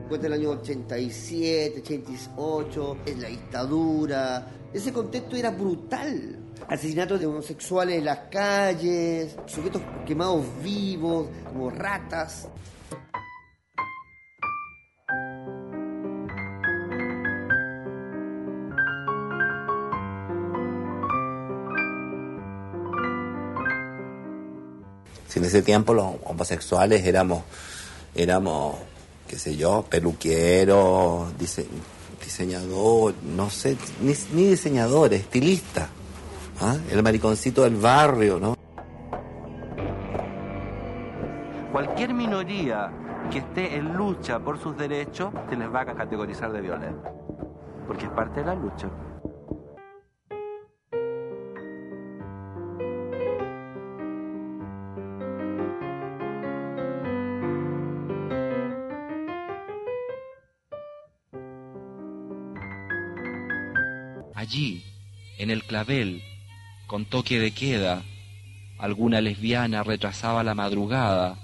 Después 0.00 0.20
del 0.20 0.32
año 0.32 0.50
87, 0.50 1.80
88, 1.82 2.96
es 3.06 3.18
la 3.18 3.28
dictadura. 3.28 4.46
Ese 4.72 4.92
contexto 4.92 5.36
era 5.36 5.50
brutal. 5.50 6.40
Asesinatos 6.66 7.20
de 7.20 7.26
homosexuales 7.26 7.98
en 7.98 8.04
las 8.04 8.18
calles, 8.32 9.36
sujetos 9.46 9.80
quemados 10.04 10.44
vivos, 10.60 11.28
como 11.46 11.70
ratas. 11.70 12.48
Si 25.30 25.38
en 25.38 25.44
ese 25.44 25.62
tiempo 25.62 25.94
los 25.94 26.06
homosexuales 26.24 27.06
éramos, 27.06 27.44
éramos, 28.16 28.74
qué 29.28 29.38
sé 29.38 29.56
yo, 29.56 29.84
peluqueros, 29.88 31.28
diseñador, 31.38 33.14
no 33.22 33.48
sé, 33.48 33.76
ni, 34.02 34.12
ni 34.32 34.48
diseñador, 34.48 35.14
estilista. 35.14 35.86
¿ah? 36.60 36.76
El 36.90 37.04
mariconcito 37.04 37.62
del 37.62 37.76
barrio, 37.76 38.40
¿no? 38.40 38.56
Cualquier 41.70 42.12
minoría 42.12 42.90
que 43.30 43.38
esté 43.38 43.76
en 43.76 43.96
lucha 43.96 44.40
por 44.40 44.58
sus 44.58 44.76
derechos 44.76 45.30
se 45.48 45.54
les 45.54 45.72
va 45.72 45.82
a 45.82 45.94
categorizar 45.94 46.50
de 46.50 46.60
violento, 46.60 47.08
porque 47.86 48.06
es 48.06 48.10
parte 48.10 48.40
de 48.40 48.46
la 48.46 48.56
lucha. 48.56 48.88
En 65.50 65.54
el 65.56 65.64
clavel, 65.64 66.22
con 66.86 67.06
toque 67.06 67.40
de 67.40 67.50
queda, 67.50 68.02
alguna 68.78 69.20
lesbiana 69.20 69.82
retrasaba 69.82 70.44
la 70.44 70.54
madrugada, 70.54 71.38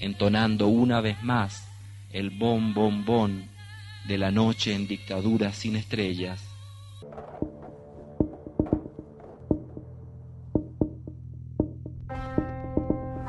entonando 0.00 0.68
una 0.68 1.00
vez 1.00 1.22
más 1.22 1.66
el 2.12 2.28
bon 2.28 3.48
de 4.06 4.18
la 4.18 4.30
noche 4.30 4.74
en 4.74 4.86
dictadura 4.86 5.54
sin 5.54 5.76
estrellas. 5.76 6.44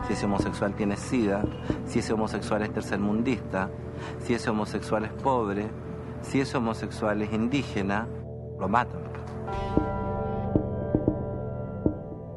Si 0.05 0.13
ese 0.13 0.25
homosexual 0.25 0.75
tiene 0.75 0.97
sida, 0.97 1.45
si 1.85 1.99
ese 1.99 2.11
homosexual 2.11 2.61
es 2.63 2.73
tercermundista, 2.73 3.71
si 4.25 4.33
ese 4.33 4.49
homosexual 4.49 5.05
es 5.05 5.13
pobre, 5.13 5.69
si 6.23 6.41
ese 6.41 6.57
homosexual 6.57 7.21
es 7.21 7.31
indígena, 7.31 8.05
lo 8.59 8.67
matan. 8.67 9.08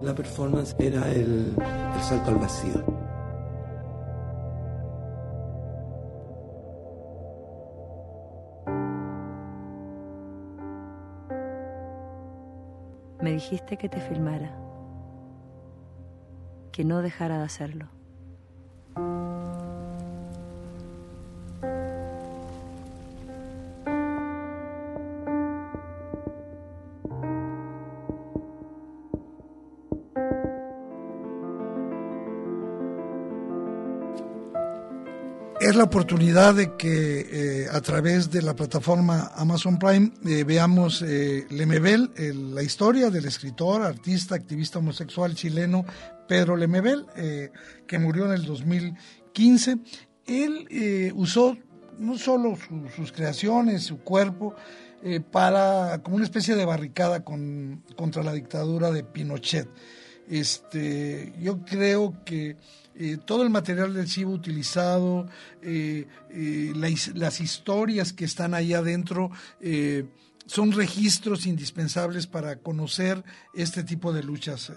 La 0.03 0.12
performance 0.16 0.74
era 0.80 1.09
el, 1.12 1.55
salto 2.00 2.30
al 2.32 2.36
vacío. 2.38 2.84
Me 13.20 13.30
dijiste 13.30 13.76
que 13.76 13.88
te 13.88 14.00
filmara, 14.00 14.59
que 16.72 16.84
no 16.84 17.00
dejara 17.00 17.38
de 17.38 17.44
hacerlo. 17.44 18.01
La 35.83 35.87
oportunidad 35.87 36.55
de 36.55 36.76
que 36.76 37.64
eh, 37.64 37.66
a 37.68 37.80
través 37.80 38.30
de 38.30 38.41
la 38.41 38.55
plataforma 38.55 39.33
Amazon 39.35 39.80
Prime 39.80 40.12
eh, 40.24 40.45
veamos 40.45 41.03
eh, 41.03 41.45
Lemebel, 41.51 42.09
la 42.55 42.62
historia 42.62 43.11
del 43.11 43.24
escritor, 43.24 43.83
artista, 43.83 44.37
activista 44.37 44.78
homosexual 44.78 45.35
chileno 45.35 45.85
Pedro 46.28 46.57
Lemebel, 46.57 47.07
que 47.89 47.99
murió 47.99 48.26
en 48.26 48.30
el 48.30 48.45
2015. 48.45 49.78
Él 50.24 51.12
usó 51.16 51.57
no 51.99 52.16
solo 52.16 52.57
sus 52.95 53.11
creaciones, 53.11 53.83
su 53.83 53.99
cuerpo, 53.99 54.55
para 55.33 56.01
como 56.05 56.14
una 56.14 56.24
especie 56.24 56.55
de 56.55 56.64
barricada 56.64 57.24
con, 57.24 57.83
contra 57.97 58.22
la 58.22 58.33
dictadura 58.33 58.93
de 58.93 59.03
Pinochet. 59.03 59.68
Este, 60.28 61.33
yo 61.41 61.64
creo 61.64 62.22
que 62.24 62.57
eh, 62.95 63.18
todo 63.24 63.43
el 63.43 63.51
material 63.51 63.93
del 63.93 64.03
archivo 64.03 64.32
utilizado, 64.32 65.26
eh, 65.62 66.07
eh, 66.30 66.72
las 66.74 67.40
historias 67.40 68.12
que 68.12 68.24
están 68.24 68.55
ahí 68.55 68.74
adentro, 68.74 69.30
son 70.47 70.72
registros 70.72 71.47
indispensables 71.47 72.26
para 72.26 72.57
conocer 72.57 73.22
este 73.55 73.84
tipo 73.84 74.12
de 74.12 74.22
luchas, 74.22 74.72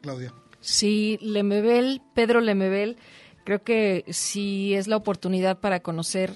Claudia. 0.00 0.32
Sí, 0.60 1.18
Lemebel, 1.20 2.00
Pedro 2.14 2.40
Lemebel, 2.40 2.96
creo 3.44 3.62
que 3.62 4.04
sí 4.08 4.74
es 4.74 4.86
la 4.86 4.96
oportunidad 4.96 5.58
para 5.58 5.80
conocer 5.80 6.32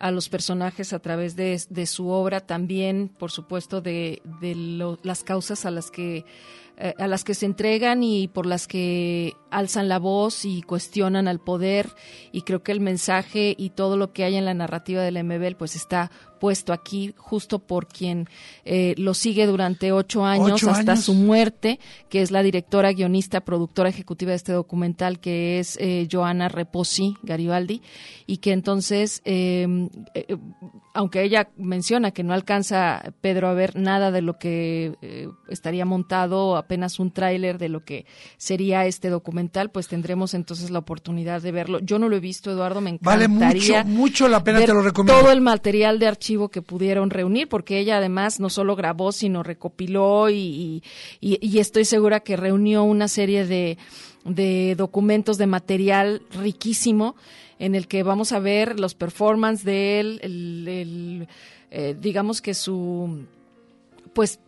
a 0.00 0.10
los 0.10 0.28
personajes 0.28 0.92
a 0.92 0.98
través 0.98 1.36
de, 1.36 1.86
su 1.86 2.08
obra, 2.08 2.40
también, 2.40 3.08
por 3.08 3.30
supuesto, 3.30 3.80
de, 3.82 4.22
las 5.02 5.22
causas 5.22 5.66
a 5.66 5.70
las 5.70 5.90
que 5.90 6.24
a 6.98 7.06
las 7.06 7.24
que 7.24 7.34
se 7.34 7.46
entregan 7.46 8.02
y 8.02 8.28
por 8.28 8.46
las 8.46 8.66
que 8.66 9.34
alzan 9.50 9.88
la 9.88 9.98
voz 9.98 10.44
y 10.44 10.62
cuestionan 10.62 11.28
al 11.28 11.40
poder. 11.40 11.90
Y 12.32 12.42
creo 12.42 12.62
que 12.62 12.72
el 12.72 12.80
mensaje 12.80 13.54
y 13.58 13.70
todo 13.70 13.96
lo 13.96 14.12
que 14.12 14.24
hay 14.24 14.36
en 14.36 14.44
la 14.44 14.54
narrativa 14.54 15.02
del 15.02 15.22
MBL 15.22 15.56
pues 15.56 15.76
está 15.76 16.10
puesto 16.40 16.72
aquí 16.72 17.14
justo 17.16 17.60
por 17.60 17.86
quien 17.86 18.26
eh, 18.64 18.94
lo 18.96 19.14
sigue 19.14 19.46
durante 19.46 19.92
ocho 19.92 20.24
años 20.24 20.64
hasta 20.64 20.96
su 20.96 21.14
muerte, 21.14 21.78
que 22.08 22.22
es 22.22 22.32
la 22.32 22.42
directora, 22.42 22.92
guionista, 22.92 23.42
productora 23.42 23.90
ejecutiva 23.90 24.30
de 24.30 24.36
este 24.36 24.52
documental, 24.52 25.20
que 25.20 25.60
es 25.60 25.76
eh, 25.80 26.08
Joana 26.10 26.48
Reposi 26.48 27.14
Garibaldi, 27.22 27.82
y 28.26 28.38
que 28.38 28.52
entonces, 28.52 29.20
em, 29.24 29.90
eh, 30.14 30.36
aunque 30.92 31.22
ella 31.22 31.50
menciona 31.56 32.10
que 32.10 32.24
no 32.24 32.34
alcanza 32.34 33.02
Pedro 33.20 33.48
a 33.48 33.54
ver 33.54 33.76
nada 33.76 34.10
de 34.10 34.22
lo 34.22 34.38
que 34.38 35.28
estaría 35.48 35.84
montado, 35.84 36.56
apenas 36.56 36.98
un 36.98 37.12
tráiler 37.12 37.58
de 37.58 37.68
lo 37.68 37.84
que 37.84 38.06
sería 38.38 38.86
este 38.86 39.08
documental, 39.08 39.70
pues 39.70 39.88
tendremos 39.88 40.34
entonces 40.34 40.70
la 40.70 40.80
oportunidad 40.80 41.42
de 41.42 41.52
verlo. 41.52 41.78
Yo 41.80 41.98
no 41.98 42.08
lo 42.08 42.16
he 42.16 42.20
visto, 42.20 42.50
Eduardo, 42.50 42.80
me 42.80 42.90
encantaría. 42.90 43.28
Vale 43.28 43.84
mucho, 43.88 44.00
mucho 44.00 44.28
la 44.28 44.42
pena, 44.42 44.60
te 44.64 44.74
lo 44.74 44.82
recomiendo. 44.82 45.20
Todo 45.20 45.32
el 45.32 45.40
material 45.40 45.98
de 45.98 46.06
archivo 46.06 46.48
que 46.48 46.62
pudieron 46.62 47.10
reunir, 47.10 47.48
porque 47.48 47.78
ella 47.78 47.98
además 47.98 48.40
no 48.40 48.50
solo 48.50 48.74
grabó, 48.74 49.12
sino 49.12 49.42
recopiló 49.42 50.28
y, 50.30 50.82
y, 51.20 51.58
estoy 51.58 51.84
segura 51.84 52.20
que 52.20 52.36
reunió 52.36 52.82
una 52.84 53.08
serie 53.08 53.46
de, 53.46 53.78
de 54.24 54.74
documentos, 54.76 55.38
de 55.38 55.46
material 55.46 56.22
riquísimo 56.32 57.16
en 57.60 57.74
el 57.74 57.86
que 57.86 58.02
vamos 58.02 58.32
a 58.32 58.40
ver 58.40 58.80
los 58.80 58.94
performances 58.94 59.64
de 59.64 60.00
él, 60.00 60.20
el, 60.22 61.28
eh, 61.70 61.94
digamos 62.00 62.40
que 62.40 62.54
su, 62.54 63.26
pues, 64.14 64.40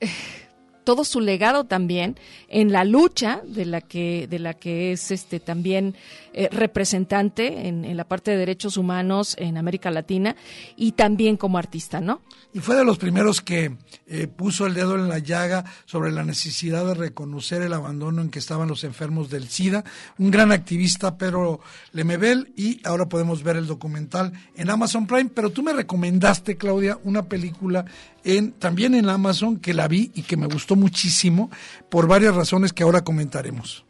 todo 0.84 1.04
su 1.04 1.20
legado 1.20 1.64
también 1.64 2.16
en 2.48 2.72
la 2.72 2.84
lucha 2.84 3.42
de 3.44 3.66
la 3.66 3.80
que 3.80 4.26
de 4.28 4.38
la 4.38 4.54
que 4.54 4.92
es 4.92 5.10
este 5.10 5.38
también 5.38 5.94
eh, 6.34 6.48
representante 6.50 7.68
en, 7.68 7.96
la 7.96 8.04
parte 8.04 8.30
de 8.30 8.38
derechos 8.38 8.76
humanos 8.76 9.36
en 9.38 9.58
América 9.58 9.90
Latina 9.90 10.34
y 10.76 10.92
también 10.92 11.36
como 11.36 11.58
artista, 11.58 12.00
¿no? 12.00 12.22
Y 12.54 12.60
fue 12.60 12.76
de 12.76 12.84
los 12.84 12.98
primeros 12.98 13.40
que 13.40 13.76
eh, 14.06 14.28
puso 14.28 14.66
el 14.66 14.74
dedo 14.74 14.94
en 14.94 15.08
la 15.08 15.18
llaga 15.18 15.64
sobre 15.84 16.10
la 16.10 16.24
necesidad 16.24 16.86
de 16.86 16.94
reconocer 16.94 17.62
el 17.62 17.72
abandono 17.72 18.22
en 18.22 18.30
que 18.30 18.38
estaban 18.38 18.68
los 18.68 18.84
enfermos 18.84 19.30
del 19.30 19.48
SIDA. 19.48 19.84
Un 20.18 20.30
gran 20.30 20.52
activista, 20.52 21.18
Pedro 21.18 21.60
Lemebel, 21.92 22.52
y 22.56 22.80
ahora 22.84 23.08
podemos 23.08 23.42
ver 23.42 23.56
el 23.56 23.66
documental 23.66 24.32
en 24.54 24.70
Amazon 24.70 25.06
Prime. 25.06 25.30
Pero 25.34 25.50
tú 25.50 25.62
me 25.62 25.72
recomendaste, 25.72 26.56
Claudia, 26.56 26.98
una 27.04 27.24
película 27.24 27.84
en, 28.24 28.52
también 28.52 28.94
en 28.94 29.08
Amazon 29.08 29.58
que 29.58 29.74
la 29.74 29.88
vi 29.88 30.10
y 30.14 30.22
que 30.22 30.36
me 30.36 30.46
gustó 30.46 30.76
muchísimo 30.76 31.50
por 31.90 32.06
varias 32.06 32.34
razones 32.34 32.72
que 32.72 32.82
ahora 32.82 33.04
comentaremos. 33.04 33.84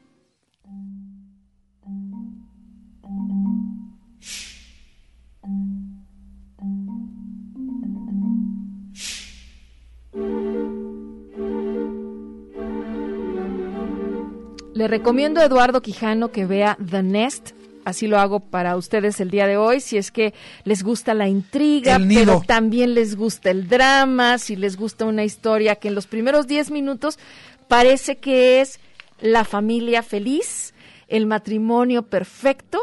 Le 14.82 14.88
recomiendo 14.88 15.40
a 15.40 15.44
Eduardo 15.44 15.80
Quijano 15.80 16.32
que 16.32 16.44
vea 16.44 16.76
The 16.84 17.04
Nest. 17.04 17.52
Así 17.84 18.08
lo 18.08 18.18
hago 18.18 18.40
para 18.40 18.76
ustedes 18.76 19.20
el 19.20 19.30
día 19.30 19.46
de 19.46 19.56
hoy, 19.56 19.78
si 19.78 19.96
es 19.96 20.10
que 20.10 20.34
les 20.64 20.82
gusta 20.82 21.14
la 21.14 21.28
intriga, 21.28 22.00
pero 22.12 22.42
también 22.44 22.94
les 22.94 23.14
gusta 23.14 23.52
el 23.52 23.68
drama, 23.68 24.38
si 24.38 24.56
les 24.56 24.76
gusta 24.76 25.04
una 25.04 25.22
historia 25.22 25.76
que 25.76 25.86
en 25.86 25.94
los 25.94 26.08
primeros 26.08 26.48
10 26.48 26.72
minutos 26.72 27.20
parece 27.68 28.16
que 28.16 28.60
es 28.60 28.80
la 29.20 29.44
familia 29.44 30.02
feliz, 30.02 30.74
el 31.06 31.26
matrimonio 31.26 32.02
perfecto, 32.02 32.80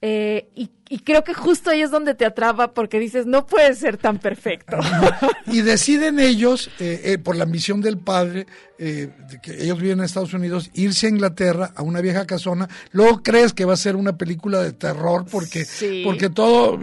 eh, 0.00 0.48
y, 0.54 0.70
creo 1.00 1.24
que 1.24 1.34
justo 1.34 1.70
ahí 1.70 1.82
es 1.82 1.90
donde 1.90 2.14
te 2.14 2.24
atrapa 2.24 2.72
porque 2.72 3.00
dices, 3.00 3.26
no 3.26 3.46
puede 3.46 3.74
ser 3.74 3.96
tan 3.96 4.18
perfecto. 4.18 4.78
y 5.46 5.60
deciden 5.62 6.18
ellos, 6.20 6.70
eh, 6.78 7.00
eh, 7.04 7.18
por 7.18 7.36
la 7.36 7.46
misión 7.46 7.80
del 7.80 7.98
padre, 7.98 8.46
que 8.78 9.10
ellos 9.58 9.80
viven 9.80 9.98
en 9.98 10.04
Estados 10.04 10.32
Unidos, 10.34 10.70
irse 10.72 11.06
a 11.06 11.10
Inglaterra, 11.10 11.72
a 11.74 11.82
una 11.82 12.00
vieja 12.00 12.26
casona. 12.26 12.68
Luego 12.92 13.22
crees 13.22 13.52
que 13.52 13.64
va 13.64 13.74
a 13.74 13.76
ser 13.76 13.96
una 13.96 14.16
película 14.16 14.62
de 14.62 14.72
terror 14.72 15.26
porque, 15.30 15.66
porque 16.04 16.30
todo 16.30 16.78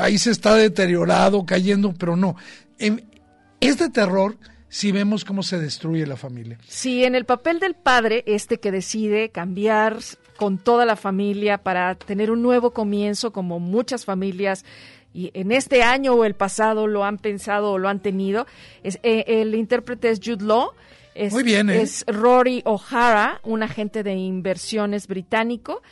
ahí 0.00 0.16
se 0.18 0.30
está 0.30 0.54
deteriorado, 0.54 1.44
cayendo, 1.44 1.92
pero 1.92 2.16
no. 2.16 2.36
es 2.78 3.78
de 3.78 3.90
terror 3.90 4.36
si 4.70 4.92
vemos 4.92 5.24
cómo 5.24 5.42
se 5.42 5.58
destruye 5.58 6.06
la 6.06 6.16
familia. 6.16 6.56
Sí, 6.66 7.04
en 7.04 7.16
el 7.16 7.24
papel 7.24 7.58
del 7.58 7.74
padre, 7.74 8.22
este 8.26 8.60
que 8.60 8.70
decide 8.70 9.30
cambiar 9.30 9.98
con 10.40 10.56
toda 10.56 10.86
la 10.86 10.96
familia 10.96 11.58
para 11.58 11.94
tener 11.96 12.30
un 12.30 12.40
nuevo 12.40 12.70
comienzo, 12.70 13.30
como 13.30 13.60
muchas 13.60 14.06
familias 14.06 14.64
y 15.12 15.30
en 15.34 15.52
este 15.52 15.82
año 15.82 16.14
o 16.14 16.24
el 16.24 16.34
pasado 16.34 16.86
lo 16.86 17.04
han 17.04 17.18
pensado 17.18 17.72
o 17.72 17.78
lo 17.78 17.90
han 17.90 18.00
tenido. 18.00 18.46
Es, 18.82 18.98
eh, 19.02 19.24
el 19.26 19.54
intérprete 19.54 20.08
es 20.08 20.18
Jude 20.24 20.42
Law. 20.42 20.70
Es, 21.14 21.34
Muy 21.34 21.42
bien, 21.42 21.68
¿eh? 21.68 21.82
es 21.82 22.06
Rory 22.06 22.62
O'Hara, 22.64 23.42
un 23.44 23.62
agente 23.62 24.02
de 24.02 24.14
inversiones 24.14 25.08
británico 25.08 25.82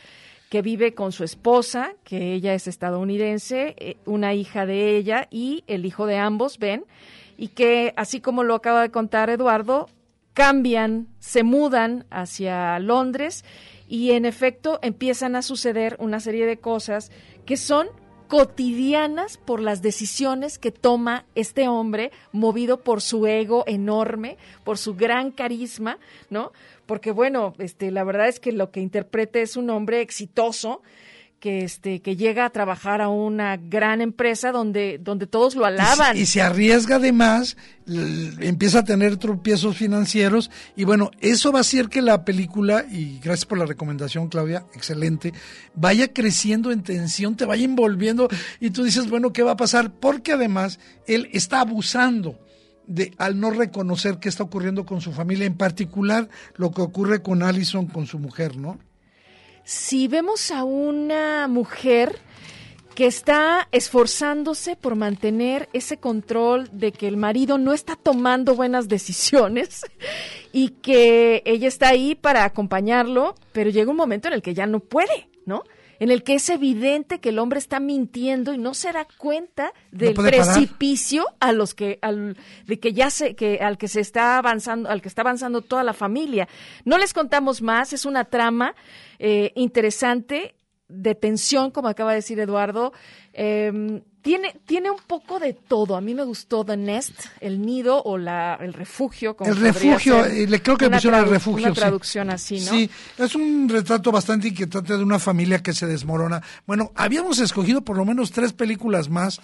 que 0.49 0.63
vive 0.63 0.95
con 0.95 1.11
su 1.11 1.23
esposa, 1.23 1.93
que 2.03 2.33
ella 2.33 2.55
es 2.55 2.65
estadounidense, 2.65 3.75
eh, 3.77 3.97
una 4.05 4.33
hija 4.33 4.65
de 4.65 4.97
ella 4.97 5.27
y 5.29 5.63
el 5.67 5.85
hijo 5.85 6.07
de 6.07 6.17
ambos, 6.17 6.57
Ben 6.57 6.85
y 7.37 7.49
que, 7.49 7.93
así 7.97 8.19
como 8.19 8.41
lo 8.41 8.55
acaba 8.55 8.81
de 8.81 8.89
contar 8.89 9.29
Eduardo, 9.29 9.89
cambian, 10.33 11.07
se 11.19 11.43
mudan 11.43 12.07
hacia 12.09 12.79
Londres 12.79 13.45
y 13.89 14.11
en 14.11 14.25
efecto 14.25 14.79
empiezan 14.81 15.35
a 15.35 15.41
suceder 15.41 15.97
una 15.99 16.21
serie 16.21 16.45
de 16.45 16.59
cosas 16.59 17.11
que 17.45 17.57
son 17.57 17.87
cotidianas 18.29 19.37
por 19.37 19.59
las 19.59 19.81
decisiones 19.81 20.59
que 20.59 20.71
toma 20.71 21.25
este 21.33 21.67
hombre, 21.67 22.11
movido 22.31 22.81
por 22.81 23.01
su 23.01 23.25
ego 23.25 23.63
enorme, 23.65 24.37
por 24.63 24.77
su 24.77 24.93
gran 24.93 25.31
carisma, 25.31 25.97
¿no? 26.29 26.53
Porque 26.85 27.11
bueno, 27.11 27.55
este, 27.57 27.89
la 27.89 28.03
verdad 28.03 28.27
es 28.27 28.39
que 28.39 28.51
lo 28.51 28.69
que 28.69 28.81
interpreta 28.81 29.39
es 29.39 29.57
un 29.57 29.71
hombre 29.71 30.01
exitoso, 30.01 30.83
que 31.39 31.63
este 31.63 32.01
que 32.01 32.15
llega 32.15 32.45
a 32.45 32.49
trabajar 32.49 33.01
a 33.01 33.09
una 33.09 33.57
gran 33.57 34.01
empresa 34.01 34.51
donde 34.51 34.99
donde 35.01 35.27
todos 35.27 35.55
lo 35.55 35.65
alaban 35.65 36.17
y, 36.17 36.25
se 36.25 36.41
arriesga 36.41 36.97
además 36.97 37.57
empieza 37.87 38.79
a 38.79 38.83
tener 38.83 39.17
tropiezos 39.17 39.77
financieros 39.77 40.51
y 40.75 40.83
bueno 40.83 41.11
eso 41.19 41.51
va 41.51 41.59
a 41.59 41.61
hacer 41.61 41.89
que 41.89 42.01
la 42.01 42.25
película 42.25 42.85
y 42.89 43.19
gracias 43.19 43.45
por 43.45 43.57
la 43.57 43.65
recomendación 43.65 44.27
Claudia 44.27 44.65
excelente 44.73 45.33
vaya 45.75 46.11
creciendo 46.13 46.71
en 46.71 46.83
tensión 46.83 47.35
te 47.35 47.45
vaya 47.45 47.65
envolviendo 47.65 48.27
y 48.59 48.71
tú 48.71 48.83
dices 48.83 49.09
bueno 49.09 49.33
qué 49.33 49.43
va 49.43 49.51
a 49.51 49.57
pasar 49.57 49.91
porque 49.91 50.33
además 50.33 50.79
él 51.07 51.29
está 51.31 51.61
abusando 51.61 52.37
de, 52.85 53.13
al 53.17 53.39
no 53.39 53.51
reconocer 53.51 54.17
qué 54.17 54.29
está 54.29 54.41
ocurriendo 54.43 54.83
con 54.83 54.99
su 54.99 55.11
familia, 55.11 55.45
en 55.45 55.55
particular 55.55 56.27
lo 56.55 56.71
que 56.71 56.81
ocurre 56.81 57.21
con 57.21 57.43
Allison, 57.43 57.85
con 57.85 58.07
su 58.07 58.17
mujer, 58.17 58.57
¿no? 58.57 58.79
Si 59.63 60.07
vemos 60.07 60.51
a 60.51 60.63
una 60.63 61.47
mujer 61.47 62.19
que 62.95 63.05
está 63.05 63.69
esforzándose 63.71 64.75
por 64.75 64.95
mantener 64.95 65.69
ese 65.71 65.97
control 65.97 66.69
de 66.73 66.91
que 66.91 67.07
el 67.07 67.15
marido 67.15 67.57
no 67.57 67.73
está 67.73 67.95
tomando 67.95 68.55
buenas 68.55 68.89
decisiones 68.89 69.85
y 70.51 70.69
que 70.69 71.41
ella 71.45 71.69
está 71.69 71.87
ahí 71.87 72.15
para 72.15 72.43
acompañarlo, 72.43 73.35
pero 73.53 73.69
llega 73.69 73.89
un 73.91 73.95
momento 73.95 74.27
en 74.27 74.33
el 74.33 74.41
que 74.41 74.53
ya 74.53 74.65
no 74.65 74.81
puede, 74.81 75.29
¿no? 75.45 75.63
En 75.99 76.11
el 76.11 76.23
que 76.23 76.35
es 76.35 76.49
evidente 76.49 77.19
que 77.19 77.29
el 77.29 77.39
hombre 77.39 77.59
está 77.59 77.79
mintiendo 77.79 78.53
y 78.53 78.57
no 78.57 78.73
se 78.73 78.91
da 78.91 79.05
cuenta 79.17 79.73
del 79.91 80.13
precipicio 80.13 81.25
a 81.39 81.51
los 81.51 81.73
que 81.73 81.99
al, 82.01 82.37
de 82.65 82.79
que 82.79 82.93
ya 82.93 83.09
se 83.09 83.35
que 83.35 83.59
al 83.59 83.77
que 83.77 83.87
se 83.87 83.99
está 83.99 84.37
avanzando, 84.37 84.89
al 84.89 85.01
que 85.01 85.09
está 85.09 85.21
avanzando 85.21 85.61
toda 85.61 85.83
la 85.83 85.93
familia. 85.93 86.47
No 86.85 86.97
les 86.97 87.13
contamos 87.13 87.61
más, 87.61 87.93
es 87.93 88.05
una 88.05 88.25
trama 88.25 88.75
eh, 89.19 89.51
interesante, 89.55 90.55
de 90.89 91.15
tensión, 91.15 91.71
como 91.71 91.87
acaba 91.87 92.11
de 92.11 92.17
decir 92.17 92.39
Eduardo. 92.39 92.91
Em, 93.31 94.01
tiene, 94.21 94.55
tiene 94.65 94.91
un 94.91 94.99
poco 95.05 95.39
de 95.39 95.53
todo. 95.53 95.95
A 95.95 96.01
mí 96.01 96.13
me 96.13 96.23
gustó 96.23 96.65
The 96.65 96.77
Nest, 96.77 97.13
el 97.39 97.61
nido 97.61 98.01
o 98.03 98.17
la, 98.17 98.55
el 98.59 98.73
refugio. 98.73 99.35
el 99.39 99.55
refugio, 99.55 100.25
eh, 100.25 100.47
le 100.47 100.61
creo 100.61 100.77
que 100.77 100.85
le 100.85 100.91
pusieron 100.91 101.19
el 101.21 101.29
refugio. 101.29 101.67
Una 101.67 101.75
traducción 101.75 102.29
así, 102.29 102.59
¿no? 102.59 102.71
Sí, 102.71 102.89
es 103.17 103.35
un 103.35 103.69
retrato 103.69 104.11
bastante 104.11 104.49
inquietante 104.49 104.97
de 104.97 105.03
una 105.03 105.19
familia 105.19 105.61
que 105.61 105.73
se 105.73 105.85
desmorona. 105.85 106.41
Bueno, 106.65 106.91
habíamos 106.95 107.39
escogido 107.39 107.81
por 107.81 107.97
lo 107.97 108.05
menos 108.05 108.31
tres 108.31 108.53
películas 108.53 109.09
más 109.09 109.39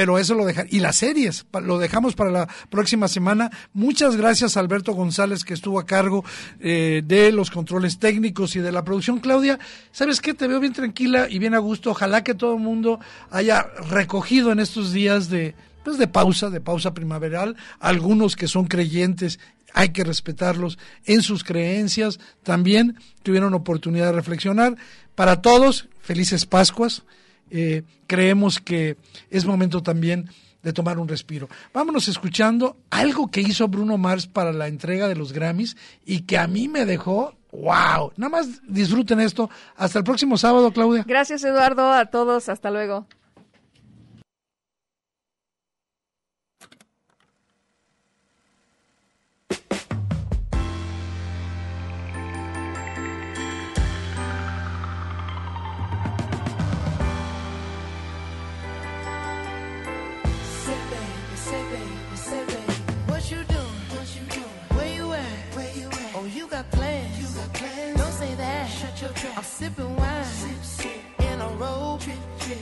pero 0.00 0.18
eso 0.18 0.34
lo 0.34 0.46
deja 0.46 0.64
y 0.70 0.80
las 0.80 0.96
series 0.96 1.44
lo 1.62 1.78
dejamos 1.78 2.14
para 2.14 2.30
la 2.30 2.48
próxima 2.70 3.06
semana. 3.06 3.50
Muchas 3.74 4.16
gracias 4.16 4.56
Alberto 4.56 4.94
González 4.94 5.44
que 5.44 5.52
estuvo 5.52 5.78
a 5.78 5.84
cargo 5.84 6.24
eh, 6.58 7.02
de 7.04 7.32
los 7.32 7.50
controles 7.50 7.98
técnicos 7.98 8.56
y 8.56 8.60
de 8.60 8.72
la 8.72 8.82
producción. 8.82 9.18
Claudia, 9.18 9.58
¿sabes 9.92 10.22
qué? 10.22 10.32
Te 10.32 10.48
veo 10.48 10.58
bien 10.58 10.72
tranquila 10.72 11.26
y 11.28 11.38
bien 11.38 11.52
a 11.52 11.58
gusto. 11.58 11.90
Ojalá 11.90 12.24
que 12.24 12.32
todo 12.32 12.54
el 12.54 12.60
mundo 12.60 12.98
haya 13.30 13.66
recogido 13.90 14.52
en 14.52 14.60
estos 14.60 14.94
días 14.94 15.28
de 15.28 15.54
pues 15.84 15.98
de 15.98 16.08
pausa, 16.08 16.48
de 16.48 16.62
pausa 16.62 16.94
primaveral, 16.94 17.56
algunos 17.78 18.36
que 18.36 18.48
son 18.48 18.68
creyentes 18.68 19.38
hay 19.74 19.90
que 19.90 20.02
respetarlos 20.02 20.78
en 21.04 21.20
sus 21.20 21.44
creencias, 21.44 22.20
también 22.42 22.96
tuvieron 23.22 23.52
oportunidad 23.52 24.06
de 24.06 24.12
reflexionar. 24.12 24.76
Para 25.14 25.42
todos, 25.42 25.88
felices 26.00 26.46
Pascuas. 26.46 27.02
Eh, 27.50 27.82
creemos 28.06 28.60
que 28.60 28.96
es 29.30 29.44
momento 29.44 29.82
también 29.82 30.30
de 30.62 30.72
tomar 30.72 30.98
un 30.98 31.08
respiro. 31.08 31.48
Vámonos 31.72 32.08
escuchando 32.08 32.76
algo 32.90 33.30
que 33.30 33.40
hizo 33.40 33.68
Bruno 33.68 33.96
Mars 33.98 34.26
para 34.26 34.52
la 34.52 34.68
entrega 34.68 35.08
de 35.08 35.16
los 35.16 35.32
Grammys 35.32 35.76
y 36.04 36.22
que 36.22 36.38
a 36.38 36.46
mí 36.46 36.68
me 36.68 36.84
dejó, 36.84 37.34
wow, 37.52 38.12
nada 38.16 38.30
más 38.30 38.60
disfruten 38.68 39.20
esto. 39.20 39.50
Hasta 39.76 39.98
el 39.98 40.04
próximo 40.04 40.36
sábado, 40.36 40.72
Claudia. 40.72 41.04
Gracias, 41.06 41.44
Eduardo, 41.44 41.92
a 41.92 42.06
todos, 42.06 42.48
hasta 42.48 42.70
luego. 42.70 43.06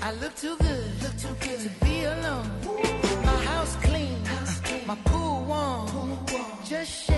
I 0.09 0.13
look 0.13 0.35
too 0.37 0.57
good, 0.57 1.03
look 1.03 1.19
too 1.19 1.37
good 1.39 1.61
to 1.61 1.85
be 1.85 2.05
alone. 2.05 2.51
My 3.27 3.45
house 3.45 3.77
clean, 3.83 4.17
my 4.87 4.97
pool 5.05 5.45
warm. 5.45 6.19
Just 6.65 6.91
shake 7.05 7.18